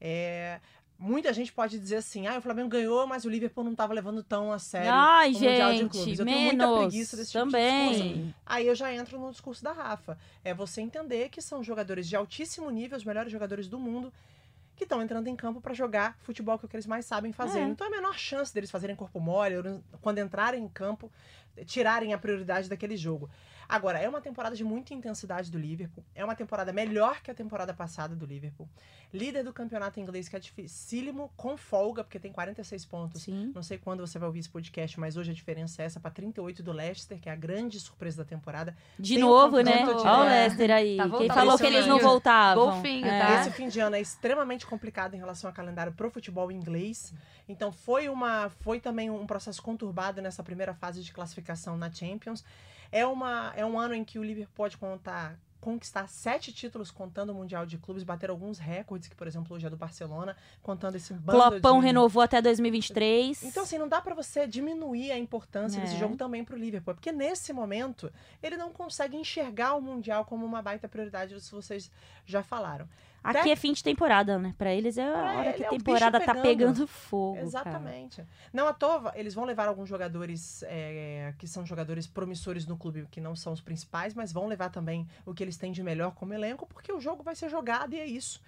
É, 0.00 0.60
muita 0.98 1.32
gente 1.32 1.52
pode 1.52 1.78
dizer 1.78 1.96
assim, 1.96 2.26
ah, 2.26 2.38
o 2.38 2.40
Flamengo 2.40 2.68
ganhou, 2.68 3.06
mas 3.06 3.24
o 3.24 3.30
Liverpool 3.30 3.64
não 3.64 3.72
estava 3.72 3.92
levando 3.92 4.22
tão 4.22 4.52
a 4.52 4.58
sério 4.58 4.90
Ai, 4.92 5.30
o 5.30 5.32
gente, 5.34 5.48
Mundial 5.48 5.72
de 5.72 5.88
Clubes. 5.88 6.18
Eu 6.18 6.24
menos, 6.24 6.40
tenho 6.40 6.56
muita 6.56 6.78
preguiça 6.78 7.16
desse 7.16 7.32
tipo 7.32 7.44
também. 7.44 7.90
de 7.90 8.02
discurso. 8.02 8.34
Aí 8.46 8.66
eu 8.66 8.74
já 8.74 8.92
entro 8.92 9.18
no 9.18 9.30
discurso 9.30 9.62
da 9.62 9.72
Rafa. 9.72 10.18
É 10.44 10.54
você 10.54 10.80
entender 10.80 11.28
que 11.28 11.40
são 11.40 11.62
jogadores 11.62 12.08
de 12.08 12.16
altíssimo 12.16 12.70
nível, 12.70 12.96
os 12.96 13.04
melhores 13.04 13.32
jogadores 13.32 13.68
do 13.68 13.78
mundo, 13.78 14.12
que 14.76 14.84
estão 14.84 15.00
entrando 15.00 15.28
em 15.28 15.36
campo 15.36 15.60
para 15.60 15.72
jogar 15.72 16.16
futebol, 16.22 16.58
que 16.58 16.64
é 16.64 16.66
o 16.66 16.68
que 16.68 16.76
eles 16.76 16.86
mais 16.86 17.06
sabem 17.06 17.32
fazer. 17.32 17.60
É. 17.60 17.62
Então 17.62 17.86
a 17.86 17.90
menor 17.90 18.18
chance 18.18 18.52
deles 18.52 18.70
fazerem 18.70 18.96
corpo 18.96 19.20
mole, 19.20 19.56
quando 20.00 20.18
entrarem 20.18 20.62
em 20.62 20.68
campo, 20.68 21.10
tirarem 21.64 22.12
a 22.12 22.18
prioridade 22.18 22.68
daquele 22.68 22.96
jogo. 22.96 23.30
Agora, 23.68 23.98
é 23.98 24.08
uma 24.08 24.20
temporada 24.20 24.54
de 24.54 24.64
muita 24.64 24.94
intensidade 24.94 25.50
do 25.50 25.58
Liverpool. 25.58 26.04
É 26.14 26.24
uma 26.24 26.34
temporada 26.34 26.72
melhor 26.72 27.20
que 27.22 27.30
a 27.30 27.34
temporada 27.34 27.72
passada 27.72 28.14
do 28.14 28.26
Liverpool. 28.26 28.68
Líder 29.12 29.44
do 29.44 29.52
campeonato 29.52 30.00
inglês, 30.00 30.28
que 30.28 30.36
é 30.36 30.38
dificílimo, 30.38 31.30
com 31.36 31.56
folga, 31.56 32.02
porque 32.02 32.18
tem 32.18 32.32
46 32.32 32.84
pontos. 32.86 33.22
Sim. 33.22 33.52
Não 33.54 33.62
sei 33.62 33.78
quando 33.78 34.00
você 34.00 34.18
vai 34.18 34.26
ouvir 34.26 34.40
esse 34.40 34.50
podcast, 34.50 34.98
mas 34.98 35.16
hoje 35.16 35.30
a 35.30 35.34
diferença 35.34 35.82
é 35.82 35.84
essa 35.84 36.00
para 36.00 36.10
38 36.10 36.62
do 36.62 36.72
Leicester, 36.72 37.20
que 37.20 37.28
é 37.28 37.32
a 37.32 37.36
grande 37.36 37.78
surpresa 37.78 38.24
da 38.24 38.28
temporada. 38.28 38.76
De 38.98 39.14
tem 39.14 39.22
novo, 39.22 39.58
um 39.58 39.62
né? 39.62 39.84
de... 39.84 39.90
Olha 39.90 40.18
o 40.18 40.24
Leicester 40.24 40.70
aí. 40.70 40.96
Tá 40.96 41.08
Quem 41.10 41.28
falou 41.28 41.56
que 41.56 41.66
eles 41.66 41.86
não 41.86 41.98
voltavam. 42.00 42.72
Golfinho, 42.72 43.06
é. 43.06 43.18
tá? 43.20 43.40
Esse 43.40 43.50
fim 43.52 43.68
de 43.68 43.78
ano 43.78 43.96
é 43.96 44.00
extremamente 44.00 44.66
complicado 44.66 45.14
em 45.14 45.18
relação 45.18 45.48
ao 45.48 45.54
calendário 45.54 45.92
pro 45.92 46.10
futebol 46.10 46.50
inglês. 46.50 47.14
Então 47.48 47.70
foi 47.70 48.08
uma 48.08 48.50
foi 48.60 48.80
também 48.80 49.10
um 49.10 49.26
processo 49.26 49.62
conturbado 49.62 50.20
nessa 50.20 50.42
primeira 50.42 50.74
fase 50.74 51.02
de 51.02 51.12
classificação 51.12 51.76
na 51.76 51.90
Champions. 51.90 52.44
É, 52.94 53.04
uma, 53.04 53.52
é 53.56 53.66
um 53.66 53.76
ano 53.76 53.92
em 53.92 54.04
que 54.04 54.20
o 54.20 54.22
Liverpool 54.22 54.54
pode 54.54 54.76
contar 54.76 55.36
conquistar 55.60 56.06
sete 56.06 56.52
títulos 56.52 56.90
contando 56.90 57.30
o 57.30 57.34
Mundial 57.34 57.64
de 57.64 57.78
Clubes, 57.78 58.02
bater 58.02 58.28
alguns 58.28 58.58
recordes, 58.58 59.08
que, 59.08 59.16
por 59.16 59.26
exemplo, 59.26 59.56
hoje 59.56 59.66
é 59.66 59.70
do 59.70 59.78
Barcelona, 59.78 60.36
contando 60.62 60.96
esse 60.96 61.14
bando 61.14 61.38
Clopão 61.38 61.80
de... 61.80 61.86
renovou 61.86 62.22
até 62.22 62.42
2023. 62.42 63.42
Então, 63.44 63.62
assim, 63.62 63.78
não 63.78 63.88
dá 63.88 63.98
para 64.02 64.14
você 64.14 64.46
diminuir 64.46 65.10
a 65.10 65.18
importância 65.18 65.78
é. 65.78 65.80
desse 65.80 65.96
jogo 65.96 66.18
também 66.18 66.44
pro 66.44 66.54
Liverpool, 66.54 66.94
porque 66.94 67.10
nesse 67.10 67.50
momento 67.50 68.12
ele 68.42 68.58
não 68.58 68.70
consegue 68.70 69.16
enxergar 69.16 69.74
o 69.74 69.80
Mundial 69.80 70.26
como 70.26 70.44
uma 70.44 70.60
baita 70.60 70.86
prioridade, 70.86 71.40
se 71.40 71.50
vocês 71.50 71.90
já 72.26 72.42
falaram. 72.42 72.86
Aqui 73.24 73.50
é 73.50 73.56
fim 73.56 73.72
de 73.72 73.82
temporada, 73.82 74.38
né? 74.38 74.54
Pra 74.58 74.74
eles 74.74 74.98
é 74.98 75.02
a 75.02 75.38
hora 75.38 75.52
que 75.54 75.64
a 75.64 75.66
é 75.66 75.70
temporada 75.70 76.20
tá 76.20 76.34
pegando 76.34 76.86
fogo. 76.86 77.38
Exatamente. 77.38 78.18
Cara. 78.18 78.28
Não 78.52 78.68
à 78.68 78.74
toa, 78.74 79.12
eles 79.14 79.32
vão 79.32 79.46
levar 79.46 79.66
alguns 79.66 79.88
jogadores 79.88 80.62
é, 80.66 81.32
que 81.38 81.46
são 81.48 81.64
jogadores 81.64 82.06
promissores 82.06 82.66
no 82.66 82.76
clube, 82.76 83.08
que 83.10 83.22
não 83.22 83.34
são 83.34 83.54
os 83.54 83.62
principais, 83.62 84.12
mas 84.12 84.30
vão 84.30 84.46
levar 84.46 84.68
também 84.68 85.08
o 85.24 85.32
que 85.32 85.42
eles 85.42 85.56
têm 85.56 85.72
de 85.72 85.82
melhor 85.82 86.12
como 86.12 86.34
elenco, 86.34 86.66
porque 86.66 86.92
o 86.92 87.00
jogo 87.00 87.22
vai 87.22 87.34
ser 87.34 87.48
jogado 87.48 87.94
e 87.94 87.98
é 87.98 88.04
isso. 88.04 88.42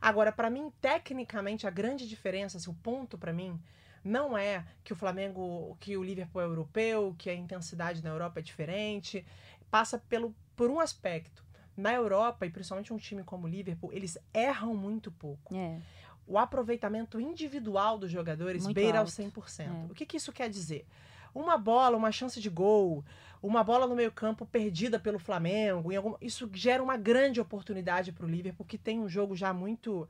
Agora, 0.00 0.32
para 0.32 0.48
mim, 0.48 0.72
tecnicamente, 0.80 1.66
a 1.66 1.70
grande 1.70 2.08
diferença, 2.08 2.56
assim, 2.56 2.70
o 2.70 2.74
ponto 2.74 3.18
para 3.18 3.34
mim, 3.34 3.60
não 4.02 4.36
é 4.36 4.64
que 4.82 4.94
o 4.94 4.96
Flamengo, 4.96 5.76
que 5.78 5.94
o 5.94 6.02
Liverpool 6.02 6.40
é 6.40 6.44
europeu, 6.44 7.14
que 7.18 7.28
a 7.28 7.34
intensidade 7.34 8.02
na 8.02 8.10
Europa 8.10 8.40
é 8.40 8.42
diferente. 8.42 9.26
Passa 9.70 9.98
pelo, 9.98 10.34
por 10.54 10.70
um 10.70 10.80
aspecto 10.80 11.44
na 11.76 11.92
Europa, 11.92 12.46
e 12.46 12.50
principalmente 12.50 12.92
um 12.92 12.96
time 12.96 13.22
como 13.22 13.46
o 13.46 13.50
Liverpool, 13.50 13.92
eles 13.92 14.18
erram 14.32 14.74
muito 14.74 15.10
pouco. 15.10 15.54
É. 15.54 15.78
O 16.26 16.38
aproveitamento 16.38 17.20
individual 17.20 17.98
dos 17.98 18.10
jogadores 18.10 18.64
Muito 18.64 18.74
beira 18.74 18.98
alto. 18.98 19.08
aos 19.08 19.32
100%. 19.32 19.60
É. 19.60 19.90
O 19.90 19.94
que, 19.94 20.04
que 20.04 20.16
isso 20.16 20.32
quer 20.32 20.48
dizer? 20.48 20.84
Uma 21.34 21.56
bola, 21.56 21.96
uma 21.96 22.10
chance 22.10 22.40
de 22.40 22.48
gol, 22.48 23.04
uma 23.42 23.62
bola 23.62 23.86
no 23.86 23.94
meio-campo 23.94 24.44
perdida 24.46 24.98
pelo 24.98 25.18
Flamengo, 25.18 25.92
em 25.92 25.96
algum... 25.96 26.14
isso 26.20 26.50
gera 26.52 26.82
uma 26.82 26.96
grande 26.96 27.40
oportunidade 27.40 28.10
para 28.10 28.24
o 28.26 28.28
Liverpool, 28.28 28.66
que 28.66 28.78
tem 28.78 28.98
um 28.98 29.08
jogo 29.08 29.36
já 29.36 29.52
muito 29.52 30.08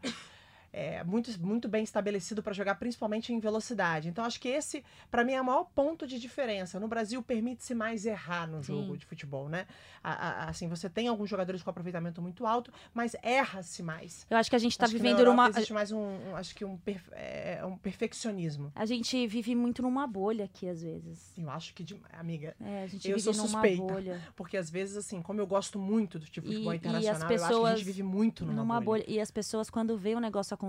é, 0.79 1.03
muito, 1.05 1.31
muito 1.41 1.69
bem 1.69 1.83
estabelecido 1.83 2.43
para 2.43 2.53
jogar, 2.53 2.75
principalmente 2.75 3.33
em 3.33 3.41
velocidade. 3.41 4.09
Então, 4.09 4.25
acho 4.25 4.39
que 4.39 4.49
esse, 4.49 4.85
para 5.11 5.25
mim, 5.25 5.33
é 5.33 5.41
o 5.41 5.45
maior 5.45 5.65
ponto 5.75 6.07
de 6.07 6.19
diferença. 6.19 6.79
No 6.79 6.87
Brasil, 6.87 7.23
permite-se 7.23 7.75
mais 7.75 8.05
errar 8.05 8.47
no 8.47 8.63
jogo 8.63 8.93
Sim. 8.93 8.99
de 8.99 9.07
futebol, 9.07 9.49
né? 9.49 9.67
A, 10.05 10.13
a, 10.13 10.49
assim, 10.51 10.69
você 10.69 10.89
tem 10.91 11.09
alguns 11.09 11.31
jogadores 11.31 11.63
com 11.63 11.71
aproveitamento 11.71 12.21
muito 12.21 12.47
alto, 12.47 12.71
mas 12.93 13.17
erra-se 13.23 13.83
mais. 13.83 14.27
Eu 14.29 14.37
acho 14.37 14.51
que 14.51 14.57
a 14.57 14.59
gente 14.59 14.77
tá 14.77 14.87
na 14.87 14.93
vivendo 14.93 15.25
numa. 15.25 15.49
Existe 15.49 15.73
mais 15.73 15.91
um, 15.91 15.99
um- 15.99 16.37
acho 16.37 16.55
que 16.55 16.65
um, 16.65 16.77
per- 16.77 17.03
é, 17.13 17.65
um 17.65 17.77
perfeccionismo. 17.79 18.71
A 18.75 18.85
gente 18.85 19.27
vive 19.27 19.55
muito 19.55 19.81
numa 19.83 20.07
bolha 20.07 20.45
aqui, 20.45 20.69
às 20.69 20.83
vezes. 20.83 21.33
Eu 21.39 21.49
acho 21.51 21.73
que, 21.75 21.83
de- 21.83 21.97
amiga, 22.13 22.55
É, 22.61 22.83
a 22.83 22.87
gente 22.87 23.09
Eu 23.09 23.17
vive 23.17 23.23
sou 23.25 23.35
numa 23.35 23.49
suspeita. 23.49 23.83
bolha. 23.83 24.21
porque 24.37 24.57
às 24.57 24.69
vezes, 24.71 24.97
assim, 24.97 25.23
como 25.23 25.41
eu 25.41 25.47
gosto 25.47 25.79
muito 25.79 26.19
do 26.19 26.27
tipo 26.27 26.47
de 26.47 26.53
E- 26.53 26.57
futebol 26.57 26.75
e 26.75 26.77
internacional, 26.77 27.11
eu 27.13 27.17
acho 27.17 27.27
que 27.27 27.35
a 27.35 27.39
pessoas 27.49 27.79
gente 27.79 27.87
vive 27.87 28.03
muito 28.03 28.45
numa, 28.45 28.57
numa 28.57 28.75
bolha. 28.81 29.03
bolha. 29.05 29.05
E 29.11 29.21
as 29.21 29.31
pessoas, 29.31 29.71
quando 29.71 29.97
vê 29.97 30.15
o 30.15 30.21
negócio 30.21 30.53
acontecendo, 30.55 30.66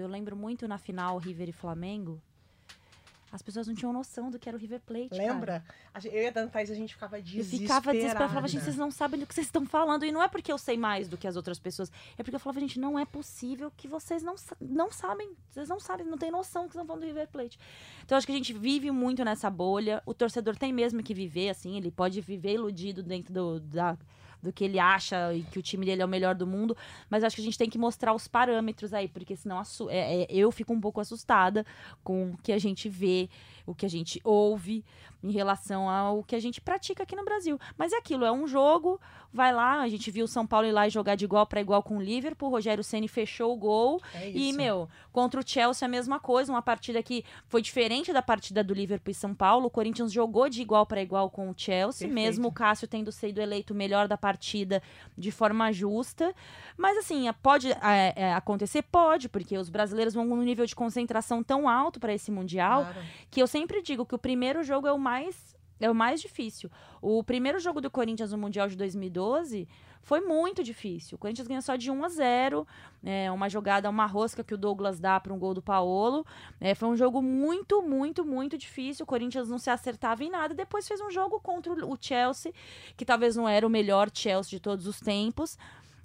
eu 0.00 0.08
lembro 0.08 0.36
muito 0.36 0.66
na 0.68 0.78
final 0.78 1.16
River 1.18 1.48
e 1.48 1.52
Flamengo. 1.52 2.20
As 3.30 3.42
pessoas 3.42 3.66
não 3.68 3.74
tinham 3.74 3.92
noção 3.92 4.30
do 4.30 4.38
que 4.38 4.48
era 4.48 4.56
o 4.56 4.60
River 4.60 4.80
Plate. 4.80 5.10
cara. 5.10 5.22
Lembra? 5.22 5.64
A 5.92 6.00
gente- 6.00 6.16
Eu 6.16 6.22
e 6.22 6.26
a 6.28 6.30
Dana 6.30 6.48
Thaís, 6.48 6.70
a 6.70 6.74
gente 6.74 6.94
ficava 6.94 7.18
Eu 7.18 7.22
desesperada. 7.22 7.60
ficava 7.80 7.92
desesperada, 7.92 8.28
falava, 8.30 8.48
gente, 8.48 8.64
vocês 8.64 8.76
não 8.76 8.90
sabem 8.90 9.20
do 9.20 9.26
que 9.26 9.34
vocês 9.34 9.46
estão 9.46 9.66
falando. 9.66 10.06
E 10.06 10.10
não 10.10 10.22
é 10.22 10.28
porque 10.28 10.50
eu 10.50 10.56
sei 10.56 10.78
mais 10.78 11.08
do 11.08 11.18
que 11.18 11.26
as 11.28 11.36
outras 11.36 11.58
pessoas. 11.58 11.92
É 12.16 12.22
porque 12.22 12.36
eu 12.36 12.40
falava, 12.40 12.58
gente, 12.60 12.80
não 12.80 12.98
é 12.98 13.04
possível 13.04 13.70
que 13.76 13.86
vocês 13.86 14.22
não, 14.22 14.34
não 14.58 14.90
sabem. 14.90 15.30
Vocês 15.50 15.68
não 15.68 15.78
sabem, 15.78 16.06
não 16.06 16.16
tem 16.16 16.30
noção 16.30 16.62
que 16.62 16.68
estão 16.70 16.86
falando 16.86 17.02
do 17.02 17.06
River 17.06 17.28
Plate. 17.28 17.58
Então, 18.02 18.16
eu 18.16 18.18
acho 18.18 18.26
que 18.26 18.32
a 18.32 18.36
gente 18.36 18.54
vive 18.54 18.90
muito 18.90 19.22
nessa 19.22 19.50
bolha. 19.50 20.02
O 20.06 20.14
torcedor 20.14 20.56
tem 20.56 20.72
mesmo 20.72 21.02
que 21.02 21.12
viver, 21.12 21.50
assim. 21.50 21.76
Ele 21.76 21.90
pode 21.90 22.22
viver 22.22 22.54
iludido 22.54 23.02
dentro 23.02 23.30
do, 23.34 23.60
da, 23.60 23.98
do 24.42 24.52
que 24.52 24.64
ele 24.64 24.78
acha 24.78 25.34
e 25.34 25.42
que 25.42 25.58
o 25.58 25.62
time 25.62 25.84
dele 25.84 26.02
é 26.02 26.04
o 26.04 26.08
melhor 26.08 26.34
do 26.34 26.46
mundo. 26.46 26.76
Mas 27.10 27.24
acho 27.24 27.36
que 27.36 27.42
a 27.42 27.44
gente 27.44 27.58
tem 27.58 27.68
que 27.68 27.78
mostrar 27.78 28.14
os 28.14 28.28
parâmetros 28.28 28.94
aí, 28.94 29.08
porque 29.08 29.36
senão 29.36 29.60
é- 29.90 30.22
é- 30.22 30.26
eu 30.30 30.50
fico 30.50 30.72
um 30.72 30.80
pouco 30.80 31.00
assustada 31.00 31.64
com 32.04 32.30
o 32.30 32.36
que 32.38 32.52
a 32.52 32.58
gente 32.58 32.88
vê, 32.88 33.28
o 33.66 33.74
que 33.74 33.84
a 33.84 33.90
gente 33.90 34.20
ouve 34.24 34.84
em 35.22 35.30
relação 35.32 35.88
ao 35.88 36.22
que 36.22 36.36
a 36.36 36.40
gente 36.40 36.60
pratica 36.60 37.02
aqui 37.02 37.16
no 37.16 37.24
Brasil. 37.24 37.58
Mas 37.76 37.92
é 37.92 37.96
aquilo, 37.96 38.24
é 38.24 38.32
um 38.32 38.46
jogo, 38.46 39.00
vai 39.32 39.52
lá, 39.52 39.80
a 39.80 39.88
gente 39.88 40.10
viu 40.10 40.24
o 40.24 40.28
São 40.28 40.46
Paulo 40.46 40.66
ir 40.66 40.72
lá 40.72 40.86
e 40.86 40.90
jogar 40.90 41.14
de 41.16 41.24
igual 41.24 41.46
para 41.46 41.60
igual 41.60 41.82
com 41.82 41.98
o 41.98 42.02
Liverpool, 42.02 42.48
o 42.48 42.52
Rogério 42.52 42.84
Ceni 42.84 43.08
fechou 43.08 43.52
o 43.52 43.56
gol. 43.56 44.00
É 44.14 44.30
E, 44.30 44.52
meu, 44.52 44.88
contra 45.12 45.40
o 45.40 45.42
Chelsea 45.46 45.86
a 45.86 45.88
mesma 45.88 46.20
coisa, 46.20 46.52
uma 46.52 46.62
partida 46.62 47.02
que 47.02 47.24
foi 47.46 47.60
diferente 47.60 48.12
da 48.12 48.22
partida 48.22 48.62
do 48.62 48.72
Liverpool 48.72 49.10
e 49.10 49.14
São 49.14 49.34
Paulo. 49.34 49.66
O 49.66 49.70
Corinthians 49.70 50.12
jogou 50.12 50.48
de 50.48 50.62
igual 50.62 50.86
para 50.86 51.02
igual 51.02 51.28
com 51.30 51.50
o 51.50 51.54
Chelsea, 51.56 52.06
Perfeito. 52.06 52.14
mesmo 52.14 52.48
o 52.48 52.52
Cássio 52.52 52.86
tendo 52.86 53.10
sido 53.10 53.40
eleito 53.40 53.72
o 53.74 53.76
melhor 53.76 54.06
da 54.06 54.16
partida 54.16 54.82
de 55.16 55.30
forma 55.30 55.72
justa. 55.72 56.34
Mas 56.76 56.96
assim, 56.96 57.26
pode 57.42 57.70
é, 57.72 58.12
é, 58.14 58.34
acontecer? 58.34 58.82
Pode, 58.82 59.28
porque 59.28 59.58
os 59.58 59.68
brasileiros 59.68 60.14
vão 60.14 60.24
num 60.24 60.42
nível 60.42 60.64
de 60.64 60.76
concentração 60.76 61.42
tão 61.42 61.68
alto 61.68 61.98
para 61.98 62.14
esse 62.14 62.30
Mundial 62.30 62.82
Claro. 62.84 63.00
que 63.30 63.42
eu 63.42 63.46
sempre 63.46 63.82
digo 63.82 64.06
que 64.06 64.14
o 64.14 64.18
primeiro 64.18 64.62
jogo 64.62 64.86
é 64.86 64.92
o 64.92 64.98
mais 65.08 65.56
é 65.80 65.88
o 65.88 65.94
mais 65.94 66.20
difícil. 66.20 66.70
O 67.00 67.22
primeiro 67.22 67.58
jogo 67.60 67.80
do 67.80 67.90
Corinthians 67.90 68.32
no 68.32 68.38
Mundial 68.38 68.68
de 68.68 68.76
2012 68.76 69.68
foi 70.02 70.20
muito 70.20 70.62
difícil. 70.62 71.16
O 71.16 71.18
Corinthians 71.18 71.46
ganhou 71.46 71.62
só 71.62 71.76
de 71.76 71.90
1 71.90 72.04
a 72.04 72.08
0, 72.08 72.66
é, 73.04 73.30
uma 73.30 73.48
jogada, 73.48 73.88
uma 73.88 74.06
rosca 74.06 74.42
que 74.42 74.54
o 74.54 74.58
Douglas 74.58 74.98
dá 74.98 75.20
para 75.20 75.32
um 75.32 75.38
gol 75.38 75.54
do 75.54 75.62
Paolo. 75.62 76.26
É, 76.60 76.74
foi 76.74 76.88
um 76.88 76.96
jogo 76.96 77.22
muito, 77.22 77.80
muito, 77.80 78.24
muito 78.24 78.58
difícil. 78.58 79.04
O 79.04 79.06
Corinthians 79.06 79.48
não 79.48 79.58
se 79.58 79.70
acertava 79.70 80.24
em 80.24 80.30
nada. 80.30 80.52
Depois 80.52 80.88
fez 80.88 81.00
um 81.00 81.10
jogo 81.10 81.40
contra 81.40 81.72
o 81.86 81.96
Chelsea, 82.00 82.52
que 82.96 83.04
talvez 83.04 83.36
não 83.36 83.48
era 83.48 83.66
o 83.66 83.70
melhor 83.70 84.10
Chelsea 84.12 84.50
de 84.50 84.60
todos 84.60 84.86
os 84.86 84.98
tempos. 84.98 85.56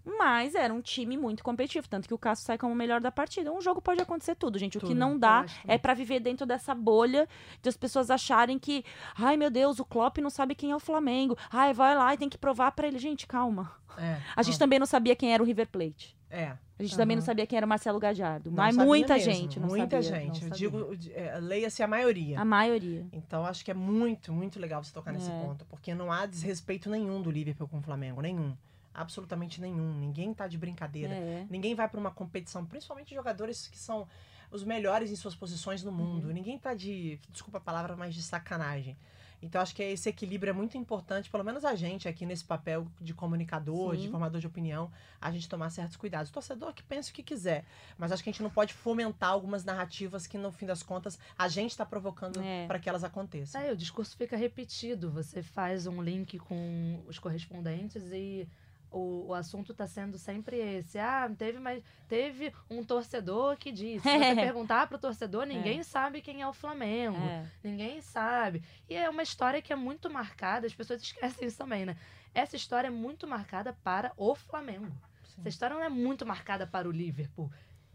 Mas 0.05 0.53
era 0.53 0.73
um 0.73 0.81
time 0.81 1.15
muito 1.17 1.43
competitivo, 1.43 1.87
tanto 1.87 2.07
que 2.07 2.13
o 2.13 2.17
Cássio 2.17 2.45
sai 2.45 2.57
como 2.57 2.73
o 2.73 2.75
melhor 2.75 2.99
da 2.99 3.11
partida. 3.11 3.51
Um 3.51 3.61
jogo 3.61 3.81
pode 3.81 4.01
acontecer 4.01 4.35
tudo, 4.35 4.59
gente. 4.59 4.77
O 4.77 4.81
que 4.81 4.87
Tudo, 4.87 4.97
não 4.97 5.13
eu 5.13 5.19
dá 5.19 5.45
é 5.65 5.77
pra 5.77 5.93
viver 5.93 6.19
dentro 6.19 6.45
dessa 6.45 6.75
bolha 6.75 7.27
de 7.61 7.69
as 7.69 7.77
pessoas 7.77 8.11
acharem 8.11 8.59
que, 8.59 8.83
ai 9.17 9.37
meu 9.37 9.49
Deus, 9.49 9.79
o 9.79 9.85
Klopp 9.85 10.17
não 10.17 10.29
sabe 10.29 10.55
quem 10.55 10.71
é 10.71 10.75
o 10.75 10.79
Flamengo. 10.79 11.37
Ai, 11.49 11.73
vai 11.73 11.95
lá 11.95 12.13
e 12.13 12.17
tem 12.17 12.27
que 12.27 12.37
provar 12.37 12.71
pra 12.73 12.87
ele. 12.87 12.99
Gente, 12.99 13.25
calma. 13.25 13.71
É, 13.97 14.19
A 14.35 14.41
gente 14.43 14.55
ó, 14.55 14.59
também 14.59 14.79
não 14.79 14.85
sabia 14.87 15.15
quem 15.15 15.33
era 15.33 15.41
o 15.41 15.45
River 15.45 15.67
Plate. 15.67 16.17
É. 16.29 16.57
A 16.79 16.83
gente 16.83 16.97
também 16.97 17.15
não 17.15 17.23
sabia 17.23 17.45
quem 17.45 17.55
era 17.55 17.65
o 17.65 17.69
Marcelo 17.69 17.99
Gadiardo. 17.99 18.49
não 18.49 18.57
Mas 18.57 18.75
muita 18.75 19.13
mesmo, 19.13 19.31
gente 19.31 19.59
não 19.59 19.67
Muita 19.69 20.01
sabia. 20.01 20.19
gente. 20.25 20.41
não 20.41 20.47
Eu 20.49 20.53
digo, 20.55 20.97
é, 21.13 21.39
leia-se 21.39 21.81
a 21.83 21.87
maioria. 21.87 22.39
A 22.41 22.43
maioria. 22.43 23.05
Então 23.13 23.45
acho 23.45 23.63
que 23.63 23.69
é 23.71 23.73
muito, 23.73 24.33
muito 24.33 24.59
legal 24.59 24.83
você 24.83 24.91
tocar 24.91 25.13
nesse 25.13 25.29
É. 25.29 25.39
ponto, 25.41 25.63
porque 25.65 25.93
não 25.93 26.11
há 26.11 26.25
desrespeito 26.25 26.89
nenhum 26.89 27.21
do 27.21 27.29
Liverpool 27.29 27.67
com 27.67 27.77
o 27.77 27.81
Flamengo, 27.81 28.19
nenhum. 28.19 28.57
Absolutamente 28.93 29.59
nenhum. 29.59 29.93
Ninguém 29.97 30.33
tá 30.33 30.47
de 30.47 30.57
brincadeira. 30.57 31.13
É. 31.13 31.47
Ninguém 31.49 31.73
vai 31.75 31.87
pra 31.89 31.99
uma 31.99 32.11
competição, 32.11 32.65
principalmente 32.65 33.13
jogadores 33.15 33.67
que 33.67 33.77
são 33.77 34.07
os 34.51 34.63
melhores 34.63 35.09
em 35.11 35.15
suas 35.15 35.35
posições 35.35 35.83
no 35.83 35.91
mundo. 35.91 36.27
Uhum. 36.27 36.33
Ninguém 36.33 36.59
tá 36.59 36.73
de, 36.73 37.19
desculpa 37.31 37.57
a 37.57 37.61
palavra, 37.61 37.95
mas 37.95 38.13
de 38.13 38.21
sacanagem. 38.21 38.95
Então 39.41 39.59
acho 39.59 39.75
que 39.75 39.83
esse 39.83 40.07
equilíbrio 40.07 40.51
é 40.51 40.53
muito 40.53 40.77
importante, 40.77 41.29
pelo 41.29 41.43
menos 41.43 41.65
a 41.65 41.75
gente 41.75 42.07
aqui 42.07 42.25
nesse 42.25 42.45
papel 42.45 42.87
de 43.01 43.13
comunicador, 43.13 43.97
de 43.97 44.03
Sim. 44.03 44.11
formador 44.11 44.39
de 44.39 44.47
opinião, 44.47 44.89
a 45.19 45.29
gente 45.31 45.49
tomar 45.49 45.69
certos 45.69 45.97
cuidados. 45.97 46.29
O 46.29 46.33
torcedor 46.33 46.73
que 46.73 46.81
pensa 46.81 47.11
o 47.11 47.13
que 47.13 47.21
quiser, 47.21 47.65
mas 47.97 48.13
acho 48.13 48.23
que 48.23 48.29
a 48.29 48.31
gente 48.31 48.41
não 48.41 48.49
pode 48.49 48.73
fomentar 48.73 49.31
algumas 49.31 49.65
narrativas 49.65 50.25
que 50.25 50.37
no 50.37 50.49
fim 50.49 50.65
das 50.65 50.81
contas 50.81 51.19
a 51.37 51.49
gente 51.49 51.71
está 51.71 51.85
provocando 51.85 52.39
É. 52.41 52.65
para 52.67 52.79
que 52.79 52.87
elas 52.87 53.03
aconteçam. 53.03 53.59
É, 53.59 53.73
o 53.73 53.75
discurso 53.75 54.15
fica 54.15 54.37
repetido. 54.37 55.11
Você 55.11 55.43
faz 55.43 55.87
um 55.87 56.01
link 56.01 56.39
com 56.39 57.03
os 57.05 57.19
correspondentes 57.19 58.01
e 58.13 58.47
o, 58.93 59.25
o 59.27 59.33
assunto 59.33 59.71
está 59.71 59.87
sendo 59.87 60.17
sempre 60.17 60.57
esse. 60.57 60.99
Ah, 60.99 61.29
teve, 61.35 61.59
mas 61.59 61.83
teve 62.07 62.53
um 62.69 62.83
torcedor 62.83 63.57
que 63.57 63.71
disse. 63.71 64.01
Se 64.07 64.17
você 64.17 64.35
perguntar 64.35 64.87
pro 64.87 64.99
torcedor, 64.99 65.45
ninguém 65.45 65.83
sabe 65.83 66.21
quem 66.21 66.41
é 66.41 66.47
o 66.47 66.53
Flamengo. 66.53 67.17
É. 67.17 67.45
Ninguém 67.63 67.99
sabe. 68.01 68.63
E 68.87 68.95
é 68.95 69.09
uma 69.09 69.23
história 69.23 69.61
que 69.61 69.73
é 69.73 69.75
muito 69.75 70.09
marcada, 70.09 70.67
as 70.67 70.73
pessoas 70.73 71.01
esquecem 71.03 71.47
isso 71.47 71.57
também, 71.57 71.85
né? 71.85 71.97
Essa 72.33 72.55
história 72.55 72.87
é 72.87 72.91
muito 72.91 73.27
marcada 73.27 73.73
para 73.83 74.13
o 74.15 74.35
Flamengo. 74.35 74.91
Essa 75.39 75.49
história 75.49 75.75
não 75.75 75.83
é 75.83 75.89
muito 75.89 76.25
marcada 76.25 76.65
para 76.67 76.87
o 76.87 76.91
Liverpool. 76.91 77.51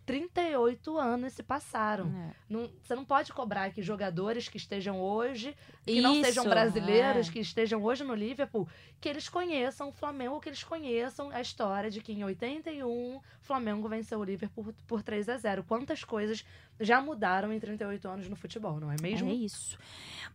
38 0.09 0.97
anos 0.97 1.35
se 1.35 1.43
passaram. 1.43 2.07
É. 2.07 2.33
Não- 2.49 2.71
você 2.83 2.95
não 2.95 3.05
pode 3.05 3.31
cobrar 3.31 3.71
que 3.71 3.83
jogadores 3.83 4.49
que 4.49 4.57
estejam 4.57 4.99
hoje, 4.99 5.55
que 5.85 6.01
não 6.01 6.15
sejam 6.15 6.45
Isso, 6.45 6.49
brasileiros, 6.49 7.29
é. 7.29 7.33
que 7.33 7.39
estejam 7.41 7.85
hoje 7.85 8.03
no 8.05 8.15
Liverpool, 8.15 8.67
que 8.99 9.07
eles 9.07 9.29
conheçam 9.29 9.91
o 9.91 9.93
Flamengo, 9.93 10.41
que 10.41 10.49
eles 10.49 10.65
conheçam 10.65 11.31
a 11.31 11.43
história 11.43 11.91
de 11.91 12.01
que 12.01 12.13
em 12.13 12.25
81 12.25 13.17
o 13.17 13.23
Flamengo 13.43 13.87
venceu 13.87 14.19
o 14.19 14.25
Liverpool 14.25 14.65
por, 14.65 14.75
por 14.87 15.03
3 15.03 15.29
a 15.29 15.37
0 15.37 15.63
Quantas 15.65 16.03
coisas 16.03 16.43
já 16.81 17.03
mudaram 17.03 17.53
em 17.53 17.61
38 17.61 18.09
anos 18.09 18.29
no 18.31 18.37
futebol, 18.37 18.81
não 18.81 18.91
é 18.91 18.97
mesmo? 19.03 19.29
É 19.29 19.35
isso. 19.35 19.77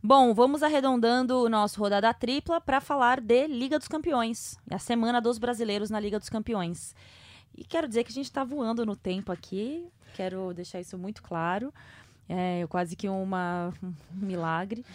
Bom, 0.03 0.35
vamos 0.35 0.61
arredondando 0.61 1.41
o 1.41 1.49
nosso 1.49 1.79
rodada 1.79 2.13
tripla 2.13 2.61
para 2.61 2.79
falar 2.79 3.19
de 3.19 3.47
Liga 3.47 3.79
dos 3.79 3.87
Campeões. 3.87 4.55
A 4.69 4.77
semana 4.77 5.19
dos 5.19 5.39
brasileiros 5.39 5.89
na 5.89 5.99
Liga 5.99 6.19
dos 6.19 6.29
Campeões. 6.29 6.95
E 7.55 7.63
quero 7.63 7.87
dizer 7.87 8.03
que 8.03 8.11
a 8.11 8.15
gente 8.15 8.25
está 8.25 8.43
voando 8.43 8.85
no 8.85 8.95
tempo 8.95 9.31
aqui. 9.31 9.85
Quero 10.15 10.53
deixar 10.53 10.79
isso 10.79 10.97
muito 10.97 11.21
claro. 11.23 11.73
É 12.29 12.65
quase 12.69 12.95
que 12.95 13.09
uma, 13.09 13.73
um 13.83 13.93
milagre. 14.13 14.85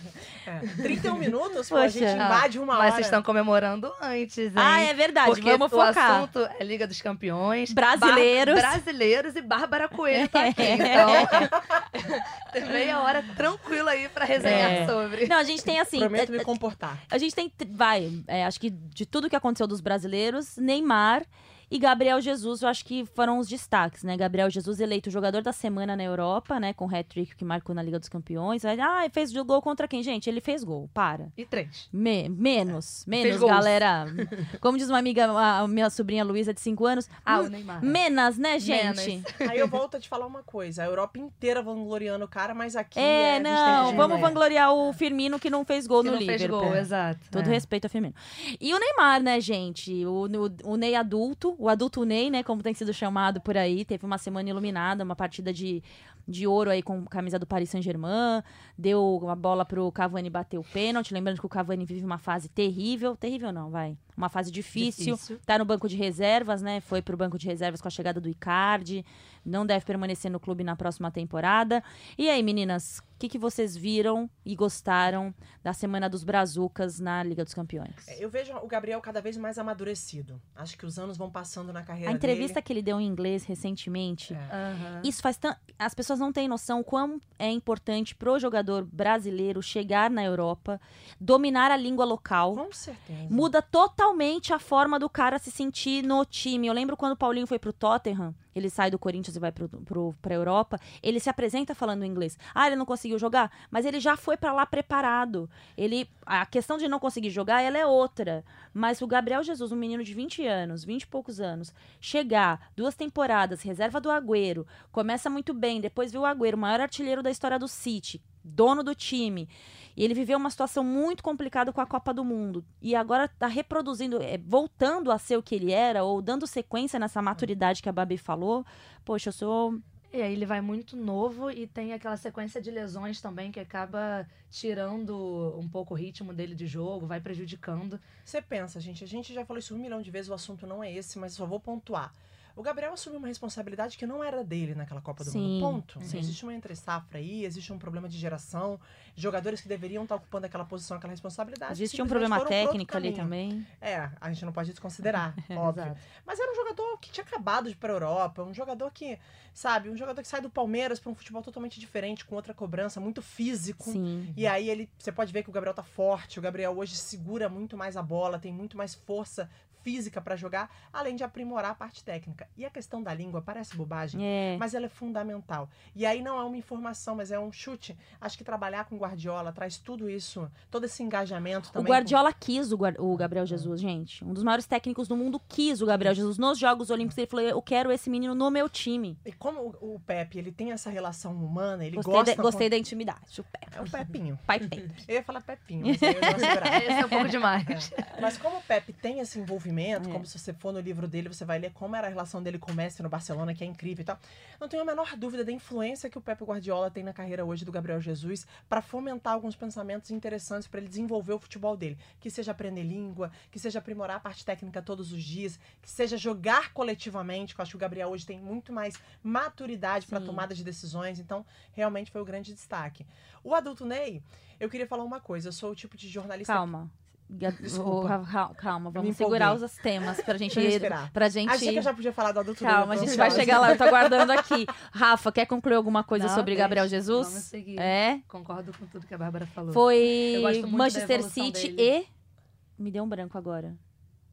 É. 0.47 0.61
31 0.83 1.15
minutos, 1.19 1.69
pô, 1.69 1.77
a 1.77 1.83
Poxa. 1.83 1.99
gente 1.99 2.15
invade 2.15 2.59
uma 2.59 2.73
Mas 2.75 2.79
hora. 2.79 2.91
vocês 2.93 3.07
estão 3.07 3.23
comemorando 3.23 3.93
antes, 4.01 4.39
hein? 4.39 4.53
Ah, 4.57 4.81
é 4.81 4.95
verdade. 4.95 5.27
Porque 5.33 5.43
vamos 5.51 5.67
o 5.71 5.77
focar. 5.77 6.11
assunto 6.23 6.39
é 6.59 6.65
Liga 6.65 6.87
dos 6.87 7.03
Campeões. 7.03 7.71
Brasileiros. 7.73 8.55
Bar- 8.61 8.71
brasileiros 8.81 9.37
e 9.37 9.43
Bárbara 9.43 9.89
Coelho 9.91 10.27
tá 10.29 10.47
aqui. 10.47 10.63
Então, 10.73 12.21
tem 12.53 12.65
meia 12.67 12.99
hora 13.03 13.23
tranquila 13.37 13.91
aí 13.91 14.09
pra 14.09 14.25
resenhar 14.25 14.71
É. 14.73 14.87
sobre. 14.87 15.27
Não, 15.29 15.37
a 15.37 15.45
gente 15.45 15.63
tem 15.63 15.79
assim. 15.81 15.99
Prometo 15.99 16.33
é- 16.33 16.39
me 16.39 16.45
comportar. 16.45 16.99
A 17.11 17.19
gente 17.19 17.35
tem, 17.35 17.53
vai, 17.71 18.11
é, 18.27 18.47
acho 18.47 18.59
que 18.59 18.71
de 18.71 19.05
tudo 19.05 19.29
que 19.29 19.37
aconteceu 19.37 19.67
dos 19.67 19.83
brasileiros, 19.83 20.57
Neymar 20.57 21.25
e 21.71 21.79
Gabriel 21.79 22.21
Jesus, 22.21 22.63
eu 22.63 22.69
acho 22.69 22.85
que 22.85 23.05
foram 23.15 23.39
os 23.39 23.49
destaques, 23.49 24.03
né? 24.03 24.17
Gabriel 24.17 24.49
Jesus 24.51 24.81
eleito 24.81 25.11
jogador 25.11 25.43
da 25.43 25.53
semana 25.53 25.95
na 25.97 26.03
Europa, 26.03 26.59
né? 26.59 26.73
Com 26.73 26.87
o 26.87 26.95
hat-trick 26.95 27.35
que 27.37 27.45
marcou 27.45 27.75
na 27.75 27.83
Liga 27.83 27.99
dos 27.99 28.09
Campeões. 28.09 28.65
Ah, 28.65 29.07
fez 29.13 29.33
gol 29.33 29.61
contra 29.63 29.87
quem? 29.87 30.03
Gente, 30.03 30.29
ele 30.29 30.41
fez 30.41 30.65
gol, 30.65 30.89
para. 30.95 31.29
E 31.37 31.45
três. 31.45 31.89
Me- 31.93 32.29
menos, 32.29 33.05
menos, 33.07 33.39
gols. 33.39 33.51
galera. 33.53 34.07
Como 34.61 34.79
diz 34.79 34.89
uma 34.89 34.99
amiga, 34.99 35.27
a 35.31 35.67
minha 35.69 35.91
sobrinha 35.91 36.25
Luísa, 36.25 36.53
de 36.55 36.61
5 36.61 36.87
anos. 36.87 37.09
Ah, 37.25 37.41
o 37.41 37.45
"Hum, 37.45 37.49
Neymar. 37.49 37.85
Menos, 37.85 38.39
né, 38.39 38.59
gente? 38.59 39.07
Menos. 39.07 39.25
Aí 39.51 39.59
eu 39.59 39.69
volto 39.69 39.97
a 39.97 40.01
te 40.01 40.09
falar 40.09 40.27
uma 40.27 40.43
coisa. 40.43 40.83
A 40.83 40.87
Europa 40.87 41.19
inteira 41.19 41.63
vangloriando 41.63 42.25
o 42.25 42.29
cara, 42.29 42.55
mas 42.55 42.75
aqui 42.77 42.99
É, 42.99 43.35
tem 43.35 43.43
não, 43.43 43.95
vamos 43.97 44.19
é. 44.19 44.21
vangloriar 44.21 44.73
o 44.73 44.93
Firmino 44.93 45.39
que 45.39 45.51
não 45.51 45.65
fez 45.65 45.87
gol 45.87 46.03
que 46.03 46.07
no 46.11 46.13
não 46.17 46.19
fez 46.25 46.41
Liverpool. 46.41 46.61
gol, 46.69 46.77
exato. 46.77 47.21
Todo 47.31 47.47
É. 47.47 47.51
respeito 47.51 47.85
ao 47.85 47.91
Firmino. 47.91 48.15
E 48.61 48.73
o 48.75 48.79
Neymar, 48.79 49.23
né, 49.23 49.41
gente? 49.41 50.05
O, 50.07 50.27
o, 50.27 50.73
o 50.73 50.77
Ney 50.77 50.95
adulto, 50.95 51.55
o 51.59 51.69
adulto 51.69 52.05
Ney, 52.05 52.31
né, 52.31 52.43
como 52.45 52.63
tem 52.63 52.73
sido 52.73 52.95
chamado 52.95 53.41
por 53.41 53.57
aí, 53.57 53.85
teve 53.85 54.07
uma 54.07 54.17
semana 54.17 54.49
iluminada, 54.49 55.03
uma 55.03 55.17
partida 55.17 55.53
de, 55.53 55.83
de 56.29 56.47
ouro 56.47 56.69
aí 56.71 56.83
com 56.83 57.07
camisa 57.07 57.39
do 57.39 57.47
Paris 57.47 57.71
Saint-Germain, 57.71 58.43
deu 58.77 59.17
uma 59.23 59.35
bola 59.35 59.65
pro 59.65 59.91
Cavani 59.91 60.29
bater 60.29 60.59
o 60.59 60.63
pênalti, 60.63 61.15
lembrando 61.15 61.41
que 61.41 61.47
o 61.47 61.49
Cavani 61.49 61.87
vive 61.87 62.05
uma 62.05 62.19
fase 62.19 62.51
terrível, 62.51 63.17
terrível 63.17 63.51
não, 63.51 63.71
vai, 63.71 63.97
uma 64.15 64.29
fase 64.29 64.51
difícil, 64.51 65.15
Difícil. 65.15 65.41
tá 65.47 65.57
no 65.59 65.65
banco 65.65 65.89
de 65.89 65.97
reservas, 65.97 66.61
né, 66.61 66.81
foi 66.81 67.01
pro 67.01 67.17
banco 67.17 67.39
de 67.39 67.47
reservas 67.47 67.81
com 67.81 67.89
a 67.89 67.91
chegada 67.91 68.21
do 68.21 68.29
Icardi, 68.29 69.07
não 69.45 69.65
deve 69.65 69.87
permanecer 69.87 70.31
no 70.31 70.39
clube 70.39 70.63
na 70.63 70.77
próxima 70.77 71.11
temporada. 71.11 71.83
E 72.19 72.29
aí, 72.29 72.43
meninas, 72.43 72.99
o 72.99 73.03
que, 73.19 73.29
que 73.31 73.39
vocês 73.39 73.75
viram 73.75 74.29
e 74.45 74.55
gostaram 74.55 75.35
da 75.63 75.73
Semana 75.73 76.09
dos 76.11 76.23
Brazucas 76.23 77.01
na 77.01 77.23
Liga 77.23 77.43
dos 77.43 77.55
Campeões? 77.55 78.07
É, 78.07 78.23
Eu 78.23 78.29
vejo 78.29 78.53
o 78.57 78.67
Gabriel 78.67 79.01
cada 79.01 79.23
vez 79.23 79.39
mais 79.39 79.57
amadurecido. 79.59 80.39
Acho 80.55 80.77
que 80.77 80.85
os 80.85 80.99
anos 80.99 81.17
vão 81.17 81.31
passando 81.31 81.73
na 81.73 81.83
carreira 81.83 82.11
A 82.11 82.15
entrevista 82.15 82.55
dele. 82.57 82.63
que 82.67 82.73
ele 82.75 82.83
deu 82.83 83.01
em 83.01 83.07
inglês 83.07 83.45
recentemente, 83.47 84.35
É. 84.35 85.01
Isso 85.03 85.23
faz 85.23 85.37
tão. 85.39 85.55
As 85.79 85.95
pessoas 85.95 86.18
não 86.19 86.33
têm 86.33 86.49
noção 86.49 86.83
quão 86.83 87.21
é 87.39 87.51
importante 87.51 88.15
pro 88.15 88.39
jogador 88.39 88.85
brasileiro 88.85 89.63
chegar 89.63 90.11
na 90.11 90.25
Europa, 90.25 90.81
dominar 91.21 91.71
a 91.71 91.77
língua 91.77 92.05
local. 92.05 92.55
Com 92.55 92.73
certeza. 92.73 93.29
Muda 93.31 93.63
totalmente 93.63 94.53
a 94.53 94.59
forma 94.59 94.99
do 94.99 95.09
cara 95.09 95.39
se 95.39 95.51
sentir 95.51 96.03
no 96.03 96.25
time. 96.25 96.67
Eu 96.67 96.75
lembro 96.75 96.97
quando 96.97 97.13
o 97.13 97.17
Paulinho 97.17 97.47
foi 97.47 97.59
pro 97.59 97.73
Tottenham, 97.73 98.35
ele 98.59 98.71
sai 98.71 98.91
do 98.91 98.99
Corinthians 98.99 99.37
e 99.37 99.41
vai 99.41 99.53
pro, 99.53 99.69
pro, 99.69 100.15
pra 100.21 100.35
Europa, 100.35 100.79
ele 101.03 101.21
se 101.21 101.31
apresenta 101.31 101.75
falando 101.75 102.05
inglês. 102.05 102.39
Ah, 102.55 102.67
ele 102.67 102.77
não 102.77 102.87
conseguiu 102.87 103.19
jogar, 103.19 103.51
mas 103.71 103.87
ele 103.87 104.01
já 104.01 104.17
foi 104.17 104.37
pra 104.37 104.53
lá 104.53 104.67
preparado. 104.67 105.49
Ele, 105.77 106.09
a 106.27 106.45
questão 106.45 106.77
de 106.77 106.89
não 106.89 106.99
conseguir 106.99 107.31
jogar, 107.31 107.63
ela 107.63 107.79
é 107.79 107.87
outra. 107.87 108.45
Mas 108.73 109.01
o 109.01 109.07
Gabriel 109.07 109.43
Jesus, 109.43 109.73
um 109.73 109.77
menino 109.77 110.05
de 110.05 110.15
20 110.15 110.47
anos, 110.47 110.85
20 110.85 111.03
e 111.03 111.07
poucos 111.07 111.41
anos, 111.41 111.73
chegar, 112.01 112.71
duas 112.77 112.95
temporadas, 112.95 113.63
reserva 113.63 114.01
do 114.01 114.11
Agüero, 114.11 114.67
começa 114.93 115.31
muito 115.31 115.55
bem, 115.55 115.81
depois 115.81 116.13
viu 116.13 116.23
o 116.23 116.27
Agüero, 116.27 116.57
o 116.57 116.61
maior 116.61 116.81
artilheiro 116.81 117.23
da 117.23 117.31
história 117.31 117.59
do 117.59 117.69
City, 117.69 118.23
dono 118.49 118.83
do 118.83 118.95
time. 118.95 119.49
E 119.97 120.05
ele 120.05 120.15
viveu 120.15 120.39
uma 120.39 120.51
situação 120.51 120.85
muito 120.85 121.23
complicada 121.23 121.73
com 121.73 121.81
a 121.81 121.87
Copa 121.87 122.15
do 122.15 122.25
Mundo. 122.25 122.65
E 122.81 122.95
agora 122.95 123.27
tá 123.27 123.49
reproduzindo, 123.49 124.23
é, 124.23 124.39
voltando 124.39 125.11
a 125.11 125.19
ser 125.19 125.37
o 125.37 125.43
que 125.43 125.55
ele 125.55 125.73
era, 125.73 126.05
ou 126.05 126.23
dando 126.23 126.47
sequência 126.47 127.01
nessa 127.01 127.21
maturidade 127.21 127.83
que 127.83 127.89
a 127.89 127.93
Babi 127.93 128.17
falou. 128.17 128.65
Poxa, 129.05 129.31
eu 129.31 129.33
sou. 129.33 129.79
E 130.13 130.23
aí 130.23 130.33
ele 130.33 130.47
vai 130.47 130.61
muito 130.61 130.97
novo 130.97 131.51
e 131.51 131.67
tem 131.67 131.93
aquela 131.93 132.17
sequência 132.17 132.63
de 132.63 132.71
lesões 132.71 133.21
também 133.21 133.53
que 133.53 133.61
acaba 133.61 134.27
tirando 134.51 135.55
um 135.59 135.69
pouco 135.69 135.93
o 135.93 135.97
ritmo 135.97 136.33
dele 136.33 136.55
de 136.55 136.67
jogo, 136.67 137.07
vai 137.07 137.21
prejudicando. 137.21 138.01
Você 138.25 138.41
pensa, 138.41 138.81
gente, 138.81 139.05
a 139.05 139.07
gente 139.07 139.35
já 139.35 139.45
falou 139.45 139.59
isso 139.59 139.75
um 139.75 139.79
milhão 139.79 140.01
de 140.01 140.11
vezes, 140.11 140.31
o 140.31 140.35
assunto 140.35 140.67
não 140.67 140.83
é 140.83 140.91
esse, 140.91 141.19
mas 141.19 141.35
só 141.35 141.45
vou 141.45 141.61
pontuar. 141.61 142.15
O 142.59 142.63
Gabriel 142.63 142.93
assumiu 142.93 143.21
uma 143.21 143.29
responsabilidade 143.29 143.97
que 143.97 144.05
não 144.05 144.23
era 144.23 144.43
dele 144.43 144.75
naquela 144.75 145.01
Copa 145.01 145.23
do 145.23 145.31
Sim, 145.31 145.61
Mundo. 145.61 145.61
Ponto. 145.61 146.05
sim. 146.05 146.19
Existe 146.19 146.43
uma 146.43 146.53
entre-safra 146.53 147.21
aí, 147.21 147.45
existe 147.45 147.73
um 147.73 147.79
problema 147.79 148.09
de 148.09 148.19
geração, 148.19 148.81
jogadores 149.15 149.61
que 149.61 149.69
deveriam 149.69 150.03
estar 150.03 150.17
ocupando 150.17 150.47
aquela 150.47 150.65
posição, 150.65 150.97
aquela 150.97 151.13
responsabilidade. 151.13 151.71
Existe 151.71 152.03
um 152.03 152.09
problema 152.09 152.45
técnico 152.45 152.97
ali 152.97 153.13
também. 153.13 153.65
É, 153.81 154.11
a 154.21 154.33
gente 154.33 154.45
não 154.45 154.53
pode 154.53 154.71
desconsiderar, 154.71 155.37
óbvio. 155.57 155.97
Mas 156.27 156.41
era 156.41 156.51
um 156.51 156.55
jogador 156.57 156.99
que 156.99 157.13
tinha 157.13 157.23
acabado 157.23 157.67
de 157.67 157.75
ir 157.75 157.77
pra 157.77 157.93
Europa, 157.93 158.43
um 158.43 158.53
jogador 158.53 158.91
que, 158.91 159.17
sabe, 159.55 159.89
um 159.89 159.97
jogador 159.97 160.21
que 160.21 160.27
sai 160.27 160.41
do 160.41 160.51
Palmeiras 160.51 160.99
pra 160.99 161.13
um 161.13 161.15
futebol 161.15 161.45
totalmente 161.45 161.79
diferente, 161.79 162.25
com 162.25 162.35
outra 162.35 162.53
cobrança, 162.53 162.99
muito 162.99 163.23
físico. 163.23 163.89
Sim. 163.93 164.35
E 164.37 164.49
aí 164.49 164.69
ele, 164.69 164.91
você 164.99 165.13
pode 165.13 165.33
ver 165.33 165.45
que 165.45 165.49
o 165.49 165.53
Gabriel 165.53 165.75
tá 165.75 165.85
forte, 165.85 166.41
o 166.41 166.43
Gabriel 166.43 166.77
hoje 166.77 166.97
segura 166.97 167.49
muito 167.49 167.77
mais 167.77 167.97
a 167.97 168.03
bola, 168.03 168.37
tem 168.37 168.53
muito 168.53 168.77
mais 168.77 168.97
força 168.97 169.49
física 169.83 170.21
pra 170.21 170.37
jogar, 170.37 170.71
além 170.93 171.17
de 171.17 171.25
aprimorar 171.25 171.71
a 171.71 171.75
parte 171.75 172.03
técnica. 172.05 172.49
E 172.57 172.65
a 172.65 172.71
questão 172.71 173.03
da 173.03 173.13
língua 173.15 173.41
parece 173.41 173.77
bobagem, 173.77 174.21
É. 174.25 174.57
mas 174.59 174.75
ela 174.75 174.87
é 174.87 174.89
fundamental. 174.89 175.69
E 175.95 176.05
aí 176.07 176.23
não 176.23 176.39
é 176.39 176.45
uma 176.45 176.57
informação, 176.57 177.15
mas 177.17 177.31
é 177.31 177.39
um 177.39 177.51
chute. 177.53 177.97
Acho 178.21 178.37
que 178.37 178.45
trabalhar 178.45 178.85
com 178.85 178.97
Guardiola 178.99 179.53
traz 179.53 179.79
tudo 179.79 180.09
isso, 180.11 180.51
todo 180.71 180.85
esse 180.85 181.03
engajamento 181.03 181.69
O 181.69 181.73
também. 181.73 181.87
com- 181.87 181.93
Guardiola 181.93 182.33
quis 182.33 182.73
o, 182.73 182.77
Guar- 182.77 183.01
o 183.01 183.17
Gabriel 183.17 183.47
Jesus, 183.47 183.81
gente. 183.81 184.25
Um 184.25 184.33
dos 184.35 184.43
maiores 184.43 184.67
técnicos 184.67 185.09
do 185.09 185.17
mundo 185.17 185.41
quis 185.49 185.81
o 185.81 185.87
Gabriel 185.87 186.15
Jesus. 186.15 186.39
Nos 186.39 186.59
Jogos 186.59 186.91
Olímpicos, 186.91 187.17
ele 187.19 187.27
falou: 187.27 187.45
Eu 187.47 187.63
quero 187.63 187.91
esse 187.93 188.11
menino 188.11 188.35
no 188.35 188.51
meu 188.51 188.69
time. 188.69 189.19
E 189.25 189.33
como 189.33 189.75
o, 189.81 189.95
o 189.95 190.01
Pepe, 190.01 190.39
ele 190.39 190.53
tem 190.53 190.73
essa 190.73 190.91
relação 190.91 191.33
humana, 191.35 191.85
ele 191.85 191.97
Gostei, 191.97 192.13
gosta... 192.15 192.35
de- 192.37 192.43
gostei 192.43 192.71
da 192.71 192.77
intimidade. 192.77 193.41
O 193.41 193.45
Pepe. 193.45 193.77
É 193.77 193.81
o 193.81 193.91
Pepinho. 193.91 194.39
Pai 194.47 194.59
Pepe. 194.61 195.05
Eu 195.07 195.15
ia 195.17 195.23
falar 195.23 195.41
Pepinho, 195.41 195.87
mas 195.87 196.03
aí 196.03 196.15
eu. 196.15 196.19
Esse 196.89 197.01
é 197.03 197.07
um 197.07 197.09
pouco 197.09 197.29
demais. 197.29 197.93
Mas 198.21 198.37
como 198.39 198.59
o 198.59 198.63
Pepe 198.63 198.93
tem 198.93 199.21
esse 199.21 199.39
envolvimento, 199.39 199.78
É. 199.87 200.01
como 200.01 200.25
se 200.27 200.39
você 200.39 200.53
for 200.53 200.73
no 200.73 200.81
livro 200.81 201.07
dele, 201.09 201.29
você 201.29 201.45
vai 201.45 201.59
ler 201.59 201.73
como 201.73 201.95
era 201.97 202.07
a 202.07 202.11
relação 202.11 202.43
dele 202.43 202.59
com 202.59 202.73
o 202.73 202.75
Messi 202.75 203.03
no 203.03 203.09
Barcelona, 203.09 203.55
que 203.55 203.63
é 203.63 203.67
incrível 203.67 204.03
e 204.03 204.05
tal. 204.05 204.19
Não 204.61 204.69
tenho 204.69 204.83
a 204.83 204.87
menor 204.87 205.17
dúvida 205.17 205.45
da 205.45 205.53
influência 205.53 206.11
que 206.11 206.19
o 206.19 206.21
Pepe 206.21 206.45
Guardiola 206.45 206.91
tem 206.91 207.03
na 207.05 207.13
carreira 207.13 207.45
hoje 207.45 207.65
do 207.65 207.73
Gabriel 207.73 208.01
Jesus 208.01 208.47
para 208.69 208.81
fomentar 208.83 209.33
alguns 209.35 209.55
pensamentos 209.57 210.11
interessantes 210.11 210.67
para 210.69 210.81
ele 210.81 210.89
desenvolver 210.89 211.33
o 211.33 211.39
futebol 211.39 211.77
dele. 211.77 211.99
Que 212.21 212.31
seja 212.31 212.51
aprender 212.53 212.83
língua, 212.83 213.31
que 213.51 213.59
seja 213.59 213.79
aprimorar 213.79 214.17
a 214.17 214.21
parte 214.21 214.45
técnica 214.45 214.81
todos 214.83 215.13
os 215.13 215.23
dias, 215.23 215.59
que 215.83 215.91
seja 215.91 216.17
jogar 216.17 216.73
coletivamente, 216.73 217.55
que 217.55 217.61
eu 217.61 217.63
acho 217.63 217.73
que 217.73 217.77
o 217.77 217.81
Gabriel 217.81 218.09
hoje 218.09 218.27
tem 218.27 218.39
muito 218.39 218.73
mais 218.73 218.95
maturidade 219.23 220.07
para 220.07 220.21
tomada 220.21 220.55
de 220.55 220.65
decisões, 220.65 221.19
então 221.19 221.45
realmente 221.73 222.11
foi 222.11 222.21
o 222.21 222.25
grande 222.25 222.53
destaque. 222.53 223.07
O 223.45 223.55
adulto 223.55 223.85
Ney, 223.85 224.23
eu 224.59 224.69
queria 224.69 224.87
falar 224.87 225.05
uma 225.05 225.21
coisa, 225.21 225.49
eu 225.49 225.53
sou 225.53 225.71
o 225.71 225.75
tipo 225.75 225.97
de 225.97 226.09
jornalista 226.09 226.53
Calma. 226.53 226.85
Ga- 226.85 227.08
Desculpa. 227.29 228.55
Calma, 228.57 228.91
vamos 228.91 229.17
segurar 229.17 229.55
os 229.55 229.75
temas 229.77 230.21
pra 230.21 230.39
gente. 230.39 230.59
Respirar. 230.59 231.13
Pra 231.13 231.29
gente. 231.29 231.51
Achei 231.51 231.73
que 231.73 231.79
eu 231.79 231.83
já 231.83 231.93
podia 231.93 232.13
falar 232.13 232.33
do 232.33 232.41
adulto 232.41 232.65
Calma, 232.65 232.95
a 232.95 232.97
gente 232.97 233.17
vai 233.17 233.31
chegar 233.31 233.61
lá, 233.61 233.73
eu 233.73 233.77
tô 233.77 233.85
aguardando 233.85 234.33
aqui. 234.33 234.67
Rafa, 234.93 235.31
quer 235.31 235.47
concluir 235.47 235.75
alguma 235.77 236.03
coisa 236.03 236.27
Não, 236.27 236.35
sobre 236.35 236.53
deixa. 236.53 236.63
Gabriel 236.63 236.89
Jesus? 236.89 237.29
Vamos 237.29 237.43
seguir. 237.45 237.79
É. 237.79 238.21
Concordo 238.27 238.73
com 238.79 238.87
tudo 238.87 239.07
que 239.07 239.13
a 239.13 239.19
Bárbara 239.19 239.47
falou. 239.47 239.73
Foi 239.73 240.41
Manchester 240.69 241.23
City 241.23 241.69
dele. 241.73 242.07
e. 242.09 242.83
Me 242.83 242.91
deu 242.91 243.05
um 243.05 243.09
branco 243.09 243.37
agora. 243.37 243.77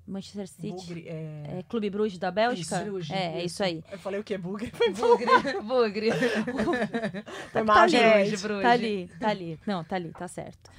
Manchester 0.08 0.48
City. 0.48 0.70
Bugre, 0.70 1.08
é... 1.08 1.58
É 1.60 1.64
Clube 1.68 1.89
Bruges 1.89 2.20
da 2.20 2.30
Bélgica? 2.30 2.76
Isso, 2.76 2.86
Bruges, 2.86 3.12
é, 3.12 3.26
é 3.26 3.38
isso. 3.39 3.46
isso 3.48 3.64
aí. 3.64 3.84
Eu 3.91 3.98
falei 3.98 4.20
o 4.20 4.24
que? 4.24 4.38
Bugre? 4.38 4.72
Bugre. 4.96 5.26
Bugre. 5.64 6.12
Foi 6.12 7.52
Tá 7.52 7.64
mal, 7.64 7.78
ali, 7.80 7.98
tá 8.62 8.70
ali, 8.72 9.12
tá 9.20 9.30
ali. 9.30 9.60
Não, 9.66 9.84
tá 9.84 9.96
ali, 9.96 10.12
tá 10.12 10.28
certo. 10.28 10.70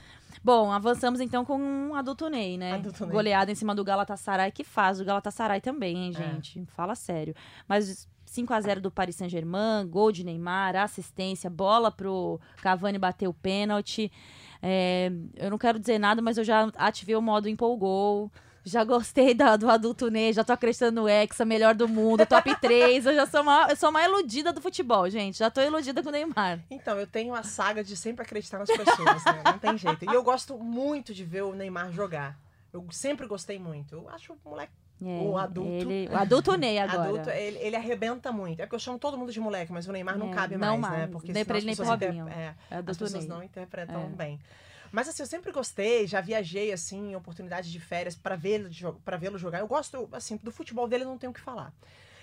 Bom, 0.42 0.70
avançamos 0.70 1.20
então 1.20 1.44
com 1.44 1.58
um 1.58 1.94
adulto 1.94 2.28
Ney, 2.28 2.56
né? 2.58 2.72
Adulto 2.74 3.04
Ney. 3.04 3.12
Goleada 3.12 3.50
em 3.50 3.54
cima 3.54 3.74
do 3.74 3.84
Galatasaray, 3.84 4.50
que 4.52 4.64
faz 4.64 5.00
o 5.00 5.04
Galatasaray 5.04 5.60
também, 5.60 5.96
hein, 5.96 6.12
É. 6.14 6.18
gente? 6.18 6.64
Fala 6.76 6.94
sério. 6.94 7.34
Mas 7.68 8.08
5 8.24 8.52
a 8.52 8.60
0 8.60 8.80
do 8.80 8.90
Paris 8.90 9.16
Saint-Germain, 9.16 9.86
gol 9.88 10.10
de 10.12 10.24
Neymar, 10.24 10.76
assistência, 10.76 11.48
bola 11.48 11.90
pro 11.90 12.40
Cavani 12.62 12.98
bater 12.98 13.28
o 13.28 13.34
pênalti. 13.34 14.10
É, 14.62 15.10
eu 15.36 15.50
não 15.50 15.58
quero 15.58 15.78
dizer 15.78 15.98
nada, 15.98 16.20
mas 16.20 16.36
eu 16.38 16.44
já 16.44 16.70
ativei 16.76 17.14
o 17.16 17.22
modo 17.22 17.48
empolgou. 17.48 18.30
Já 18.68 18.82
gostei 18.82 19.32
da- 19.32 19.56
do 19.56 19.70
adulto 19.70 20.10
Ney, 20.10 20.32
já 20.32 20.42
tô 20.42 20.52
acreditando 20.52 21.00
no 21.02 21.08
Hexa, 21.08 21.44
melhor 21.44 21.72
do 21.72 21.86
mundo, 21.86 22.26
top 22.26 22.52
3. 22.60 23.06
Eu 23.06 23.14
já 23.14 23.24
sou 23.24 23.42
uma, 23.42 23.68
eu 23.70 23.76
sou 23.76 23.90
uma 23.90 24.02
iludida 24.02 24.52
do 24.52 24.60
futebol, 24.60 25.08
gente. 25.08 25.38
Já 25.38 25.48
tô 25.48 25.60
iludida 25.60 26.02
com 26.02 26.08
o 26.08 26.12
Neymar. 26.12 26.58
Então, 26.68 26.98
eu 26.98 27.06
tenho 27.06 27.32
a 27.32 27.44
saga 27.44 27.84
de 27.84 27.96
sempre 27.96 28.24
acreditar 28.24 28.58
nas 28.58 28.66
pessoas, 28.68 29.24
né? 29.24 29.42
Não 29.44 29.58
tem 29.60 29.78
jeito. 29.78 30.04
E 30.04 30.12
eu 30.12 30.20
gosto 30.24 30.58
muito 30.58 31.14
de 31.14 31.22
ver 31.22 31.42
o 31.42 31.54
Neymar 31.54 31.92
jogar. 31.92 32.36
Eu 32.72 32.84
sempre 32.90 33.24
gostei 33.28 33.56
muito. 33.56 33.94
Eu 33.94 34.08
acho 34.10 34.32
o 34.32 34.50
moleque 34.50 34.72
É, 35.00 35.20
O 35.22 35.38
adulto. 35.38 35.70
Ele, 35.70 36.08
o 36.12 36.16
adulto 36.16 36.56
Ney 36.56 36.78
agora. 36.80 37.02
adulto, 37.08 37.30
ele, 37.30 37.58
ele 37.58 37.76
arrebenta 37.76 38.32
muito. 38.32 38.58
É 38.60 38.64
porque 38.64 38.74
eu 38.74 38.80
chamo 38.80 38.98
todo 38.98 39.16
mundo 39.16 39.30
de 39.30 39.38
moleque, 39.38 39.72
mas 39.72 39.86
o 39.86 39.92
Neymar 39.92 40.18
não 40.18 40.30
É, 40.30 40.34
cabe 40.34 40.56
não 40.56 40.76
mais, 40.76 40.92
né? 40.92 40.98
mais. 41.02 41.10
Porque 41.12 41.32
Nem 41.32 41.44
senão 41.44 41.46
pra 41.46 41.56
as 41.56 41.62
ele, 41.62 41.66
nem 41.66 41.76
pessoas 41.76 41.96
inter- 41.96 42.36
é, 42.36 42.54
É 42.70 42.76
as 42.78 42.96
pessoas 42.96 43.26
não 43.26 43.42
interpretam 43.44 44.00
É. 44.00 44.06
bem. 44.08 44.40
Mas 44.96 45.10
assim, 45.10 45.22
eu 45.22 45.26
sempre 45.26 45.52
gostei, 45.52 46.06
já 46.06 46.22
viajei 46.22 46.72
assim, 46.72 47.14
oportunidades 47.14 47.70
de 47.70 47.78
férias 47.78 48.14
para 48.14 48.34
vê-lo 48.34 48.70
para 49.04 49.18
vê-lo 49.18 49.36
jogar. 49.36 49.58
Eu 49.58 49.68
gosto 49.68 50.08
assim 50.10 50.38
do 50.38 50.50
futebol 50.50 50.88
dele, 50.88 51.04
não 51.04 51.18
tenho 51.18 51.32
o 51.32 51.34
que 51.34 51.40
falar. 51.40 51.70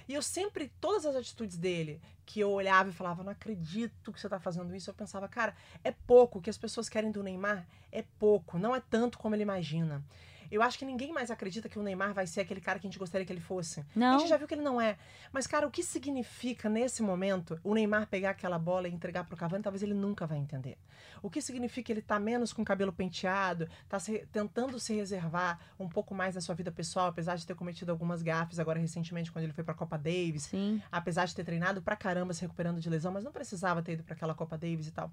E 0.09 0.15
eu 0.15 0.23
sempre, 0.23 0.71
todas 0.81 1.05
as 1.05 1.15
atitudes 1.15 1.55
dele, 1.55 2.01
que 2.25 2.39
eu 2.39 2.49
olhava 2.49 2.89
e 2.89 2.91
falava, 2.91 3.23
não 3.23 3.31
acredito 3.31 4.11
que 4.11 4.19
você 4.19 4.27
tá 4.27 4.39
fazendo 4.39 4.75
isso, 4.75 4.89
eu 4.89 4.93
pensava, 4.95 5.27
cara, 5.27 5.55
é 5.83 5.91
pouco 5.91 6.39
o 6.39 6.41
que 6.41 6.49
as 6.49 6.57
pessoas 6.57 6.89
querem 6.89 7.11
do 7.11 7.21
Neymar, 7.21 7.63
é 7.91 8.03
pouco, 8.17 8.57
não 8.57 8.75
é 8.75 8.81
tanto 8.81 9.19
como 9.19 9.35
ele 9.35 9.43
imagina. 9.43 10.03
Eu 10.51 10.61
acho 10.61 10.77
que 10.77 10.85
ninguém 10.85 11.11
mais 11.11 11.29
acredita 11.31 11.67
que 11.69 11.77
o 11.79 11.83
Neymar 11.83 12.13
vai 12.13 12.25
ser 12.27 12.41
aquele 12.41 12.61
cara 12.61 12.79
que 12.79 12.87
a 12.87 12.89
gente 12.89 12.99
gostaria 12.99 13.25
que 13.25 13.33
ele 13.33 13.39
fosse. 13.41 13.79
A 13.81 13.85
Não. 13.95 14.19
gente 14.19 14.29
já 14.29 14.37
viu 14.37 14.47
que 14.47 14.53
ele 14.53 14.61
não 14.61 14.79
é. 14.79 14.97
Mas, 15.31 15.47
cara, 15.47 15.67
o 15.67 15.71
que 15.71 15.83
significa 15.83 16.69
nesse 16.69 17.01
momento 17.03 17.59
o 17.63 17.73
Neymar 17.73 18.07
pegar 18.07 18.31
aquela 18.31 18.57
bola 18.59 18.87
e 18.87 18.93
entregar 18.93 19.23
pro 19.25 19.35
Cavani, 19.37 19.63
talvez 19.63 19.81
ele 19.83 19.93
nunca 19.93 20.25
vai 20.27 20.37
entender. 20.37 20.77
O 21.21 21.29
que 21.29 21.41
significa 21.41 21.91
ele 21.91 22.01
tá 22.01 22.19
menos 22.19 22.51
com 22.51 22.61
o 22.61 22.65
cabelo 22.65 22.91
penteado, 22.91 23.67
tá 23.87 23.97
se- 23.99 24.27
tentando 24.31 24.79
se 24.79 24.93
reservar 24.93 25.59
um 25.79 25.87
pouco 25.87 26.13
mais 26.13 26.35
da 26.35 26.41
sua 26.41 26.53
vida 26.53 26.71
pessoal, 26.71 27.07
apesar 27.07 27.35
de 27.37 27.45
ter 27.47 27.55
cometido 27.55 27.91
algumas 27.91 28.21
gafes 28.21 28.59
agora 28.59 28.79
recentemente 28.79 29.31
quando 29.31 29.43
ele 29.43 29.53
foi 29.53 29.63
pra 29.63 29.73
Copa 29.73 29.97
Davis, 29.97 30.43
Sim. 30.43 30.81
apesar 30.91 31.25
de 31.25 31.33
ter 31.35 31.43
treinado 31.43 31.81
pra 31.81 31.95
caramba 31.95 32.33
se 32.33 32.41
recuperando 32.41 32.79
de 32.81 32.89
lesão, 32.89 33.11
mas 33.11 33.23
não 33.23 33.31
precisava 33.31 33.81
ter 33.81 33.93
ido 33.93 34.03
pra 34.03 34.13
aquela 34.15 34.33
Copa 34.33 34.57
Davis 34.57 34.87
e 34.87 34.91
tal. 34.91 35.09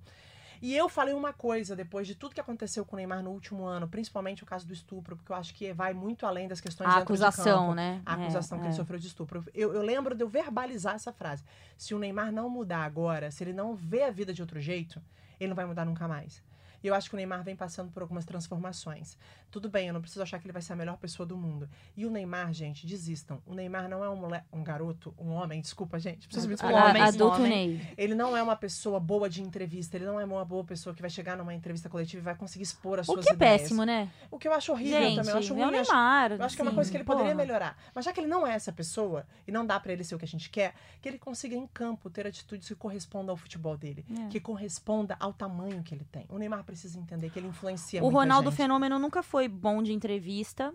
E 0.62 0.76
eu 0.76 0.88
falei 0.88 1.14
uma 1.14 1.32
coisa 1.32 1.74
depois 1.74 2.06
de 2.06 2.14
tudo 2.14 2.34
que 2.34 2.40
aconteceu 2.40 2.84
com 2.84 2.94
o 2.94 2.98
Neymar 2.98 3.22
no 3.22 3.30
último 3.30 3.64
ano, 3.64 3.88
principalmente 3.88 4.42
o 4.42 4.46
caso 4.46 4.66
do 4.66 4.72
estupro, 4.72 5.16
porque 5.16 5.32
eu 5.32 5.36
acho 5.36 5.54
que 5.54 5.72
vai 5.72 5.94
muito 5.94 6.26
além 6.26 6.46
das 6.46 6.60
questões 6.60 6.90
A 6.90 6.96
de 6.96 7.02
acusação, 7.02 7.60
campo 7.60 7.74
né? 7.74 8.02
a 8.04 8.14
acusação 8.14 8.58
É, 8.58 8.60
que 8.60 8.66
é. 8.66 8.70
ele 8.70 8.76
sofreu 8.76 8.98
de 8.98 9.06
estupro. 9.06 9.44
Eu, 9.54 9.72
eu 9.72 9.82
lembro 9.82 10.14
de 10.14 10.22
eu 10.22 10.28
verbalizar 10.28 10.94
essa 10.94 11.12
frase. 11.12 11.42
Se 11.78 11.94
o 11.94 11.98
Neymar 11.98 12.30
não 12.30 12.50
mudar 12.50 12.84
agora, 12.84 13.30
se 13.30 13.42
ele 13.42 13.52
não 13.54 13.74
vê 13.74 14.02
a 14.02 14.10
vida 14.10 14.34
de 14.34 14.42
outro 14.42 14.60
jeito, 14.60 15.00
ele 15.38 15.48
não 15.48 15.56
vai 15.56 15.64
mudar 15.64 15.86
nunca 15.86 16.06
mais. 16.06 16.42
E 16.82 16.86
eu 16.86 16.94
acho 16.94 17.08
que 17.08 17.14
o 17.14 17.18
Neymar 17.18 17.42
vem 17.42 17.54
passando 17.56 17.90
por 17.90 18.02
algumas 18.02 18.24
transformações. 18.24 19.16
Tudo 19.50 19.68
bem, 19.68 19.88
eu 19.88 19.94
não 19.94 20.00
preciso 20.00 20.22
achar 20.22 20.38
que 20.38 20.46
ele 20.46 20.52
vai 20.52 20.62
ser 20.62 20.72
a 20.72 20.76
melhor 20.76 20.96
pessoa 20.96 21.26
do 21.26 21.36
mundo. 21.36 21.68
E 21.96 22.06
o 22.06 22.10
Neymar, 22.10 22.52
gente, 22.52 22.86
desistam. 22.86 23.42
O 23.44 23.52
Neymar 23.54 23.88
não 23.88 24.04
é 24.04 24.08
um, 24.08 24.16
mole... 24.16 24.40
um 24.52 24.62
garoto, 24.62 25.12
um 25.18 25.30
homem, 25.30 25.60
desculpa, 25.60 25.98
gente. 25.98 26.26
Preciso 26.28 26.46
me 26.48 26.54
desculpar. 26.54 26.90
homem, 26.90 27.02
a- 27.02 27.06
adulto 27.06 27.36
homem. 27.36 27.68
Ney. 27.76 27.94
Ele 27.98 28.14
não 28.14 28.36
é 28.36 28.42
uma 28.42 28.54
pessoa 28.56 29.00
boa 29.00 29.28
de 29.28 29.42
entrevista, 29.42 29.96
ele 29.96 30.04
não 30.06 30.20
é 30.20 30.24
uma 30.24 30.44
boa 30.44 30.64
pessoa 30.64 30.94
que 30.94 31.00
vai 31.00 31.10
chegar 31.10 31.36
numa 31.36 31.52
entrevista 31.52 31.88
coletiva 31.88 32.22
e 32.22 32.24
vai 32.24 32.34
conseguir 32.36 32.62
expor 32.62 32.98
as 33.00 33.08
O 33.08 33.12
suas 33.14 33.24
que 33.26 33.32
é 33.32 33.34
ideias. 33.34 33.62
péssimo, 33.62 33.84
né? 33.84 34.08
O 34.30 34.38
que 34.38 34.46
eu 34.46 34.52
acho 34.52 34.70
horrível 34.72 35.00
Gente, 35.00 35.16
também. 35.16 35.32
Eu 35.32 35.38
acho 35.38 35.48
é 35.52 35.52
o 35.52 35.54
ruim, 35.58 35.74
eu 35.74 35.80
acho 35.80 35.90
Neymar. 35.92 36.32
eu 36.32 36.44
acho 36.44 36.54
que 36.56 36.62
é 36.62 36.64
uma 36.64 36.74
coisa 36.74 36.90
que 36.90 36.96
ele 36.96 37.04
poderia 37.04 37.32
porra. 37.32 37.44
melhorar. 37.44 37.76
Mas 37.94 38.04
já 38.04 38.12
que 38.12 38.20
ele 38.20 38.28
não 38.28 38.46
é 38.46 38.54
essa 38.54 38.72
pessoa, 38.72 39.26
e 39.46 39.52
não 39.52 39.66
dá 39.66 39.78
pra 39.80 39.92
ele 39.92 40.04
ser 40.04 40.14
o 40.14 40.18
que 40.18 40.24
a 40.24 40.28
gente 40.28 40.48
quer, 40.48 40.74
que 41.02 41.08
ele 41.08 41.18
consiga 41.18 41.54
em 41.56 41.66
campo 41.66 42.08
ter 42.08 42.26
atitudes 42.26 42.68
que 42.68 42.74
correspondam 42.76 43.32
ao 43.32 43.36
futebol 43.36 43.76
dele. 43.76 44.04
É. 44.26 44.28
Que 44.28 44.38
corresponda 44.40 45.16
ao 45.18 45.32
tamanho 45.32 45.82
que 45.82 45.92
ele 45.94 46.04
tem. 46.04 46.24
O 46.28 46.38
Neymar 46.38 46.62
precisa 46.70 46.98
entender 46.98 47.30
que 47.30 47.38
ele 47.38 47.48
influencia 47.48 48.02
O 48.02 48.08
Ronaldo 48.08 48.50
gente. 48.50 48.56
Fenômeno 48.56 48.98
nunca 48.98 49.22
foi 49.22 49.48
bom 49.48 49.82
de 49.82 49.92
entrevista. 49.92 50.72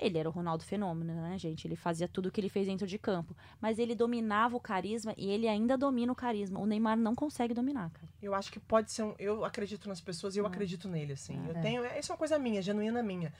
Ele 0.00 0.16
era 0.16 0.28
o 0.28 0.32
Ronaldo 0.32 0.64
Fenômeno, 0.64 1.12
né, 1.12 1.36
gente? 1.38 1.66
Ele 1.66 1.76
fazia 1.76 2.08
tudo 2.08 2.26
o 2.26 2.30
que 2.32 2.40
ele 2.40 2.48
fez 2.48 2.66
dentro 2.66 2.86
de 2.86 2.98
campo. 2.98 3.36
Mas 3.60 3.78
ele 3.78 3.94
dominava 3.94 4.56
o 4.56 4.60
carisma 4.60 5.12
e 5.16 5.28
ele 5.28 5.46
ainda 5.46 5.76
domina 5.76 6.10
o 6.10 6.16
carisma. 6.16 6.58
O 6.58 6.64
Neymar 6.64 6.96
não 6.96 7.14
consegue 7.14 7.52
dominar, 7.52 7.90
cara. 7.90 8.08
Eu 8.22 8.34
acho 8.34 8.50
que 8.50 8.58
pode 8.58 8.90
ser 8.90 9.02
um. 9.02 9.14
Eu 9.18 9.44
acredito 9.44 9.88
nas 9.88 10.00
pessoas 10.00 10.34
e 10.36 10.38
eu 10.38 10.46
acredito 10.46 10.88
nele, 10.88 11.12
assim. 11.12 11.38
Eu 11.46 11.54
É. 11.56 11.60
tenho. 11.60 11.84
Isso 11.98 12.10
é 12.10 12.14
uma 12.14 12.18
coisa 12.18 12.38
minha, 12.38 12.62
genuína 12.62 13.02
minha. 13.02 13.30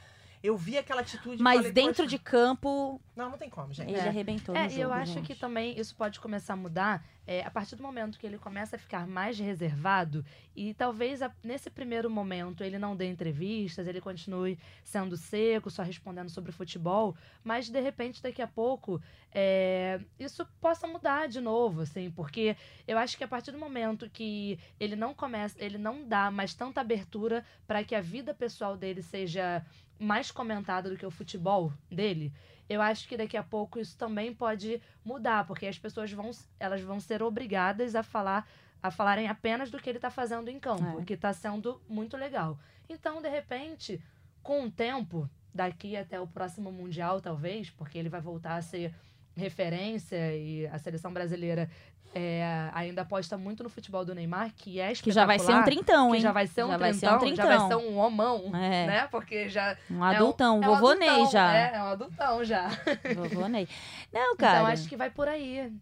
Eu 0.42 0.56
vi 0.56 0.78
aquela 0.78 1.02
atitude. 1.02 1.42
Mas 1.42 1.56
falei, 1.58 1.72
dentro 1.72 1.96
"Poxa, 2.04 2.06
de 2.08 2.18
campo, 2.18 2.98
Não, 3.14 3.28
não 3.30 3.36
tem 3.38 3.50
como, 3.50 3.74
gente. 3.74 3.90
ele 3.90 3.98
É. 3.98 4.08
arrebentou 4.08 4.56
É, 4.56 4.60
no 4.60 4.66
e 4.66 4.70
jogo, 4.70 4.82
eu 4.82 4.92
acho 4.94 5.12
gente. 5.12 5.26
que 5.26 5.34
também 5.34 5.78
isso 5.78 5.94
pode 5.94 6.18
começar 6.18 6.54
a 6.54 6.56
mudar 6.56 7.04
é, 7.26 7.42
a 7.44 7.50
partir 7.50 7.76
do 7.76 7.82
momento 7.82 8.18
que 8.18 8.26
ele 8.26 8.38
começa 8.38 8.74
a 8.74 8.78
ficar 8.78 9.06
mais 9.06 9.38
reservado 9.38 10.24
e 10.56 10.72
talvez 10.74 11.20
a- 11.22 11.30
nesse 11.44 11.68
primeiro 11.70 12.08
momento 12.10 12.64
ele 12.64 12.78
não 12.78 12.96
dê 12.96 13.06
entrevistas, 13.08 13.86
ele 13.86 14.00
continue 14.00 14.58
sendo 14.82 15.16
seco, 15.16 15.70
só 15.70 15.82
respondendo 15.82 16.28
sobre 16.30 16.50
futebol, 16.50 17.14
mas 17.44 17.68
de 17.68 17.78
repente 17.78 18.22
daqui 18.22 18.40
a 18.42 18.48
pouco 18.48 19.00
é, 19.32 20.00
isso 20.18 20.44
possa 20.60 20.86
mudar 20.88 21.28
de 21.28 21.40
novo, 21.40 21.82
assim, 21.82 22.10
porque 22.10 22.56
eu 22.88 22.98
acho 22.98 23.16
que 23.16 23.22
a 23.22 23.28
partir 23.28 23.52
do 23.52 23.58
momento 23.58 24.10
que 24.10 24.58
ele 24.80 24.96
não 24.96 25.14
começa, 25.14 25.62
ele 25.62 25.78
não 25.78 26.08
dá 26.08 26.30
mais 26.30 26.52
tanta 26.54 26.80
abertura 26.80 27.44
para 27.66 27.84
que 27.84 27.94
a 27.94 28.00
vida 28.00 28.34
pessoal 28.34 28.76
dele 28.76 29.02
seja 29.02 29.64
mais 30.00 30.30
comentada 30.32 30.88
do 30.90 30.96
que 30.96 31.04
o 31.06 31.10
futebol 31.10 31.72
dele, 31.90 32.32
eu 32.68 32.80
acho 32.80 33.06
que 33.06 33.16
daqui 33.16 33.36
a 33.36 33.42
pouco 33.42 33.78
isso 33.78 33.96
também 33.96 34.34
pode 34.34 34.80
mudar, 35.04 35.46
porque 35.46 35.66
as 35.66 35.78
pessoas 35.78 36.10
vão, 36.10 36.30
elas 36.58 36.80
vão 36.80 36.98
ser 36.98 37.22
obrigadas 37.22 37.94
a 37.94 38.02
falar 38.02 38.48
a 38.82 38.90
falarem 38.90 39.28
apenas 39.28 39.70
do 39.70 39.78
que 39.78 39.90
ele 39.90 39.98
está 39.98 40.08
fazendo 40.10 40.48
em 40.48 40.58
campo, 40.58 41.00
É. 41.00 41.04
que 41.04 41.12
está 41.12 41.34
sendo 41.34 41.82
muito 41.86 42.16
legal. 42.16 42.58
Então, 42.88 43.20
de 43.20 43.28
repente, 43.28 44.02
com 44.42 44.64
o 44.64 44.70
tempo, 44.70 45.28
daqui 45.54 45.94
até 45.98 46.18
o 46.18 46.26
próximo 46.26 46.72
mundial, 46.72 47.20
talvez, 47.20 47.68
porque 47.68 47.98
ele 47.98 48.08
vai 48.08 48.22
voltar 48.22 48.56
a 48.56 48.62
ser 48.62 48.94
referência 49.36 50.36
e 50.36 50.66
a 50.66 50.78
seleção 50.78 51.12
brasileira 51.12 51.68
é, 52.14 52.68
ainda 52.72 53.02
aposta 53.02 53.38
muito 53.38 53.62
no 53.62 53.68
futebol 53.68 54.04
do 54.04 54.14
Neymar, 54.14 54.52
que 54.56 54.80
é 54.80 54.92
Que 54.92 55.12
já 55.12 55.24
vai 55.24 55.38
ser 55.38 55.54
um 55.54 55.62
trintão, 55.62 56.10
que 56.10 56.16
hein? 56.16 56.22
já 56.22 56.32
vai 56.32 56.46
ser 56.46 56.64
um, 56.64 56.68
Já 56.70 56.76
vai 56.76 56.90
trintão, 56.90 57.20
ser 57.20 57.26
um 57.26 57.36
já 57.36 57.44
vai 57.46 57.56
trintão. 57.58 57.68
ser 57.68 57.86
um 57.86 57.98
homão, 57.98 58.50
É. 58.56 58.86
né? 58.86 59.08
Porque 59.10 59.48
já 59.48 59.76
Um 59.90 60.02
adultão, 60.02 60.56
é 60.56 60.58
um, 60.68 60.70
vovô 60.74 60.92
é 60.92 60.96
um 60.96 60.98
Ney 60.98 61.08
adultão, 61.08 61.30
já. 61.32 61.56
É, 61.56 61.76
é 61.76 61.82
um 61.82 61.86
adultão 61.86 62.44
já. 62.44 62.68
Vovô 63.16 63.46
Ney. 63.46 63.68
Não, 64.12 64.36
cara. 64.36 64.58
Então 64.58 64.66
acho 64.72 64.88
que 64.88 64.96
vai 64.96 65.08
por 65.10 65.28
aí. 65.28 65.72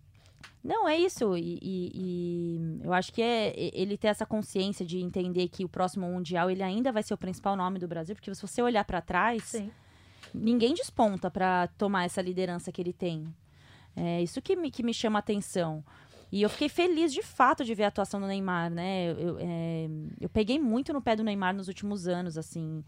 Não, 0.62 0.86
é 0.88 0.96
isso. 0.98 1.34
E, 1.36 1.58
e- 1.62 1.92
e 1.94 2.80
eu 2.84 2.92
acho 2.92 3.10
que 3.12 3.22
é 3.22 3.54
ele 3.56 3.96
ter 3.96 4.08
essa 4.08 4.26
consciência 4.26 4.84
de 4.84 4.98
entender 5.00 5.48
que 5.48 5.64
o 5.64 5.68
próximo 5.68 6.06
Mundial 6.06 6.50
ele 6.50 6.62
ainda 6.62 6.92
vai 6.92 7.02
ser 7.02 7.14
o 7.14 7.18
principal 7.18 7.56
nome 7.56 7.78
do 7.78 7.88
Brasil, 7.88 8.14
porque 8.14 8.34
se 8.34 8.42
você 8.42 8.60
olhar 8.60 8.84
pra 8.84 9.00
trás, 9.00 9.44
Sim. 9.44 9.70
Ninguém 10.34 10.74
desponta 10.74 11.30
pra 11.30 11.66
tomar 11.78 12.04
essa 12.04 12.20
liderança 12.22 12.70
que 12.72 12.80
ele 12.80 12.92
tem. 12.92 13.26
É 13.96 14.22
isso 14.22 14.40
que 14.40 14.54
me, 14.56 14.70
que 14.70 14.82
me 14.82 14.94
chama 14.94 15.18
a 15.18 15.20
atenção. 15.20 15.84
E 16.30 16.42
eu 16.42 16.48
fiquei 16.50 16.68
feliz 16.68 17.12
de 17.12 17.22
fato 17.22 17.64
de 17.64 17.74
ver 17.74 17.84
a 17.84 17.88
atuação 17.88 18.20
do 18.20 18.26
Neymar, 18.26 18.70
né? 18.70 19.10
Eu, 19.10 19.18
eu, 19.18 19.36
é, 19.40 19.88
eu 20.20 20.28
peguei 20.28 20.58
muito 20.58 20.92
no 20.92 21.00
pé 21.00 21.16
do 21.16 21.24
Neymar 21.24 21.54
nos 21.54 21.68
últimos 21.68 22.06
anos, 22.06 22.36
assim. 22.36 22.84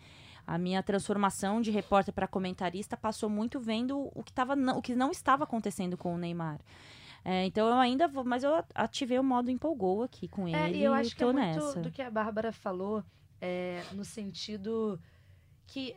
A 0.47 0.59
minha 0.59 0.83
transformação 0.83 1.61
de 1.61 1.71
repórter 1.71 2.13
para 2.13 2.27
comentarista 2.29 2.97
passou 2.97 3.31
muito 3.31 3.59
vendo 3.59 4.11
o 4.15 4.23
que, 4.23 4.33
tava, 4.33 4.55
não- 4.55 4.79
o 4.79 4.83
que 4.83 4.95
não 4.95 5.11
estava 5.11 5.45
acontecendo 5.45 5.97
com 5.97 6.15
o 6.15 6.19
Neymar. 6.19 6.61
É, 7.25 7.45
então 7.47 7.67
eu 7.69 7.75
ainda 7.75 8.07
vou, 8.09 8.25
mas 8.25 8.43
eu 8.45 8.53
ativei 8.75 9.19
o 9.19 9.25
modo 9.25 9.51
empolgou 9.51 10.03
aqui 10.03 10.27
com 10.29 10.47
ele. 10.49 10.57
É, 10.57 10.71
e 10.73 10.83
eu 10.83 10.93
acho 10.93 11.15
que 11.17 11.23
é 11.23 11.27
muito 11.27 11.37
nessa. 11.39 11.81
do 11.81 11.91
que 11.91 12.01
a 12.03 12.11
Bárbara 12.11 12.53
falou, 12.53 13.03
é, 13.41 13.83
no 13.93 14.05
sentido 14.05 14.99
que 15.67 15.95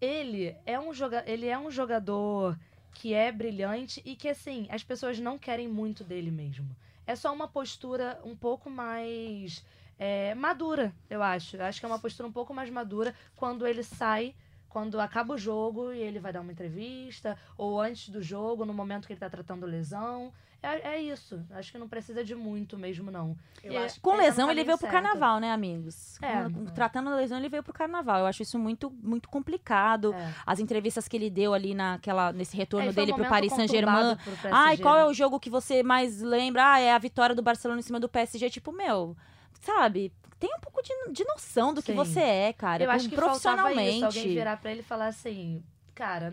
ele 0.00 0.56
é 0.64 0.78
um 0.78 0.92
joga 0.92 1.24
ele 1.26 1.46
é 1.46 1.58
um 1.58 1.70
jogador 1.70 2.58
que 2.94 3.14
é 3.14 3.30
brilhante 3.30 4.02
e 4.04 4.16
que 4.16 4.28
assim 4.28 4.66
as 4.70 4.82
pessoas 4.82 5.18
não 5.18 5.38
querem 5.38 5.68
muito 5.68 6.02
dele 6.02 6.30
mesmo. 6.30 6.68
É 7.06 7.14
só 7.16 7.32
uma 7.32 7.48
postura 7.48 8.20
um 8.24 8.36
pouco 8.36 8.68
mais 8.68 9.64
é, 9.98 10.34
madura, 10.34 10.94
eu 11.10 11.22
acho. 11.22 11.56
Eu 11.56 11.64
acho 11.64 11.80
que 11.80 11.86
é 11.86 11.88
uma 11.88 11.98
postura 11.98 12.28
um 12.28 12.32
pouco 12.32 12.54
mais 12.54 12.70
madura 12.70 13.14
quando 13.36 13.66
ele 13.66 13.82
sai. 13.82 14.34
Quando 14.68 15.00
acaba 15.00 15.34
o 15.34 15.38
jogo 15.38 15.92
e 15.92 15.98
ele 15.98 16.18
vai 16.20 16.32
dar 16.32 16.40
uma 16.40 16.52
entrevista, 16.52 17.36
ou 17.56 17.80
antes 17.80 18.10
do 18.10 18.22
jogo, 18.22 18.64
no 18.64 18.74
momento 18.74 19.06
que 19.06 19.12
ele 19.12 19.20
tá 19.20 19.30
tratando 19.30 19.64
lesão. 19.66 20.32
É, 20.60 20.94
é 20.96 21.00
isso. 21.00 21.40
Acho 21.52 21.70
que 21.70 21.78
não 21.78 21.86
precisa 21.88 22.24
de 22.24 22.34
muito 22.34 22.76
mesmo, 22.76 23.12
não. 23.12 23.36
Eu 23.62 23.74
E- 23.74 23.76
acho 23.76 24.00
Com 24.00 24.10
tá 24.10 24.16
lesão, 24.16 24.50
ele 24.50 24.64
veio 24.64 24.76
pro 24.76 24.88
certo. 24.90 24.92
carnaval, 25.02 25.38
né, 25.38 25.52
amigos? 25.52 26.20
É. 26.20 26.42
Com- 26.50 26.64
Tratando 26.66 27.10
a 27.10 27.14
lesão, 27.14 27.38
ele 27.38 27.48
veio 27.48 27.62
pro 27.62 27.72
carnaval. 27.72 28.18
Eu 28.20 28.26
acho 28.26 28.42
isso 28.42 28.58
muito, 28.58 28.90
muito 29.00 29.28
complicado. 29.28 30.12
É. 30.12 30.34
As 30.44 30.58
entrevistas 30.58 31.06
que 31.06 31.16
ele 31.16 31.30
deu 31.30 31.54
ali 31.54 31.74
naquela, 31.74 32.32
nesse 32.32 32.56
retorno 32.56 32.88
É, 32.88 32.90
e 32.90 32.92
foi 32.92 33.02
um 33.04 33.06
dele 33.06 33.16
pro 33.16 33.28
Paris 33.28 33.52
Saint-Germain. 33.52 34.16
pro 34.16 34.32
Ai, 34.52 34.76
qual 34.78 34.96
é 34.96 35.02
né? 35.04 35.06
o 35.06 35.14
jogo 35.14 35.38
que 35.38 35.48
você 35.48 35.82
mais 35.84 36.20
lembra? 36.20 36.72
Ah, 36.72 36.80
é 36.80 36.92
a 36.92 36.98
vitória 36.98 37.36
do 37.36 37.42
Barcelona 37.42 37.78
em 37.78 37.84
cima 37.84 38.00
do 38.00 38.08
PSG. 38.08 38.50
Tipo, 38.50 38.72
meu, 38.72 39.16
sabe? 39.60 40.12
Tem 40.38 40.50
um 40.54 40.60
pouco 40.60 40.82
de, 40.82 40.92
de 41.12 41.24
noção 41.24 41.74
do 41.74 41.82
que 41.82 41.92
Sim. 41.92 41.96
você 41.96 42.20
é, 42.20 42.52
cara. 42.52 42.84
Eu 42.84 42.90
acho 42.90 43.08
que 43.08 43.16
profissionalmente. 43.16 43.96
isso, 43.96 44.04
alguém 44.04 44.28
virar 44.28 44.56
pra 44.56 44.70
ele 44.70 44.80
e 44.80 44.84
falar 44.84 45.08
assim, 45.08 45.62
cara, 45.94 46.32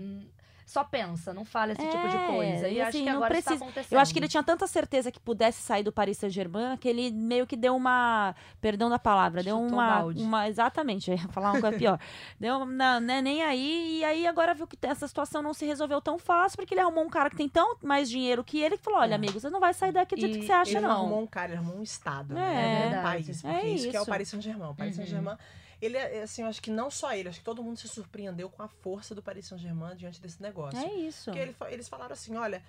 só 0.66 0.84
pensa, 0.84 1.32
não 1.34 1.46
fala 1.46 1.74
esse 1.74 1.88
tipo 1.88 2.10
de 2.10 2.18
É, 2.18 2.28
coisa. 2.28 2.68
E, 2.68 2.74
e 2.76 2.82
acho 2.82 2.90
assim, 2.90 3.00
que 3.00 3.06
não 3.10 3.18
agora 3.18 3.30
precisa- 3.36 3.54
está 3.54 3.66
acontecendo. 3.66 3.94
Eu 3.94 4.00
acho 4.00 4.12
que 4.14 4.20
ele 4.20 4.28
tinha 4.28 4.42
tanta 4.44 4.66
certeza 4.66 5.12
que 5.12 5.20
pudesse 5.20 5.62
sair 5.62 5.84
do 5.84 5.92
Paris 5.92 6.18
Saint-Germain 6.18 6.76
que 6.78 6.88
ele 6.90 7.12
meio 7.12 7.46
que 7.46 7.56
deu 7.56 7.76
uma. 7.76 8.36
Perdão 8.60 8.90
da 8.90 8.98
palavra, 8.98 9.44
deu 9.44 9.56
Chutou 9.58 9.70
o 9.72 9.74
uma, 9.80 9.90
balde. 10.00 10.24
uma. 10.24 10.48
Exatamente, 10.50 11.12
eu 11.12 11.18
ia 11.18 11.28
falar 11.30 11.52
uma 11.52 11.62
coisa 11.62 11.78
pior. 11.78 12.00
deu 12.40 12.66
não, 12.66 13.00
né, 13.00 13.22
nem 13.22 13.44
aí, 13.44 14.00
e 14.00 14.04
aí 14.04 14.26
agora 14.28 14.54
viu 14.54 14.66
que 14.66 14.76
essa 14.82 15.08
situação 15.08 15.42
não 15.42 15.54
se 15.54 15.66
resolveu 15.66 16.02
tão 16.02 16.18
fácil, 16.18 16.58
porque 16.58 16.74
ele 16.74 16.82
arrumou 16.82 17.04
um 17.06 17.10
cara 17.10 17.30
que 17.30 17.36
tem 17.38 17.48
tão 17.48 17.78
mais 17.84 18.10
dinheiro 18.10 18.44
que 18.44 18.60
ele 18.60 18.78
que 18.78 18.84
falou: 18.84 19.00
olha, 19.02 19.12
É. 19.12 19.16
amigo, 19.16 19.40
você 19.40 19.50
não 19.50 19.60
vai 19.60 19.74
sair 19.74 19.92
daqui 19.92 20.16
do 20.16 20.22
jeito 20.22 20.38
E 20.38 20.40
que 20.42 20.46
você 20.48 20.52
acha, 20.52 20.72
Ele 20.72 20.80
não 20.82 20.90
não. 20.90 20.96
arrumou 20.98 21.22
um 21.22 21.28
cara, 21.28 21.50
ele 21.52 21.58
arrumou 21.58 21.78
um 21.78 21.84
estado, 21.84 22.34
É, 22.34 22.90
né? 22.90 23.00
Um 23.00 23.04
país. 23.04 23.42
Porque 23.42 23.56
É 23.56 23.68
isso, 23.70 23.90
que 23.90 23.96
é 23.96 24.00
o 24.00 24.02
isso. 24.02 24.10
Paris 24.10 24.30
Saint-Germain. 24.30 24.70
O 24.72 24.76
Paris 24.76 24.98
Uhum. 24.98 25.04
Saint-Germain, 25.04 25.38
ele 25.82 25.98
é, 25.98 26.24
assim, 26.24 26.42
eu 26.42 26.48
acho 26.48 26.62
que 26.62 26.72
não 26.72 26.90
só 26.90 27.14
ele, 27.14 27.30
acho 27.30 27.40
que 27.40 27.46
todo 27.46 27.64
mundo 27.64 27.78
se 27.78 27.88
surpreendeu 27.88 28.50
com 28.50 28.64
a 28.64 28.68
força 28.68 29.14
do 29.14 29.22
Paris 29.22 29.48
Saint-Germain 29.48 29.96
diante 29.96 30.22
desse 30.22 30.42
negócio. 30.42 30.80
É 30.80 30.94
isso. 30.94 31.26
Porque 31.26 31.40
ele 31.40 31.56
eles 31.70 31.88
falaram 31.88 32.14
assim: 32.14 32.36
olha, 32.36 32.64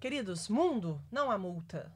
queridos, 0.00 0.48
mundo, 0.48 1.00
não 1.10 1.30
há 1.30 1.38
multa. 1.38 1.92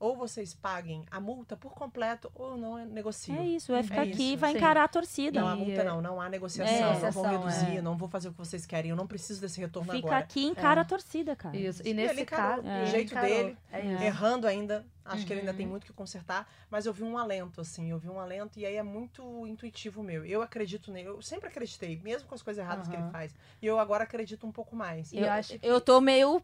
Ou 0.00 0.16
vocês 0.16 0.54
paguem 0.54 1.04
a 1.10 1.18
multa 1.20 1.56
por 1.56 1.72
completo 1.72 2.30
ou 2.34 2.56
não 2.56 2.76
negociam. 2.86 3.36
É 3.38 3.44
isso, 3.44 3.72
vai 3.72 3.82
ficar 3.82 4.06
É 4.06 4.10
aqui 4.10 4.32
e 4.34 4.36
vai 4.36 4.52
Sim. 4.52 4.58
encarar 4.58 4.84
a 4.84 4.88
torcida. 4.88 5.40
Não 5.40 5.48
há 5.48 5.56
multa, 5.56 5.82
não. 5.82 6.00
Não 6.00 6.20
há 6.20 6.28
negociação. 6.28 6.72
É, 6.92 7.00
não 7.00 7.10
vou 7.10 7.24
reduzir, 7.26 7.76
é. 7.78 7.82
não 7.82 7.96
vou 7.96 8.08
fazer 8.08 8.28
o 8.28 8.32
que 8.32 8.38
vocês 8.38 8.64
querem. 8.64 8.90
Eu 8.90 8.96
não 8.96 9.06
preciso 9.08 9.40
desse 9.40 9.60
retorno 9.60 9.90
Fica 9.92 10.06
agora. 10.06 10.20
aqui 10.24 10.40
e 10.40 10.46
encara 10.46 10.80
É. 10.80 10.82
a 10.82 10.84
torcida, 10.84 11.34
cara. 11.34 11.56
Isso. 11.56 11.82
E 11.84 11.90
E 11.90 11.94
nesse 11.94 12.14
ele 12.14 12.22
encarou 12.22 12.62
caso, 12.62 12.84
do 12.84 12.90
jeito 12.90 13.10
encarou. 13.12 13.28
dele, 13.28 13.56
É. 13.72 14.06
Errando 14.06 14.46
ainda. 14.46 14.86
Acho 15.04 15.24
que 15.26 15.32
ele 15.32 15.40
ainda 15.40 15.52
Uhum. 15.52 15.56
tem 15.56 15.66
muito 15.66 15.86
que 15.86 15.92
consertar. 15.92 16.46
Mas 16.70 16.84
eu 16.86 16.92
vi 16.92 17.02
um 17.02 17.16
alento, 17.18 17.60
assim. 17.62 17.90
Eu 17.90 17.98
vi 17.98 18.08
um 18.10 18.20
alento 18.20 18.58
e 18.60 18.66
aí 18.66 18.76
é 18.76 18.82
muito 18.82 19.46
intuitivo 19.46 20.02
meu. 20.02 20.24
Eu 20.24 20.42
acredito 20.42 20.92
nele. 20.92 21.08
Eu 21.08 21.22
sempre 21.22 21.48
acreditei, 21.48 21.98
mesmo 22.04 22.28
com 22.28 22.34
as 22.34 22.42
coisas 22.42 22.62
erradas 22.62 22.86
que 22.86 22.94
ele 22.94 23.10
faz. 23.10 23.34
E 23.60 23.66
eu 23.66 23.78
agora 23.80 24.04
acredito 24.04 24.46
um 24.46 24.52
pouco 24.52 24.76
mais. 24.76 25.10
E 25.12 25.18
eu 25.18 25.30
acho 25.32 25.58
que- 25.58 25.66
Eu 25.66 25.80
tô 25.80 25.98
meio 26.00 26.42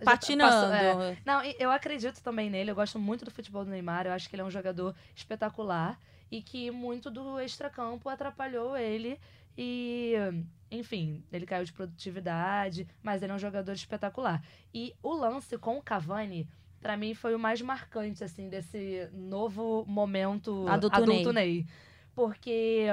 Já 0.00 0.04
patinando. 0.04 0.50
passou- 0.72 1.02
é. 1.02 1.18
Não, 1.24 1.44
e 1.44 1.56
eu 1.58 1.70
acredito 1.70 2.20
também 2.22 2.50
nele. 2.50 2.70
Eu 2.70 2.74
gosto 2.74 2.98
muito 2.98 3.24
do 3.24 3.30
futebol 3.30 3.64
do 3.64 3.70
Neymar. 3.70 4.06
Eu 4.06 4.12
acho 4.12 4.28
que 4.28 4.34
ele 4.34 4.42
é 4.42 4.44
um 4.44 4.50
jogador 4.50 4.94
espetacular 5.14 5.98
e 6.30 6.42
que 6.42 6.70
muito 6.70 7.10
do 7.10 7.38
extracampo 7.40 8.08
atrapalhou 8.08 8.76
ele. 8.76 9.18
E, 9.56 10.14
enfim, 10.70 11.24
ele 11.32 11.46
caiu 11.46 11.64
de 11.64 11.72
produtividade, 11.72 12.88
mas 13.02 13.22
ele 13.22 13.32
é 13.32 13.34
um 13.34 13.38
jogador 13.38 13.72
espetacular. 13.72 14.42
E 14.72 14.94
o 15.02 15.12
lance 15.12 15.56
com 15.58 15.78
o 15.78 15.82
Cavani, 15.82 16.48
pra 16.80 16.96
mim, 16.96 17.14
foi 17.14 17.34
o 17.34 17.38
mais 17.38 17.60
marcante, 17.62 18.24
assim, 18.24 18.48
desse 18.48 19.08
novo 19.12 19.84
momento 19.86 20.66
Adulto 20.68 20.96
adulto, 20.96 21.32
Ney. 21.32 21.58
Ney. 21.58 21.66
Porque 22.14 22.86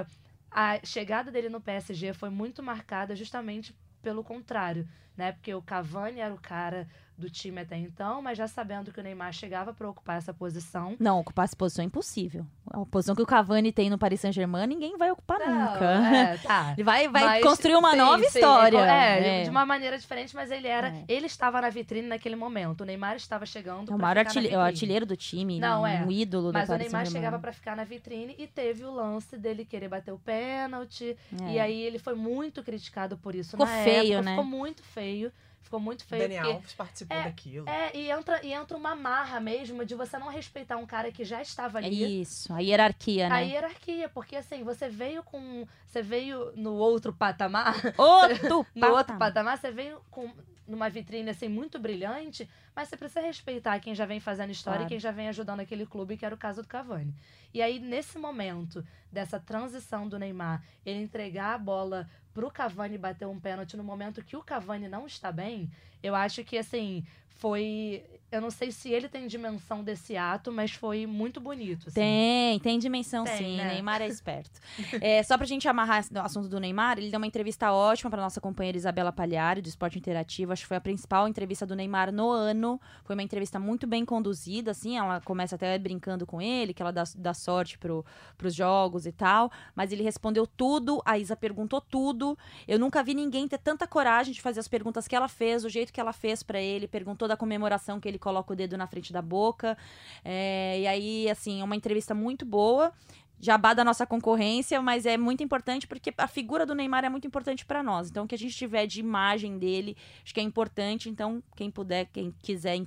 a 0.51 0.79
chegada 0.85 1.31
dele 1.31 1.49
no 1.49 1.59
PSG 1.61 2.13
foi 2.13 2.29
muito 2.29 2.61
marcada 2.61 3.15
justamente 3.15 3.75
pelo 4.01 4.23
contrário, 4.23 4.87
né? 5.15 5.31
Porque 5.31 5.53
o 5.53 5.61
Cavani 5.61 6.19
era 6.19 6.33
o 6.33 6.39
cara 6.39 6.87
do 7.17 7.29
time 7.29 7.61
até 7.61 7.77
então, 7.77 8.21
mas 8.21 8.37
já 8.37 8.47
sabendo 8.47 8.91
que 8.91 8.99
o 8.99 9.03
Neymar 9.03 9.31
chegava 9.31 9.73
para 9.73 9.89
ocupar 9.89 10.17
essa 10.17 10.33
posição. 10.33 10.95
Não, 10.99 11.19
ocupar 11.19 11.45
essa 11.45 11.55
posição 11.55 11.83
é 11.83 11.85
impossível. 11.85 12.45
A 12.73 12.85
posição 12.85 13.15
que 13.15 13.21
o 13.21 13.25
Cavani 13.25 13.71
tem 13.71 13.89
no 13.89 13.97
Paris 13.97 14.21
Saint-Germain, 14.21 14.65
ninguém 14.65 14.97
vai 14.97 15.11
ocupar 15.11 15.39
Não, 15.39 15.47
nunca. 15.73 15.85
É, 15.85 16.37
tá. 16.41 16.73
Ele 16.73 16.83
vai, 16.83 17.07
vai 17.09 17.23
Mas, 17.23 17.43
construir 17.43 17.75
uma 17.75 17.91
sim, 17.91 17.97
nova 17.97 18.19
sim, 18.19 18.25
história. 18.39 18.77
É, 18.79 19.41
É. 19.41 19.43
de 19.43 19.49
uma 19.49 19.65
maneira 19.65 19.97
diferente, 19.97 20.33
mas 20.33 20.49
ele 20.51 20.67
era. 20.67 20.89
É. 20.89 21.03
Ele 21.07 21.25
estava 21.25 21.59
na 21.59 21.69
vitrine 21.69 22.07
naquele 22.07 22.35
momento. 22.35 22.81
O 22.81 22.85
Neymar 22.85 23.15
estava 23.17 23.45
chegando. 23.45 23.91
É 23.91 23.95
o 23.95 23.97
na 23.97 24.07
artilheiro, 24.07 24.55
é 24.55 24.57
o 24.57 24.61
artilheiro 24.61 25.05
do 25.05 25.17
time, 25.17 25.59
Não, 25.59 25.81
um 25.81 25.87
é. 25.87 26.05
ídolo 26.09 26.51
Mas 26.53 26.67
do 26.67 26.73
o 26.73 26.77
Paris 26.77 26.91
Neymar 26.91 27.07
chegava 27.07 27.39
pra 27.39 27.51
ficar 27.51 27.75
na 27.75 27.83
vitrine 27.83 28.35
e 28.37 28.47
teve 28.47 28.85
o 28.85 28.91
lance 28.91 29.37
dele 29.37 29.65
querer 29.65 29.89
bater 29.89 30.13
o 30.13 30.19
pênalti. 30.19 31.17
É. 31.43 31.51
E 31.53 31.59
aí 31.59 31.81
ele 31.81 31.99
foi 31.99 32.15
muito 32.15 32.63
criticado 32.63 33.17
por 33.17 33.35
isso. 33.35 33.51
Ficou 33.51 33.65
na 33.65 33.83
feio, 33.83 34.13
época, 34.13 34.21
né? 34.21 34.31
Ficou 34.31 34.45
muito 34.45 34.83
feio. 34.83 35.31
Ficou 35.61 35.79
muito 35.79 36.01
O 36.01 36.05
feio. 36.05 36.21
Daniel 36.23 36.41
porque- 36.43 36.55
Alves 36.57 36.73
participou 36.73 37.17
é, 37.17 37.23
daquilo. 37.23 37.69
É, 37.69 37.95
e 37.95 38.09
entra, 38.11 38.45
e 38.45 38.51
entra 38.51 38.75
uma 38.75 38.95
marra 38.95 39.39
mesmo 39.39 39.85
de 39.85 39.95
você 39.95 40.17
não 40.17 40.27
respeitar 40.27 40.75
um 40.77 40.85
cara 40.85 41.11
que 41.11 41.23
já 41.23 41.41
estava 41.41 41.79
É 41.81 41.85
ali. 41.85 42.21
isso, 42.21 42.51
a 42.53 42.59
hierarquia, 42.59 43.27
A 43.27 43.29
né? 43.29 43.47
hierarquia, 43.47 44.09
porque 44.09 44.35
assim, 44.35 44.63
você 44.63 44.89
veio 44.89 45.23
com. 45.23 45.65
Você 45.85 46.01
veio 46.01 46.51
no 46.55 46.73
outro 46.73 47.13
patamar. 47.13 47.75
Outro 47.97 48.65
No 48.75 48.87
outro 48.87 49.15
patamar. 49.15 49.19
patamar, 49.19 49.57
você 49.57 49.71
veio 49.71 50.01
com 50.11 50.29
numa 50.67 50.89
vitrine 50.89 51.29
assim 51.29 51.49
muito 51.49 51.77
brilhante, 51.79 52.47
mas 52.75 52.87
você 52.89 52.97
precisa 52.97 53.21
respeitar 53.21 53.79
quem 53.79 53.93
já 53.93 54.05
vem 54.05 54.19
fazendo 54.19 54.51
história 54.51 54.79
Claro. 54.79 54.89
e 54.89 54.93
quem 54.93 54.99
já 54.99 55.11
vem 55.11 55.27
ajudando 55.29 55.59
aquele 55.59 55.85
clube, 55.85 56.17
que 56.17 56.25
era 56.25 56.33
o 56.35 56.37
caso 56.37 56.61
do 56.61 56.67
Cavani. 56.67 57.13
E 57.53 57.61
aí, 57.61 57.79
nesse 57.79 58.17
momento 58.17 58.85
dessa 59.11 59.39
transição 59.39 60.07
do 60.07 60.17
Neymar, 60.17 60.63
ele 60.85 61.01
entregar 61.01 61.53
a 61.55 61.57
bola 61.57 62.09
pro 62.33 62.49
Cavani 62.49 62.97
bater 62.97 63.27
um 63.27 63.39
pênalti 63.39 63.75
no 63.75 63.83
momento 63.83 64.23
que 64.23 64.37
o 64.37 64.41
Cavani 64.43 64.87
não 64.87 65.05
está 65.05 65.31
bem, 65.31 65.69
eu 66.01 66.15
acho 66.15 66.43
que 66.45 66.57
assim, 66.57 67.05
foi. 67.27 68.03
Eu 68.31 68.39
não 68.39 68.49
sei 68.49 68.71
se 68.71 68.89
ele 68.89 69.09
tem 69.09 69.27
dimensão 69.27 69.83
desse 69.83 70.15
ato, 70.15 70.53
mas 70.53 70.71
foi 70.71 71.05
muito 71.05 71.41
bonito. 71.41 71.89
assim. 71.89 71.95
Tem, 71.95 72.59
tem 72.59 72.79
dimensão 72.79 73.25
Tem, 73.25 73.37
sim. 73.37 73.57
né? 73.57 73.73
Neymar 73.73 74.01
é 74.01 74.07
esperto. 74.07 74.57
é, 75.01 75.21
só 75.21 75.37
pra 75.37 75.45
gente 75.45 75.67
amarrar 75.67 76.05
o 76.15 76.19
assunto 76.19 76.47
do 76.47 76.57
Neymar, 76.57 76.97
ele 76.97 77.09
deu 77.09 77.17
uma 77.17 77.27
entrevista 77.27 77.73
ótima 77.73 78.09
pra 78.09 78.21
nossa 78.21 78.39
companheira 78.39 78.77
Isabela 78.77 79.11
Palhari, 79.11 79.61
do 79.61 79.67
Esporte 79.67 79.99
Interativo. 79.99 80.53
Acho 80.53 80.61
que 80.61 80.69
foi 80.69 80.77
a 80.77 80.81
principal 80.81 81.27
entrevista 81.27 81.65
do 81.65 81.75
Neymar 81.75 82.09
no 82.09 82.29
ano. 82.29 82.79
Foi 83.03 83.17
uma 83.17 83.21
entrevista 83.21 83.59
muito 83.59 83.85
bem 83.85 84.05
conduzida, 84.05 84.71
assim. 84.71 84.97
Ela 84.97 85.19
começa 85.19 85.55
até 85.55 85.77
brincando 85.77 86.25
com 86.25 86.41
ele, 86.41 86.73
que 86.73 86.81
ela 86.81 86.91
dá, 86.93 87.03
dá 87.17 87.33
sorte 87.33 87.77
pro, 87.77 88.05
pros 88.37 88.55
jogos 88.55 89.05
e 89.05 89.11
tal. 89.11 89.51
Mas 89.75 89.91
ele 89.91 90.03
respondeu 90.03 90.47
tudo, 90.47 91.01
a 91.05 91.17
Isa 91.19 91.35
perguntou 91.35 91.81
tudo. 91.81 92.37
Eu 92.65 92.79
nunca 92.79 93.03
vi 93.03 93.13
ninguém 93.13 93.45
ter 93.45 93.57
tanta 93.57 93.85
coragem 93.85 94.33
de 94.33 94.41
fazer 94.41 94.61
as 94.61 94.69
perguntas 94.69 95.05
que 95.05 95.17
ela 95.17 95.27
fez, 95.27 95.65
o 95.65 95.69
jeito 95.69 95.91
que 95.91 95.99
ela 95.99 96.13
fez 96.13 96.41
pra 96.41 96.61
ele. 96.61 96.87
Perguntou 96.87 97.27
da 97.27 97.35
comemoração 97.35 97.99
que 97.99 98.07
ele 98.07 98.20
coloca 98.21 98.53
o 98.53 98.55
dedo 98.55 98.77
na 98.77 98.87
frente 98.87 99.11
da 99.11 99.21
boca. 99.21 99.77
É, 100.23 100.79
e 100.79 100.87
aí, 100.87 101.29
assim, 101.29 101.59
é 101.59 101.63
uma 101.63 101.75
entrevista 101.75 102.13
muito 102.13 102.45
boa. 102.45 102.93
Jabá 103.41 103.73
da 103.73 103.83
nossa 103.83 104.05
concorrência, 104.05 104.81
mas 104.81 105.05
é 105.05 105.17
muito 105.17 105.43
importante 105.43 105.87
porque 105.87 106.13
a 106.17 106.27
figura 106.27 106.65
do 106.65 106.75
Neymar 106.75 107.05
é 107.05 107.09
muito 107.09 107.25
importante 107.25 107.65
para 107.65 107.81
nós. 107.81 108.09
Então, 108.09 108.25
o 108.25 108.27
que 108.27 108.35
a 108.35 108.37
gente 108.37 108.55
tiver 108.55 108.85
de 108.85 108.99
imagem 108.99 109.57
dele, 109.57 109.97
acho 110.23 110.33
que 110.33 110.39
é 110.39 110.43
importante. 110.43 111.09
Então, 111.09 111.41
quem 111.55 111.71
puder, 111.71 112.05
quem 112.13 112.33
quiser 112.43 112.77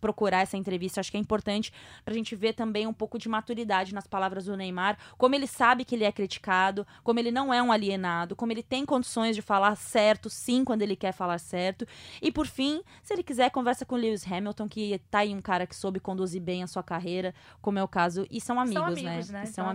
procurar 0.00 0.40
essa 0.40 0.56
entrevista, 0.56 1.00
acho 1.00 1.10
que 1.10 1.16
é 1.16 1.20
importante 1.20 1.72
pra 2.04 2.14
gente 2.14 2.34
ver 2.36 2.54
também 2.54 2.86
um 2.86 2.92
pouco 2.92 3.18
de 3.18 3.28
maturidade 3.28 3.92
nas 3.92 4.06
palavras 4.06 4.46
do 4.46 4.56
Neymar, 4.56 4.96
como 5.18 5.34
ele 5.34 5.46
sabe 5.46 5.84
que 5.84 5.94
ele 5.94 6.04
é 6.04 6.12
criticado, 6.12 6.86
como 7.02 7.18
ele 7.18 7.30
não 7.30 7.52
é 7.52 7.62
um 7.62 7.70
alienado, 7.70 8.36
como 8.36 8.52
ele 8.52 8.62
tem 8.62 8.86
condições 8.86 9.36
de 9.36 9.42
falar 9.42 9.76
certo, 9.76 10.30
sim, 10.30 10.64
quando 10.64 10.82
ele 10.82 10.96
quer 10.96 11.12
falar 11.12 11.38
certo. 11.38 11.86
E 12.22 12.32
por 12.32 12.46
fim, 12.46 12.82
se 13.02 13.12
ele 13.12 13.22
quiser, 13.22 13.50
conversa 13.50 13.84
com 13.84 13.96
o 13.96 13.98
Lewis 13.98 14.30
Hamilton, 14.30 14.68
que 14.68 14.98
tá 15.10 15.18
aí 15.20 15.34
um 15.34 15.42
cara 15.42 15.66
que 15.66 15.76
soube 15.76 16.00
conduzir 16.00 16.40
bem 16.40 16.62
a 16.62 16.66
sua 16.66 16.82
carreira, 16.82 17.34
como 17.60 17.78
é 17.78 17.82
o 17.82 17.88
caso, 17.88 18.26
e 18.30 18.40
são 18.40 18.58
amigos, 18.58 18.82
são 18.82 18.86
amigos 18.86 19.30
né? 19.30 19.40
né? 19.40 19.46
São 19.46 19.64
são 19.64 19.70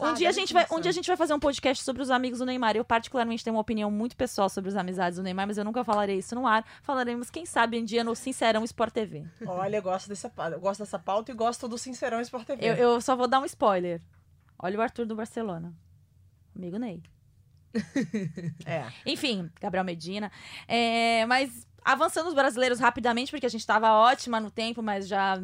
Um 0.00 0.14
dia, 0.14 0.28
a 0.28 0.32
gente 0.32 0.52
vai, 0.52 0.66
um 0.70 0.80
dia 0.80 0.90
a 0.90 0.94
gente 0.94 1.06
vai 1.06 1.16
fazer 1.16 1.34
um 1.34 1.38
podcast 1.38 1.84
sobre 1.84 2.02
os 2.02 2.10
amigos 2.10 2.38
do 2.38 2.46
Neymar. 2.46 2.76
Eu, 2.76 2.84
particularmente, 2.84 3.44
tenho 3.44 3.54
uma 3.54 3.60
opinião 3.62 3.90
muito 3.90 4.16
pessoal 4.16 4.48
sobre 4.48 4.70
as 4.70 4.76
amizades 4.76 5.16
do 5.16 5.22
Neymar, 5.22 5.46
mas 5.46 5.58
eu 5.58 5.64
nunca 5.64 5.84
falarei 5.84 6.18
isso 6.18 6.34
no 6.34 6.46
ar. 6.46 6.64
Falaremos, 6.82 7.30
quem 7.30 7.46
sabe, 7.46 7.78
um 7.78 7.84
dia 7.84 8.02
no 8.02 8.14
Sincerão 8.14 8.64
Sport 8.64 8.92
TV. 8.92 9.24
Olha, 9.46 9.76
eu 9.76 9.82
gosto, 9.82 10.08
dessa, 10.08 10.32
eu 10.52 10.60
gosto 10.60 10.80
dessa 10.80 10.98
pauta 10.98 11.30
e 11.30 11.34
gosto 11.34 11.68
do 11.68 11.78
Sincerão 11.78 12.20
Sport 12.20 12.46
TV. 12.46 12.66
Eu, 12.66 12.74
eu 12.74 13.00
só 13.00 13.14
vou 13.16 13.28
dar 13.28 13.40
um 13.40 13.44
spoiler. 13.44 14.00
Olha 14.58 14.78
o 14.78 14.82
Arthur 14.82 15.06
do 15.06 15.16
Barcelona. 15.16 15.74
Amigo 16.54 16.78
Ney. 16.78 17.02
É. 18.66 18.86
Enfim, 19.06 19.50
Gabriel 19.60 19.84
Medina. 19.84 20.30
É, 20.68 21.24
mas 21.26 21.66
avançando 21.84 22.28
os 22.28 22.34
brasileiros 22.34 22.78
rapidamente, 22.78 23.30
porque 23.30 23.46
a 23.46 23.48
gente 23.48 23.60
estava 23.60 23.92
ótima 23.92 24.38
no 24.40 24.50
tempo, 24.50 24.82
mas 24.82 25.08
já 25.08 25.42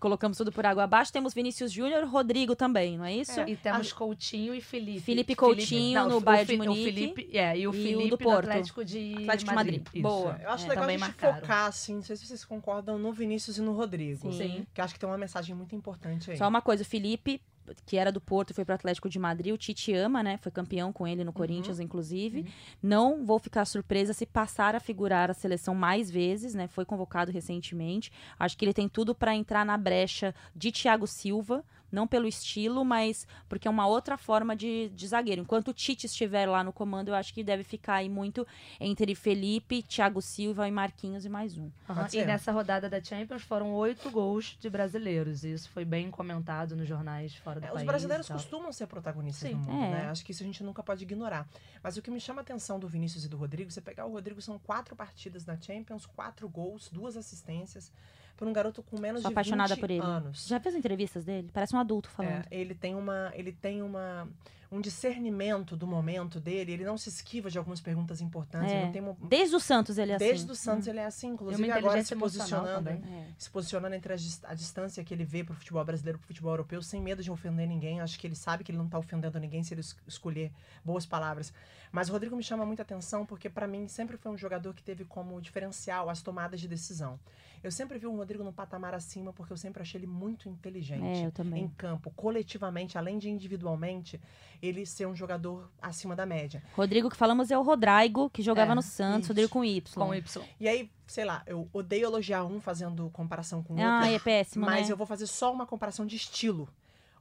colocamos 0.00 0.36
tudo 0.38 0.50
por 0.50 0.64
água 0.66 0.84
abaixo. 0.84 1.12
Temos 1.12 1.32
Vinícius 1.34 1.70
Júnior, 1.70 2.04
Rodrigo 2.08 2.56
também, 2.56 2.96
não 2.98 3.04
é 3.04 3.14
isso? 3.14 3.38
É. 3.38 3.48
E 3.50 3.54
temos 3.56 3.92
Coutinho 3.92 4.54
e 4.54 4.60
Felipe. 4.60 5.00
Felipe 5.00 5.34
Coutinho 5.36 6.08
no 6.08 6.16
o 6.16 6.20
Bayern 6.20 6.46
de 6.46 6.52
Fi- 6.56 6.60
o 6.60 6.64
Munique 6.72 6.84
Felipe, 6.92 7.30
é, 7.38 7.56
e 7.56 7.58
o 7.58 7.60
e 7.60 7.66
o 7.68 7.72
Felipe 7.72 8.10
do 8.10 8.18
Porto. 8.18 8.48
Atlético 8.48 8.84
de 8.84 9.14
Atlético 9.20 9.54
Madrid. 9.54 9.82
Isso. 9.92 10.02
Boa. 10.02 10.40
Eu 10.42 10.50
acho 10.50 10.66
É, 10.66 10.68
legal 10.70 10.84
a 10.84 10.88
gente 10.90 11.00
marcaram. 11.00 11.40
focar, 11.40 11.66
assim, 11.66 11.94
não 11.96 12.02
sei 12.02 12.16
se 12.16 12.26
vocês 12.26 12.44
concordam, 12.44 12.98
no 12.98 13.12
Vinícius 13.12 13.58
e 13.58 13.60
no 13.60 13.72
Rodrigo. 13.72 14.32
Sim. 14.32 14.66
Que 14.74 14.80
eu 14.80 14.84
acho 14.84 14.94
que 14.94 15.00
tem 15.00 15.08
uma 15.08 15.18
mensagem 15.18 15.54
muito 15.54 15.74
importante 15.76 16.30
aí. 16.30 16.36
Só 16.36 16.48
uma 16.48 16.62
coisa, 16.62 16.82
o 16.82 16.86
Felipe, 16.86 17.40
que 17.86 17.96
era 17.96 18.10
do 18.12 18.20
Porto 18.20 18.50
e 18.50 18.54
foi 18.54 18.64
pro 18.64 18.74
Atlético 18.74 19.08
de 19.08 19.18
Madrid, 19.18 19.54
o 19.54 19.58
Tite 19.58 19.92
ama, 19.94 20.22
né? 20.22 20.38
Foi 20.38 20.50
campeão 20.50 20.92
com 20.92 21.06
ele 21.06 21.24
no 21.24 21.32
Corinthians, 21.32 21.80
inclusive. 21.80 22.46
Não 22.82 23.24
vou 23.24 23.38
ficar 23.38 23.64
surpresa 23.64 24.12
se 24.12 24.26
passar 24.26 24.74
a 24.74 24.80
figurar 24.80 25.30
a 25.30 25.34
seleção 25.34 25.74
mais 25.74 26.10
vezes, 26.10 26.54
né? 26.54 26.68
Foi 26.68 26.84
convocado 26.84 27.30
recentemente. 27.30 28.12
Acho 28.38 28.56
que 28.56 28.64
ele 28.64 28.74
tem 28.74 28.88
tudo 28.88 29.14
para 29.14 29.34
entrar 29.34 29.64
na 29.64 29.76
brecha 29.76 30.34
de 30.54 30.72
Thiago 30.72 31.06
Silva. 31.06 31.64
Não 31.92 32.06
pelo 32.06 32.26
estilo, 32.28 32.84
mas 32.84 33.26
porque 33.48 33.66
é 33.66 33.70
uma 33.70 33.86
outra 33.86 34.16
forma 34.16 34.54
de, 34.54 34.88
de 34.90 35.06
zagueiro. 35.08 35.42
Enquanto 35.42 35.68
o 35.68 35.72
Tite 35.72 36.06
estiver 36.06 36.46
lá 36.48 36.62
no 36.62 36.72
comando, 36.72 37.08
eu 37.08 37.14
acho 37.14 37.32
que 37.34 37.42
deve 37.42 37.64
ficar 37.64 37.94
aí 37.94 38.08
muito 38.08 38.46
entre 38.78 39.14
Felipe, 39.14 39.82
Thiago 39.82 40.20
Silva 40.22 40.68
e 40.68 40.70
Marquinhos 40.70 41.24
e 41.24 41.28
mais 41.28 41.56
um. 41.58 41.70
Pode 41.86 42.08
E 42.16 42.20
ser. 42.20 42.26
nessa 42.26 42.52
rodada 42.52 42.88
da 42.88 43.02
Champions 43.02 43.42
foram 43.42 43.72
oito 43.74 44.10
gols 44.10 44.56
de 44.60 44.70
brasileiros. 44.70 45.44
E 45.44 45.52
isso 45.52 45.68
foi 45.70 45.84
bem 45.84 46.10
comentado 46.10 46.76
nos 46.76 46.86
jornais 46.86 47.34
fora 47.36 47.60
do 47.60 47.64
É, 47.64 47.68
país. 47.68 47.80
os 47.80 47.86
brasileiros 47.86 48.28
costumam 48.28 48.72
ser 48.72 48.86
protagonistas 48.86 49.48
Sim. 49.48 49.56
no 49.56 49.62
mundo, 49.62 49.84
É. 49.84 49.90
né? 49.90 50.06
Acho 50.10 50.24
que 50.24 50.32
isso 50.32 50.42
a 50.42 50.46
gente 50.46 50.62
nunca 50.62 50.82
pode 50.82 51.02
ignorar. 51.02 51.48
Mas 51.82 51.96
o 51.96 52.02
que 52.02 52.10
me 52.10 52.20
chama 52.20 52.40
a 52.40 52.42
atenção 52.42 52.78
do 52.78 52.86
Vinícius 52.88 53.24
e 53.24 53.28
do 53.28 53.36
Rodrigo, 53.36 53.70
você 53.70 53.80
pegar 53.80 54.06
o 54.06 54.12
Rodrigo, 54.12 54.40
são 54.40 54.58
quatro 54.58 54.94
partidas 54.94 55.44
na 55.44 55.60
Champions, 55.60 56.06
quatro 56.06 56.48
gols, 56.48 56.88
duas 56.90 57.16
assistências, 57.16 57.92
por 58.36 58.46
um 58.48 58.52
garoto 58.52 58.82
com 58.82 58.98
menos 58.98 59.22
Sou 59.22 59.30
de 59.30 59.34
apaixonada 59.34 59.74
20 59.74 59.80
por 59.80 59.90
ele. 59.90 60.02
anos. 60.02 60.46
Já 60.46 60.58
fez 60.60 60.74
entrevistas 60.74 61.24
dele? 61.24 61.50
Parece 61.52 61.74
um 61.74 61.78
adulto 61.78 62.08
falando. 62.10 62.32
É, 62.32 62.44
ele 62.50 62.74
tem 62.74 62.94
uma, 62.94 63.30
ele 63.34 63.52
tem 63.52 63.82
uma 63.82 64.28
um 64.72 64.80
discernimento 64.80 65.76
do 65.76 65.84
momento 65.84 66.38
dele, 66.38 66.70
ele 66.70 66.84
não 66.84 66.96
se 66.96 67.08
esquiva 67.08 67.50
de 67.50 67.58
algumas 67.58 67.80
perguntas 67.80 68.20
importantes, 68.20 68.70
É. 68.70 68.76
ele 68.76 68.84
não 68.84 68.92
tem 68.92 69.02
uma, 69.02 69.16
Desde 69.20 69.56
o 69.56 69.58
Santos 69.58 69.98
ele 69.98 70.12
é 70.12 70.14
assim. 70.14 70.24
Desde 70.24 70.52
o 70.52 70.54
Santos 70.54 70.86
ele 70.86 71.00
é 71.00 71.06
assim, 71.06 71.30
inclusive 71.30 71.70
agora 71.72 72.04
se 72.04 72.14
posicionando. 72.14 72.88
É. 72.88 73.00
se 73.36 73.50
posicionando 73.50 73.96
entre 73.96 74.12
a, 74.12 74.16
dis- 74.16 74.40
a 74.44 74.54
distância 74.54 75.02
que 75.02 75.12
ele 75.12 75.24
vê 75.24 75.42
pro 75.42 75.54
futebol 75.56 75.84
brasileiro 75.84 76.18
pro 76.20 76.28
futebol 76.28 76.52
europeu, 76.52 76.80
sem 76.82 77.02
medo 77.02 77.20
de 77.20 77.32
ofender 77.32 77.66
ninguém. 77.66 78.00
Acho 78.00 78.16
que 78.16 78.28
ele 78.28 78.36
sabe 78.36 78.62
que 78.62 78.70
ele 78.70 78.78
não 78.78 78.86
tá 78.88 78.96
ofendendo 78.96 79.40
ninguém 79.40 79.64
se 79.64 79.74
ele 79.74 79.80
es- 79.80 79.96
escolher 80.06 80.52
boas 80.84 81.04
palavras. 81.04 81.52
Mas 81.90 82.08
o 82.08 82.12
Rodrigo 82.12 82.36
me 82.36 82.42
chama 82.44 82.64
muita 82.64 82.82
atenção 82.82 83.26
porque 83.26 83.50
para 83.50 83.66
mim 83.66 83.88
sempre 83.88 84.16
foi 84.16 84.30
um 84.30 84.38
jogador 84.38 84.72
que 84.72 84.84
teve 84.84 85.04
como 85.04 85.40
diferencial 85.40 86.08
as 86.08 86.22
tomadas 86.22 86.60
de 86.60 86.68
decisão. 86.68 87.18
Eu 87.62 87.70
sempre 87.70 87.98
vi 87.98 88.06
o 88.06 88.16
Rodrigo 88.16 88.42
num 88.42 88.52
patamar 88.52 88.94
acima 88.94 89.32
porque 89.32 89.52
eu 89.52 89.56
sempre 89.56 89.82
achei 89.82 89.98
ele 89.98 90.06
muito 90.06 90.48
inteligente 90.48 91.02
É, 91.04 91.26
eu 91.26 91.30
também. 91.32 91.64
em 91.64 91.68
campo, 91.68 92.10
coletivamente, 92.16 92.96
além 92.96 93.18
de 93.18 93.28
individualmente, 93.28 94.20
ele 94.62 94.86
ser 94.86 95.06
um 95.06 95.14
jogador 95.14 95.70
acima 95.80 96.16
da 96.16 96.24
média. 96.24 96.62
Rodrigo 96.74 97.10
que 97.10 97.16
falamos 97.16 97.50
é 97.50 97.58
o 97.58 97.62
Rodrigo, 97.62 98.30
que 98.30 98.42
jogava 98.42 98.72
É, 98.72 98.74
no 98.74 98.82
Santos, 98.82 99.20
isso. 99.24 99.28
Rodrigo 99.28 99.48
com 99.50 99.64
Y. 99.64 99.82
Com 99.94 100.14
Y. 100.14 100.42
E 100.58 100.68
aí, 100.68 100.90
sei 101.06 101.24
lá, 101.24 101.42
eu 101.46 101.68
odeio 101.72 102.04
elogiar 102.06 102.44
um 102.44 102.60
fazendo 102.60 103.10
comparação 103.10 103.62
com 103.62 103.74
o 103.74 103.80
Ah, 103.80 103.98
outro. 104.00 104.14
é 104.14 104.18
péssimo, 104.18 104.64
Mas 104.64 104.86
né? 104.86 104.92
eu 104.92 104.96
vou 104.96 105.06
fazer 105.06 105.26
só 105.26 105.52
uma 105.52 105.66
comparação 105.66 106.06
de 106.06 106.16
estilo. 106.16 106.68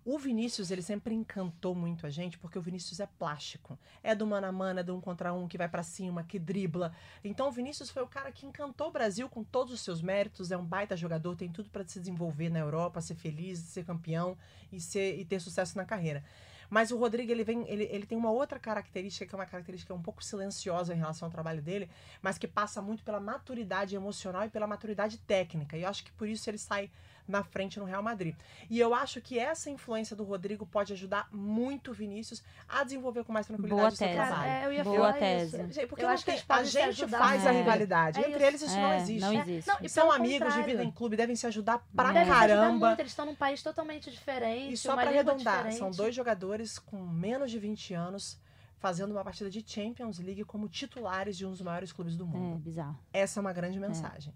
O 0.06 0.18
Vinícius, 0.18 0.72
ele 0.72 0.82
sempre 0.82 1.14
encantou 1.14 1.76
muito 1.76 2.08
a 2.08 2.10
gente, 2.10 2.38
porque 2.38 2.58
o 2.58 2.62
Vinícius 2.62 3.00
é 3.00 3.06
plástico. 3.06 3.78
É 4.02 4.16
do 4.16 4.26
mano 4.26 4.48
a 4.48 4.52
mano, 4.52 4.80
é 4.80 4.84
do 4.84 4.96
um 4.96 5.02
contra 5.02 5.34
um, 5.34 5.48
que 5.48 5.58
vai 5.58 5.68
pra 5.68 5.84
cima, 5.84 6.24
que 6.24 6.40
dribla. 6.40 6.94
Então 7.24 7.48
o 7.48 7.52
Vinícius 7.52 7.90
foi 7.90 8.02
o 8.02 8.08
cara 8.08 8.32
que 8.32 8.46
encantou 8.46 8.88
o 8.88 8.92
Brasil 8.92 9.28
com 9.30 9.44
todos 9.44 9.74
os 9.74 9.82
seus 9.82 10.02
méritos, 10.02 10.52
é 10.52 10.58
um 10.58 10.66
baita 10.66 10.96
jogador, 10.96 11.36
tem 11.36 11.50
tudo 11.50 11.70
pra 11.70 11.86
se 11.86 12.00
desenvolver 12.00 12.50
na 12.50 12.60
Europa, 12.60 13.02
ser 13.02 13.16
feliz, 13.16 13.60
ser 13.60 13.86
campeão 13.86 14.38
e, 14.72 14.80
ser, 14.80 15.20
e 15.20 15.26
ter 15.26 15.40
sucesso 15.40 15.78
na 15.78 15.86
carreira. 15.86 16.24
Mas 16.70 16.92
o 16.92 16.98
Rodrigo, 16.98 17.32
ele, 17.32 17.44
vem, 17.44 17.68
ele, 17.68 17.88
ele 17.92 18.06
tem 18.06 18.18
uma 18.18 18.32
outra 18.32 18.60
característica, 18.60 19.26
que 19.26 19.34
é 19.34 19.38
uma 19.38 19.46
característica 19.46 19.94
um 19.94 20.02
pouco 20.02 20.24
silenciosa 20.24 20.94
em 20.94 20.98
relação 20.98 21.26
ao 21.28 21.32
trabalho 21.32 21.62
dele, 21.62 21.90
mas 22.22 22.38
que 22.38 22.48
passa 22.48 22.82
muito 22.82 23.04
pela 23.04 23.20
maturidade 23.20 23.96
emocional 23.96 24.46
e 24.46 24.50
pela 24.50 24.68
maturidade 24.68 25.18
técnica. 25.20 25.76
E 25.78 25.82
eu 25.84 25.90
acho 25.90 26.04
que 26.04 26.12
por 26.12 26.28
isso 26.28 26.50
ele 26.50 26.58
sai 26.60 26.90
na 27.28 27.44
frente 27.44 27.78
no 27.78 27.86
Real 27.86 28.02
Madrid. 28.02 28.36
E 28.72 28.80
eu 28.80 28.92
acho 28.92 29.22
que 29.22 29.38
essa 29.38 29.70
influência 29.70 30.16
do 30.16 30.24
Rodrigo 30.24 30.66
pode 30.66 30.94
ajudar 30.94 31.28
muito 31.32 31.92
o 31.92 31.94
Vinícius 31.94 32.42
a 32.68 32.84
desenvolver 32.84 33.24
com 33.24 33.32
mais 33.32 33.46
tranquilidade 33.46 33.80
Boa 33.82 33.90
o 33.94 33.96
seu 33.96 34.08
tese. 34.08 34.20
trabalho. 34.20 34.50
É, 34.50 34.66
eu 34.66 34.74
ia 34.74 34.84
Boa 34.84 34.96
falar 34.98 35.14
tese. 35.14 35.62
isso. 35.62 35.88
Porque 35.88 36.04
Eu 36.04 36.10
acho 36.10 36.26
que 36.26 36.32
tem- 36.32 36.42
a 36.50 36.64
gente 36.64 37.08
faz 37.08 37.46
a 37.46 37.54
muito. 37.54 37.66
rivalidade. 37.66 38.18
É 38.18 38.22
Entre 38.22 38.34
isso. 38.38 38.46
eles 38.48 38.62
isso 38.64 38.76
não 38.76 38.92
É, 38.92 38.98
existe. 38.98 39.22
não 39.22 39.32
É, 39.32 39.42
existe. 39.42 39.68
não, 39.68 39.78
e 39.80 39.88
São 39.90 40.04
pelo 40.08 40.16
amigos, 40.16 40.40
contrário. 40.40 40.64
dividem 40.66 40.92
clube, 40.92 41.16
devem 41.18 41.36
se 41.36 41.46
ajudar 41.46 41.78
pra 41.96 42.06
Deve 42.12 42.14
Deve 42.20 42.26
se 42.26 42.32
ajudar 42.32 42.48
caramba. 42.62 42.88
muito, 42.88 43.00
eles 43.00 43.12
estão 43.12 43.26
num 43.28 43.36
país 43.36 43.62
totalmente 43.62 44.10
diferente. 44.10 44.74
E 44.74 44.78
só 44.78 44.94
pra 44.96 45.04
arredondar, 45.12 45.58
diferente. 45.58 45.78
são 45.78 45.92
dois 45.92 46.16
jogadores 46.16 46.59
com 46.80 46.98
menos 47.08 47.52
de 47.52 47.60
20 47.60 47.94
anos 47.94 48.40
fazendo 48.78 49.12
uma 49.12 49.24
partida 49.24 49.50
de 49.50 49.64
Champions 49.66 50.20
League 50.20 50.44
como 50.46 50.68
titulares 50.68 51.38
de 51.38 51.46
um 51.46 51.52
dos 51.52 51.62
maiores 51.62 51.92
clubes 51.92 52.16
do 52.18 52.24
É, 52.24 52.28
mundo. 52.28 52.60
bizarro. 52.60 52.98
Essa 53.14 53.40
é 53.40 53.42
uma 53.42 53.54
grande 53.54 53.80
mensagem. 53.80 54.34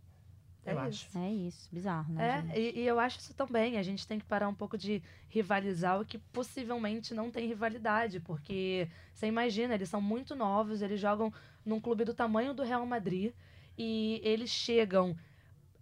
É 0.66 0.72
eu 0.74 0.88
isso. 0.90 1.08
acho. 1.10 1.18
É 1.20 1.30
isso, 1.32 1.70
bizarro, 1.72 2.14
né? 2.14 2.46
É, 2.54 2.60
e, 2.60 2.80
e 2.80 2.88
eu 2.88 2.98
acho 3.00 3.20
isso 3.20 3.34
também. 3.34 3.78
A 3.78 3.84
gente 3.84 4.08
tem 4.08 4.18
que 4.20 4.26
parar 4.26 4.48
um 4.48 4.54
pouco 4.56 4.78
de 4.78 5.02
rivalizar 5.28 6.00
o 6.00 6.06
que 6.06 6.18
possivelmente 6.18 7.14
não 7.14 7.30
tem 7.32 7.48
rivalidade, 7.48 8.20
porque 8.22 8.88
você 9.14 9.28
imagina, 9.28 9.74
eles 9.74 9.90
são 9.90 10.02
muito 10.02 10.36
novos, 10.36 10.82
eles 10.82 11.00
jogam 11.02 11.34
num 11.66 11.80
clube 11.82 12.06
do 12.06 12.14
tamanho 12.14 12.54
do 12.54 12.64
Real 12.64 12.86
Madrid 12.86 13.34
e 13.78 14.22
eles 14.24 14.50
chegam. 14.50 15.16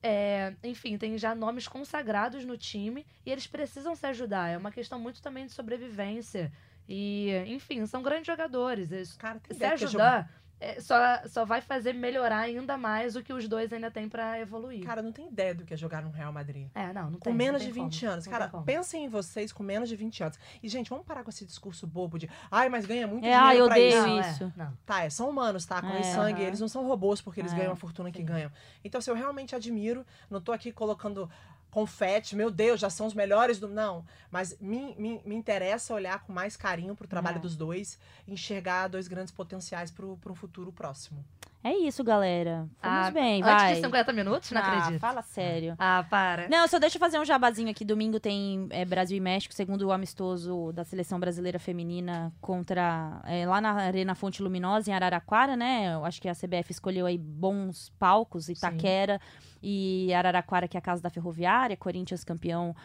É, 0.04 0.54
enfim, 0.64 0.98
tem 0.98 1.18
já 1.18 1.36
nomes 1.36 1.68
consagrados 1.68 2.44
no 2.46 2.58
time 2.58 3.06
e 3.26 3.32
eles 3.32 3.48
precisam 3.48 3.96
se 3.96 4.06
ajudar. 4.08 4.50
É 4.50 4.58
uma 4.58 4.72
questão 4.72 5.00
muito 5.00 5.22
também 5.22 5.46
de 5.46 5.52
sobrevivência. 5.52 6.52
E, 6.90 7.30
enfim, 7.48 7.86
são 7.86 8.02
grandes 8.02 8.28
jogadores. 8.28 8.92
Eles, 8.92 9.16
Cara, 9.16 9.40
tem 9.40 9.56
se 9.56 9.64
jogar- 9.64 9.74
ajudar, 9.86 10.41
é, 10.62 10.80
só, 10.80 10.96
só 11.28 11.44
vai 11.44 11.60
fazer 11.60 11.92
melhorar 11.94 12.38
ainda 12.40 12.78
mais 12.78 13.16
o 13.16 13.24
que 13.24 13.34
os 13.34 13.48
dois 13.48 13.74
ainda 13.74 13.90
têm 13.90 14.08
pra 14.08 14.40
evoluir. 14.40 14.86
Cara, 14.86 15.02
não 15.02 15.12
tem 15.12 15.28
ideia 15.28 15.56
do 15.56 15.66
que 15.66 15.74
é 15.74 15.78
jogar 15.78 16.02
no 16.04 16.12
Real 16.12 16.32
Madrid. 16.32 16.68
é, 16.76 16.94
não, 16.94 17.06
não 17.12 17.20
Com 17.20 17.32
tem, 17.32 17.34
menos 17.34 17.62
não 17.62 17.68
de 17.68 17.74
tem 17.74 17.84
20 17.84 18.00
como, 18.02 18.12
anos. 18.14 18.28
Cara, 18.28 18.48
tem 18.48 18.62
pensem 18.64 19.06
em 19.06 19.10
vocês 19.10 19.52
com 19.52 19.64
menos 19.64 19.90
de 19.90 19.96
20 19.96 20.24
anos. 20.24 20.40
E, 20.62 20.70
gente, 20.70 20.90
vamos 20.90 21.06
parar 21.06 21.24
com 21.24 21.30
esse 21.32 21.46
discurso 21.46 21.88
bobo 21.88 22.20
de 22.20 22.30
ai, 22.52 22.70
mas 22.70 22.86
ganha 22.86 23.08
muito 23.08 23.26
É, 23.26 23.34
ai, 23.34 23.56
dinheiro 23.56 23.64
eu 23.64 23.66
pra 23.68 23.76
odeio 23.76 23.90
isso. 23.98 24.08
Não, 24.08 24.20
isso. 24.22 24.44
É, 24.44 24.52
não. 24.56 24.78
Tá, 24.86 25.04
é, 25.04 25.10
são 25.10 25.30
humanos, 25.30 25.66
tá? 25.66 25.82
Com 25.82 25.88
É, 25.94 26.04
sangue, 26.04 26.42
aham. 26.42 26.48
eles 26.48 26.60
não 26.60 26.68
são 26.68 26.86
robôs 26.86 27.22
porque 27.22 27.40
eles 27.42 27.54
É, 27.54 27.56
ganham 27.56 27.74
a 27.74 27.76
fortuna 27.76 28.12
que 28.12 28.20
sim. 28.20 28.26
ganham. 28.26 28.52
Então, 28.84 29.02
se 29.02 29.10
eu 29.10 29.16
realmente 29.16 29.56
admiro, 29.56 30.06
não 30.30 30.40
tô 30.40 30.52
aqui 30.52 30.72
colocando 30.72 31.28
confete, 31.72 32.36
meu 32.36 32.52
Deus, 32.52 32.80
já 32.80 32.90
são 32.90 33.08
os 33.08 33.14
melhores 33.14 33.58
do. 33.60 33.68
Não. 33.68 34.06
Mas 34.30 34.56
me, 34.60 34.94
me, 34.96 35.22
me 35.26 35.36
interessa 35.36 35.94
olhar 35.94 36.20
com 36.24 36.32
mais 36.34 36.56
carinho 36.58 36.96
pro 36.96 37.08
trabalho 37.08 37.38
É. 37.38 37.40
dos 37.40 37.56
dois, 37.56 37.98
enxergar 38.28 38.88
dois 38.90 39.08
grandes 39.08 39.34
potenciais 39.34 39.90
pro 39.90 40.20
um 40.28 40.36
futuro 40.36 40.72
próximo. 40.72 41.26
É 41.64 41.74
isso, 41.74 42.04
galera. 42.04 42.68
Fomos 42.82 43.08
Ah, 43.08 43.12
bem, 43.12 43.44
Antes 43.44 43.54
vai. 43.54 43.76
de 43.76 43.82
50 43.82 44.14
minutos? 44.14 44.52
Não 44.52 44.62
ah, 44.62 44.66
acredito. 44.68 45.00
fala 45.00 45.22
sério. 45.22 45.76
Ah, 45.78 46.04
para. 46.10 46.50
Não, 46.50 46.68
só 46.68 46.80
deixa 46.80 46.98
eu 46.98 47.00
fazer 47.00 47.20
um 47.20 47.26
jabazinho 47.26 47.70
aqui. 47.70 47.86
Domingo 47.86 48.20
tem 48.20 48.68
é, 48.72 48.84
Brasil 48.84 49.16
e 49.16 49.20
México, 49.20 49.54
segundo 49.54 49.84
o 49.88 49.92
amistoso 49.92 50.72
da 50.74 50.84
seleção 50.84 51.20
brasileira 51.20 51.60
feminina 51.60 52.34
contra. 52.42 53.22
é, 53.26 53.46
lá 53.46 53.62
na 53.62 53.74
Arena 53.74 54.16
Fonte 54.16 54.42
Luminosa, 54.42 54.90
em 54.90 54.94
Araraquara, 54.94 55.56
né? 55.56 55.94
Eu 55.94 56.04
acho 56.04 56.20
que 56.20 56.28
a 56.28 56.34
CBF 56.34 56.72
escolheu 56.72 57.06
aí 57.06 57.18
bons 57.18 57.92
palcos, 58.00 58.50
Itaquera 58.50 59.22
e 59.62 60.12
Araraquara, 60.14 60.68
que 60.68 60.76
é 60.78 60.80
a 60.80 60.82
casa 60.82 61.02
da 61.02 61.12
Ferroviária, 61.12 61.78
Corinthians 61.78 62.24
campeão. 62.24 62.76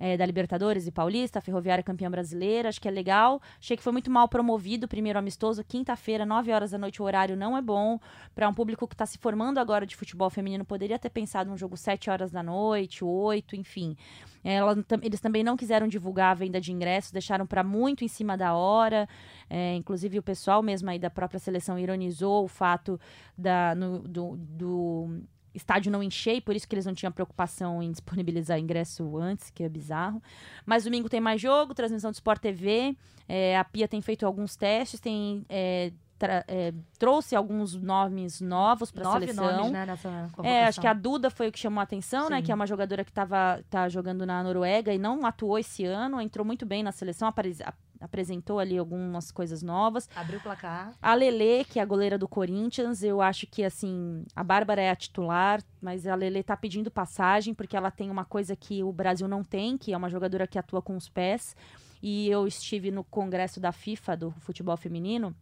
É, 0.00 0.16
da 0.16 0.24
Libertadores 0.24 0.86
e 0.86 0.90
Paulista, 0.90 1.42
Ferroviária 1.42 1.84
campeã 1.84 2.10
brasileira, 2.10 2.70
acho 2.70 2.80
que 2.80 2.88
é 2.88 2.90
legal. 2.90 3.40
Achei 3.60 3.76
que 3.76 3.82
foi 3.82 3.92
muito 3.92 4.10
mal 4.10 4.26
promovido 4.26 4.88
primeiro 4.88 5.18
amistoso, 5.18 5.62
quinta-feira, 5.62 6.24
9 6.24 6.50
horas 6.50 6.70
da 6.70 6.78
noite, 6.78 7.02
o 7.02 7.04
horário 7.04 7.36
não 7.36 7.54
é 7.54 7.60
bom. 7.60 8.00
Para 8.34 8.48
um 8.48 8.54
público 8.54 8.88
que 8.88 8.94
está 8.94 9.04
se 9.04 9.18
formando 9.18 9.58
agora 9.58 9.84
de 9.84 9.94
futebol 9.94 10.30
feminino, 10.30 10.64
poderia 10.64 10.98
ter 10.98 11.10
pensado 11.10 11.50
num 11.50 11.56
jogo 11.56 11.76
7 11.76 12.08
horas 12.08 12.30
da 12.30 12.42
noite, 12.42 13.04
8, 13.04 13.54
enfim. 13.54 13.94
É, 14.42 14.54
ela, 14.54 14.74
eles 15.02 15.20
também 15.20 15.44
não 15.44 15.54
quiseram 15.54 15.86
divulgar 15.86 16.30
a 16.30 16.34
venda 16.34 16.58
de 16.58 16.72
ingressos, 16.72 17.12
deixaram 17.12 17.46
para 17.46 17.62
muito 17.62 18.02
em 18.02 18.08
cima 18.08 18.38
da 18.38 18.54
hora. 18.54 19.06
É, 19.50 19.74
inclusive, 19.74 20.18
o 20.18 20.22
pessoal 20.22 20.62
mesmo 20.62 20.88
aí 20.88 20.98
da 20.98 21.10
própria 21.10 21.38
seleção 21.38 21.78
ironizou 21.78 22.44
o 22.44 22.48
fato 22.48 22.98
da, 23.36 23.74
no, 23.74 23.98
do, 23.98 24.36
do 24.38 25.20
estádio 25.54 25.90
não 25.90 26.02
encher, 26.02 26.36
e 26.36 26.40
por 26.40 26.54
isso 26.54 26.68
que 26.68 26.74
eles 26.74 26.86
não 26.86 26.94
tinham 26.94 27.12
preocupação 27.12 27.82
em 27.82 27.90
disponibilizar 27.90 28.58
ingresso 28.58 29.16
antes, 29.16 29.50
que 29.50 29.62
é 29.62 29.68
bizarro. 29.68 30.22
Mas 30.64 30.84
domingo 30.84 31.08
tem 31.08 31.20
mais 31.20 31.40
jogo, 31.40 31.74
transmissão 31.74 32.10
do 32.10 32.14
Sport 32.14 32.40
TV. 32.40 32.96
É, 33.28 33.56
a 33.56 33.64
Pia 33.64 33.86
tem 33.86 34.00
feito 34.00 34.26
alguns 34.26 34.56
testes, 34.56 35.00
tem. 35.00 35.44
É, 35.48 35.92
é, 36.46 36.72
trouxe 36.98 37.34
alguns 37.34 37.74
nomes 37.74 38.40
novos 38.40 38.90
para 38.90 39.08
a 39.08 39.12
seleção. 39.12 39.56
Nomes, 39.56 39.72
né, 39.72 39.86
é, 40.42 40.64
acho 40.64 40.80
que 40.80 40.86
a 40.86 40.92
Duda 40.92 41.30
foi 41.30 41.48
o 41.48 41.52
que 41.52 41.58
chamou 41.58 41.80
a 41.80 41.84
atenção, 41.84 42.24
Sim. 42.24 42.30
né? 42.30 42.42
Que 42.42 42.52
é 42.52 42.54
uma 42.54 42.66
jogadora 42.66 43.04
que 43.04 43.10
estava 43.10 43.62
tá 43.70 43.88
jogando 43.88 44.26
na 44.26 44.42
Noruega 44.42 44.92
e 44.92 44.98
não 44.98 45.24
atuou 45.24 45.58
esse 45.58 45.84
ano, 45.84 46.20
entrou 46.20 46.44
muito 46.44 46.66
bem 46.66 46.82
na 46.82 46.92
seleção, 46.92 47.32
apresentou 48.00 48.58
ali 48.58 48.76
algumas 48.76 49.30
coisas 49.30 49.62
novas. 49.62 50.08
Abriu 50.14 50.38
o 50.38 50.42
placar. 50.42 50.92
A 51.00 51.14
Lele, 51.14 51.64
que 51.64 51.78
é 51.78 51.82
a 51.82 51.86
goleira 51.86 52.18
do 52.18 52.28
Corinthians, 52.28 53.02
eu 53.02 53.20
acho 53.20 53.46
que 53.46 53.64
assim, 53.64 54.24
a 54.34 54.42
Bárbara 54.42 54.80
é 54.80 54.90
a 54.90 54.96
titular, 54.96 55.62
mas 55.80 56.06
a 56.06 56.14
Lele 56.14 56.42
tá 56.42 56.56
pedindo 56.56 56.90
passagem 56.90 57.54
porque 57.54 57.76
ela 57.76 57.90
tem 57.90 58.10
uma 58.10 58.24
coisa 58.24 58.56
que 58.56 58.82
o 58.82 58.92
Brasil 58.92 59.28
não 59.28 59.42
tem, 59.42 59.78
que 59.78 59.92
é 59.92 59.96
uma 59.96 60.10
jogadora 60.10 60.46
que 60.46 60.58
atua 60.58 60.82
com 60.82 60.96
os 60.96 61.08
pés. 61.08 61.54
E 62.02 62.28
eu 62.28 62.46
estive 62.46 62.90
no 62.90 63.04
congresso 63.04 63.60
da 63.60 63.72
FIFA 63.72 64.16
do 64.16 64.30
futebol 64.40 64.76
feminino 64.76 65.36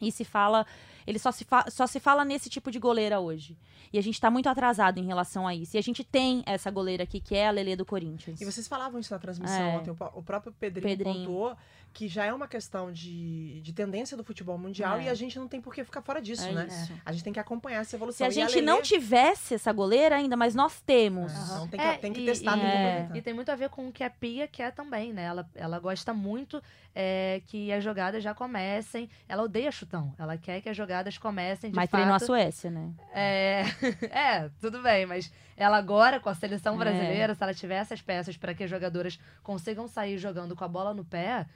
e 0.00 0.12
se 0.12 0.24
fala 0.24 0.66
ele 1.06 1.18
só 1.18 1.30
se, 1.30 1.44
fa 1.44 1.70
só 1.70 1.86
se 1.86 2.00
fala 2.00 2.24
nesse 2.24 2.50
tipo 2.50 2.70
de 2.70 2.78
goleira 2.78 3.20
hoje. 3.20 3.56
E 3.92 3.98
a 3.98 4.02
gente 4.02 4.20
tá 4.20 4.30
muito 4.30 4.48
atrasado 4.48 4.98
em 4.98 5.04
relação 5.04 5.46
a 5.46 5.54
isso. 5.54 5.76
E 5.76 5.78
a 5.78 5.82
gente 5.82 6.02
tem 6.02 6.42
essa 6.44 6.70
goleira 6.70 7.04
aqui, 7.04 7.20
que 7.20 7.36
é 7.36 7.46
a 7.46 7.50
Lele 7.52 7.76
do 7.76 7.84
Corinthians. 7.84 8.40
E 8.40 8.44
vocês 8.44 8.66
falavam 8.66 8.98
isso 8.98 9.14
na 9.14 9.20
transmissão 9.20 9.62
é. 9.62 9.76
ontem. 9.76 9.90
O 10.14 10.22
próprio 10.22 10.52
Pedrinho, 10.52 10.96
Pedrinho, 10.96 11.26
pontuou 11.26 11.56
que 11.96 12.08
já 12.08 12.26
é 12.26 12.32
uma 12.34 12.46
questão 12.46 12.92
de, 12.92 13.58
de 13.62 13.72
tendência 13.72 14.18
do 14.18 14.22
futebol 14.22 14.58
mundial 14.58 14.98
é. 14.98 15.04
e 15.04 15.08
a 15.08 15.14
gente 15.14 15.38
não 15.38 15.48
tem 15.48 15.62
por 15.62 15.74
que 15.74 15.82
ficar 15.82 16.02
fora 16.02 16.20
disso, 16.20 16.46
é 16.46 16.52
né? 16.52 16.66
Isso. 16.68 16.92
A 17.02 17.10
gente 17.10 17.24
tem 17.24 17.32
que 17.32 17.40
acompanhar 17.40 17.80
essa 17.80 17.96
evolução. 17.96 18.18
Se 18.18 18.24
a 18.24 18.28
gente 18.28 18.52
a 18.52 18.56
Lelê... 18.56 18.66
não 18.66 18.82
tivesse 18.82 19.54
essa 19.54 19.72
goleira 19.72 20.16
ainda, 20.16 20.36
mas 20.36 20.54
nós 20.54 20.78
temos. 20.82 21.32
Uhum. 21.32 21.44
Então 21.44 21.68
tem 21.68 21.80
que, 21.80 21.86
é, 21.86 21.96
tem 21.96 22.12
que 22.12 22.20
e, 22.20 22.26
testar. 22.26 22.58
E, 22.58 23.16
e, 23.16 23.22
tem 23.22 23.32
muito 23.32 23.50
a 23.50 23.56
ver 23.56 23.70
com 23.70 23.88
o 23.88 23.92
que 23.92 24.04
a 24.04 24.10
Pia 24.10 24.46
quer 24.46 24.72
também, 24.72 25.10
né? 25.10 25.24
Ela, 25.24 25.48
ela 25.54 25.78
gosta 25.78 26.12
muito 26.12 26.62
é, 26.94 27.40
que 27.46 27.72
as 27.72 27.82
jogadas 27.82 28.22
já 28.22 28.34
comecem. 28.34 29.08
Ela 29.26 29.44
odeia 29.44 29.72
chutão. 29.72 30.14
Ela 30.18 30.36
quer 30.36 30.60
que 30.60 30.68
as 30.68 30.76
jogadas 30.76 31.16
comecem 31.16 31.70
de 31.70 31.76
mas 31.76 31.88
fato. 31.88 31.98
treinou 31.98 32.14
a 32.14 32.18
Suécia, 32.18 32.70
né? 32.70 32.90
É, 33.14 33.62
é, 34.12 34.50
tudo 34.60 34.82
bem, 34.82 35.06
mas 35.06 35.32
ela 35.56 35.78
agora, 35.78 36.20
com 36.20 36.28
a 36.28 36.34
seleção 36.34 36.74
é. 36.74 36.76
brasileira, 36.76 37.34
se 37.34 37.42
ela 37.42 37.54
tiver 37.54 37.76
essas 37.76 38.02
peças 38.02 38.36
para 38.36 38.52
que 38.54 38.64
as 38.64 38.68
jogadoras 38.68 39.18
consigam 39.42 39.88
sair 39.88 40.18
jogando 40.18 40.54
com 40.54 40.62
a 40.62 40.68
bola 40.68 40.92
no 40.92 41.02
pé, 41.02 41.46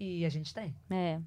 e 0.00 0.24
a 0.24 0.28
gente 0.28 0.52
tem. 0.54 0.74
É. 0.90 1.20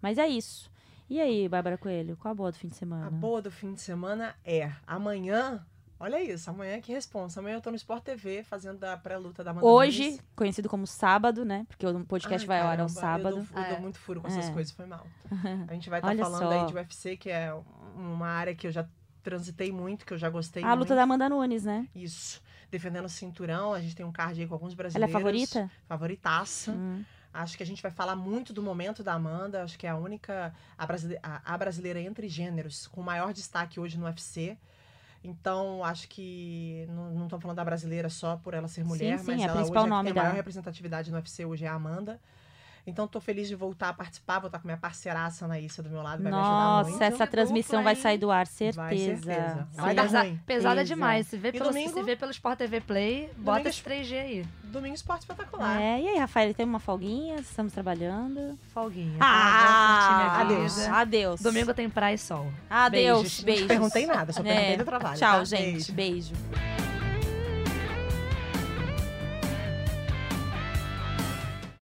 Mas 0.00 0.18
é 0.18 0.28
isso. 0.28 0.70
E 1.10 1.20
aí, 1.20 1.48
Bárbara 1.48 1.78
Coelho, 1.78 2.16
qual 2.16 2.32
a 2.32 2.34
boa 2.34 2.52
do 2.52 2.58
fim 2.58 2.68
de 2.68 2.76
semana? 2.76 3.06
A 3.06 3.10
boa 3.10 3.40
do 3.40 3.50
fim 3.50 3.72
de 3.72 3.80
semana 3.80 4.36
é 4.44 4.70
amanhã 4.86 5.64
Olha 6.00 6.22
isso, 6.22 6.48
amanhã 6.48 6.74
é 6.74 6.80
que 6.80 6.92
responsa. 6.92 7.40
Amanhã 7.40 7.56
eu 7.56 7.60
tô 7.60 7.70
no 7.70 7.76
Sport 7.76 8.04
TV 8.04 8.44
fazendo 8.44 8.84
a 8.84 8.96
pré-luta 8.96 9.42
da 9.42 9.50
Amanda 9.50 9.66
Hoje, 9.66 10.04
Nunes. 10.04 10.22
conhecido 10.36 10.68
como 10.68 10.86
sábado, 10.86 11.44
né? 11.44 11.66
Porque 11.68 11.84
o 11.84 12.04
podcast 12.04 12.44
Ai, 12.44 12.46
vai 12.46 12.60
ao 12.60 12.68
ar 12.68 12.80
ao 12.80 12.88
sábado. 12.88 13.38
Eu 13.38 13.42
dou, 13.42 13.62
eu 13.62 13.68
dou 13.68 13.76
é. 13.78 13.80
muito 13.80 13.98
furo 13.98 14.20
com 14.20 14.28
essas 14.28 14.48
é. 14.48 14.52
coisas, 14.52 14.72
foi 14.72 14.86
mal. 14.86 15.04
A 15.68 15.74
gente 15.74 15.90
vai 15.90 15.98
estar 15.98 16.14
tá 16.14 16.22
falando 16.22 16.52
só. 16.52 16.60
aí 16.60 16.66
de 16.66 16.74
UFC, 16.74 17.16
que 17.16 17.30
é 17.30 17.52
uma 17.96 18.28
área 18.28 18.54
que 18.54 18.68
eu 18.68 18.70
já 18.70 18.86
transitei 19.24 19.72
muito, 19.72 20.06
que 20.06 20.14
eu 20.14 20.18
já 20.18 20.30
gostei 20.30 20.62
a 20.62 20.66
muito. 20.66 20.76
A 20.76 20.80
luta 20.80 20.94
da 20.94 21.02
Amanda 21.02 21.28
Nunes, 21.28 21.64
né? 21.64 21.88
Isso. 21.92 22.40
Defendendo 22.70 23.06
o 23.06 23.08
cinturão, 23.08 23.74
a 23.74 23.80
gente 23.80 23.96
tem 23.96 24.06
um 24.06 24.12
card 24.12 24.40
aí 24.40 24.46
com 24.46 24.54
alguns 24.54 24.74
brasileiros. 24.74 25.12
Ela 25.12 25.18
é 25.18 25.20
favorita? 25.20 25.70
Favoritaça. 25.88 26.70
Hum. 26.70 27.04
Acho 27.42 27.56
que 27.56 27.62
a 27.62 27.66
gente 27.66 27.80
vai 27.80 27.90
falar 27.90 28.16
muito 28.16 28.52
do 28.52 28.62
momento 28.62 29.02
da 29.02 29.14
Amanda. 29.14 29.62
Acho 29.62 29.78
que 29.78 29.86
é 29.86 29.90
a 29.90 29.96
única, 29.96 30.52
a 30.76 30.86
brasileira, 30.86 31.20
a, 31.22 31.54
a 31.54 31.58
brasileira 31.58 32.00
entre 32.00 32.28
gêneros, 32.28 32.86
com 32.88 33.00
maior 33.00 33.32
destaque 33.32 33.78
hoje 33.78 33.96
no 33.96 34.06
UFC. 34.06 34.58
Então, 35.22 35.84
acho 35.84 36.08
que 36.08 36.86
não 36.88 37.24
estou 37.24 37.40
falando 37.40 37.56
da 37.56 37.64
brasileira 37.64 38.08
só 38.08 38.36
por 38.36 38.54
ela 38.54 38.68
ser 38.68 38.84
mulher, 38.84 39.18
sim, 39.18 39.24
sim, 39.24 39.30
mas 39.32 39.40
é 39.40 39.44
ela 39.44 39.62
hoje 39.62 39.72
nome 39.72 40.10
é, 40.10 40.12
tem 40.12 40.20
a 40.20 40.24
maior 40.24 40.36
representatividade 40.36 41.10
no 41.10 41.16
UFC 41.16 41.44
hoje 41.44 41.64
é 41.64 41.68
a 41.68 41.74
Amanda. 41.74 42.20
Então, 42.88 43.04
estou 43.04 43.20
feliz 43.20 43.48
de 43.48 43.54
voltar 43.54 43.90
a 43.90 43.92
participar, 43.92 44.38
vou 44.38 44.48
estar 44.48 44.58
com 44.58 44.66
minha 44.66 44.78
parceiraça 44.78 45.44
Anaísa 45.44 45.82
do 45.82 45.90
meu 45.90 46.02
lado, 46.02 46.22
vai 46.22 46.32
Nossa, 46.32 46.48
me 46.48 46.94
ajudar 46.94 47.04
muito. 47.04 47.14
essa 47.14 47.26
transmissão 47.26 47.82
vai 47.82 47.94
sair 47.94 48.18
do 48.18 48.30
ar, 48.30 48.46
certeza. 48.46 48.82
Vai, 48.82 48.98
certeza. 48.98 49.68
Vai 49.74 49.94
dar 49.94 50.06
ruim. 50.06 50.40
Pesada 50.46 50.84
demais. 50.84 51.26
Se 51.26 51.36
vê, 51.36 51.52
pelo, 51.52 51.66
domingo, 51.66 51.92
se 51.92 52.02
vê 52.02 52.16
pelo 52.16 52.30
Sport 52.30 52.58
TV 52.58 52.80
Play, 52.80 53.30
bota 53.36 53.68
esse 53.68 53.82
3G 53.82 54.12
aí. 54.20 54.46
Domingo 54.64 54.94
Esporte 54.94 55.22
Espetacular. 55.22 55.80
É, 55.80 56.00
e 56.00 56.08
aí, 56.08 56.18
Rafael, 56.18 56.52
tem 56.52 56.64
uma 56.64 56.78
folguinha? 56.78 57.36
Estamos 57.36 57.72
trabalhando? 57.72 58.58
Folguinha. 58.72 59.16
Ah, 59.20 60.34
tá? 60.36 60.40
adeus. 60.40 60.78
Adeus. 60.88 61.40
Domingo 61.40 61.72
tem 61.72 61.88
praia 61.88 62.14
e 62.14 62.18
sol. 62.18 62.50
Adeus, 62.68 63.40
beijos. 63.40 63.62
Não 63.62 63.68
perguntei 63.68 64.06
nada, 64.06 64.32
só 64.32 64.42
perguntei 64.42 64.74
é. 64.74 64.76
do 64.76 64.84
trabalho. 64.84 65.18
Tchau, 65.18 65.38
tá? 65.38 65.44
gente. 65.44 65.92
beijo. 65.92 66.34
beijo. 66.34 66.87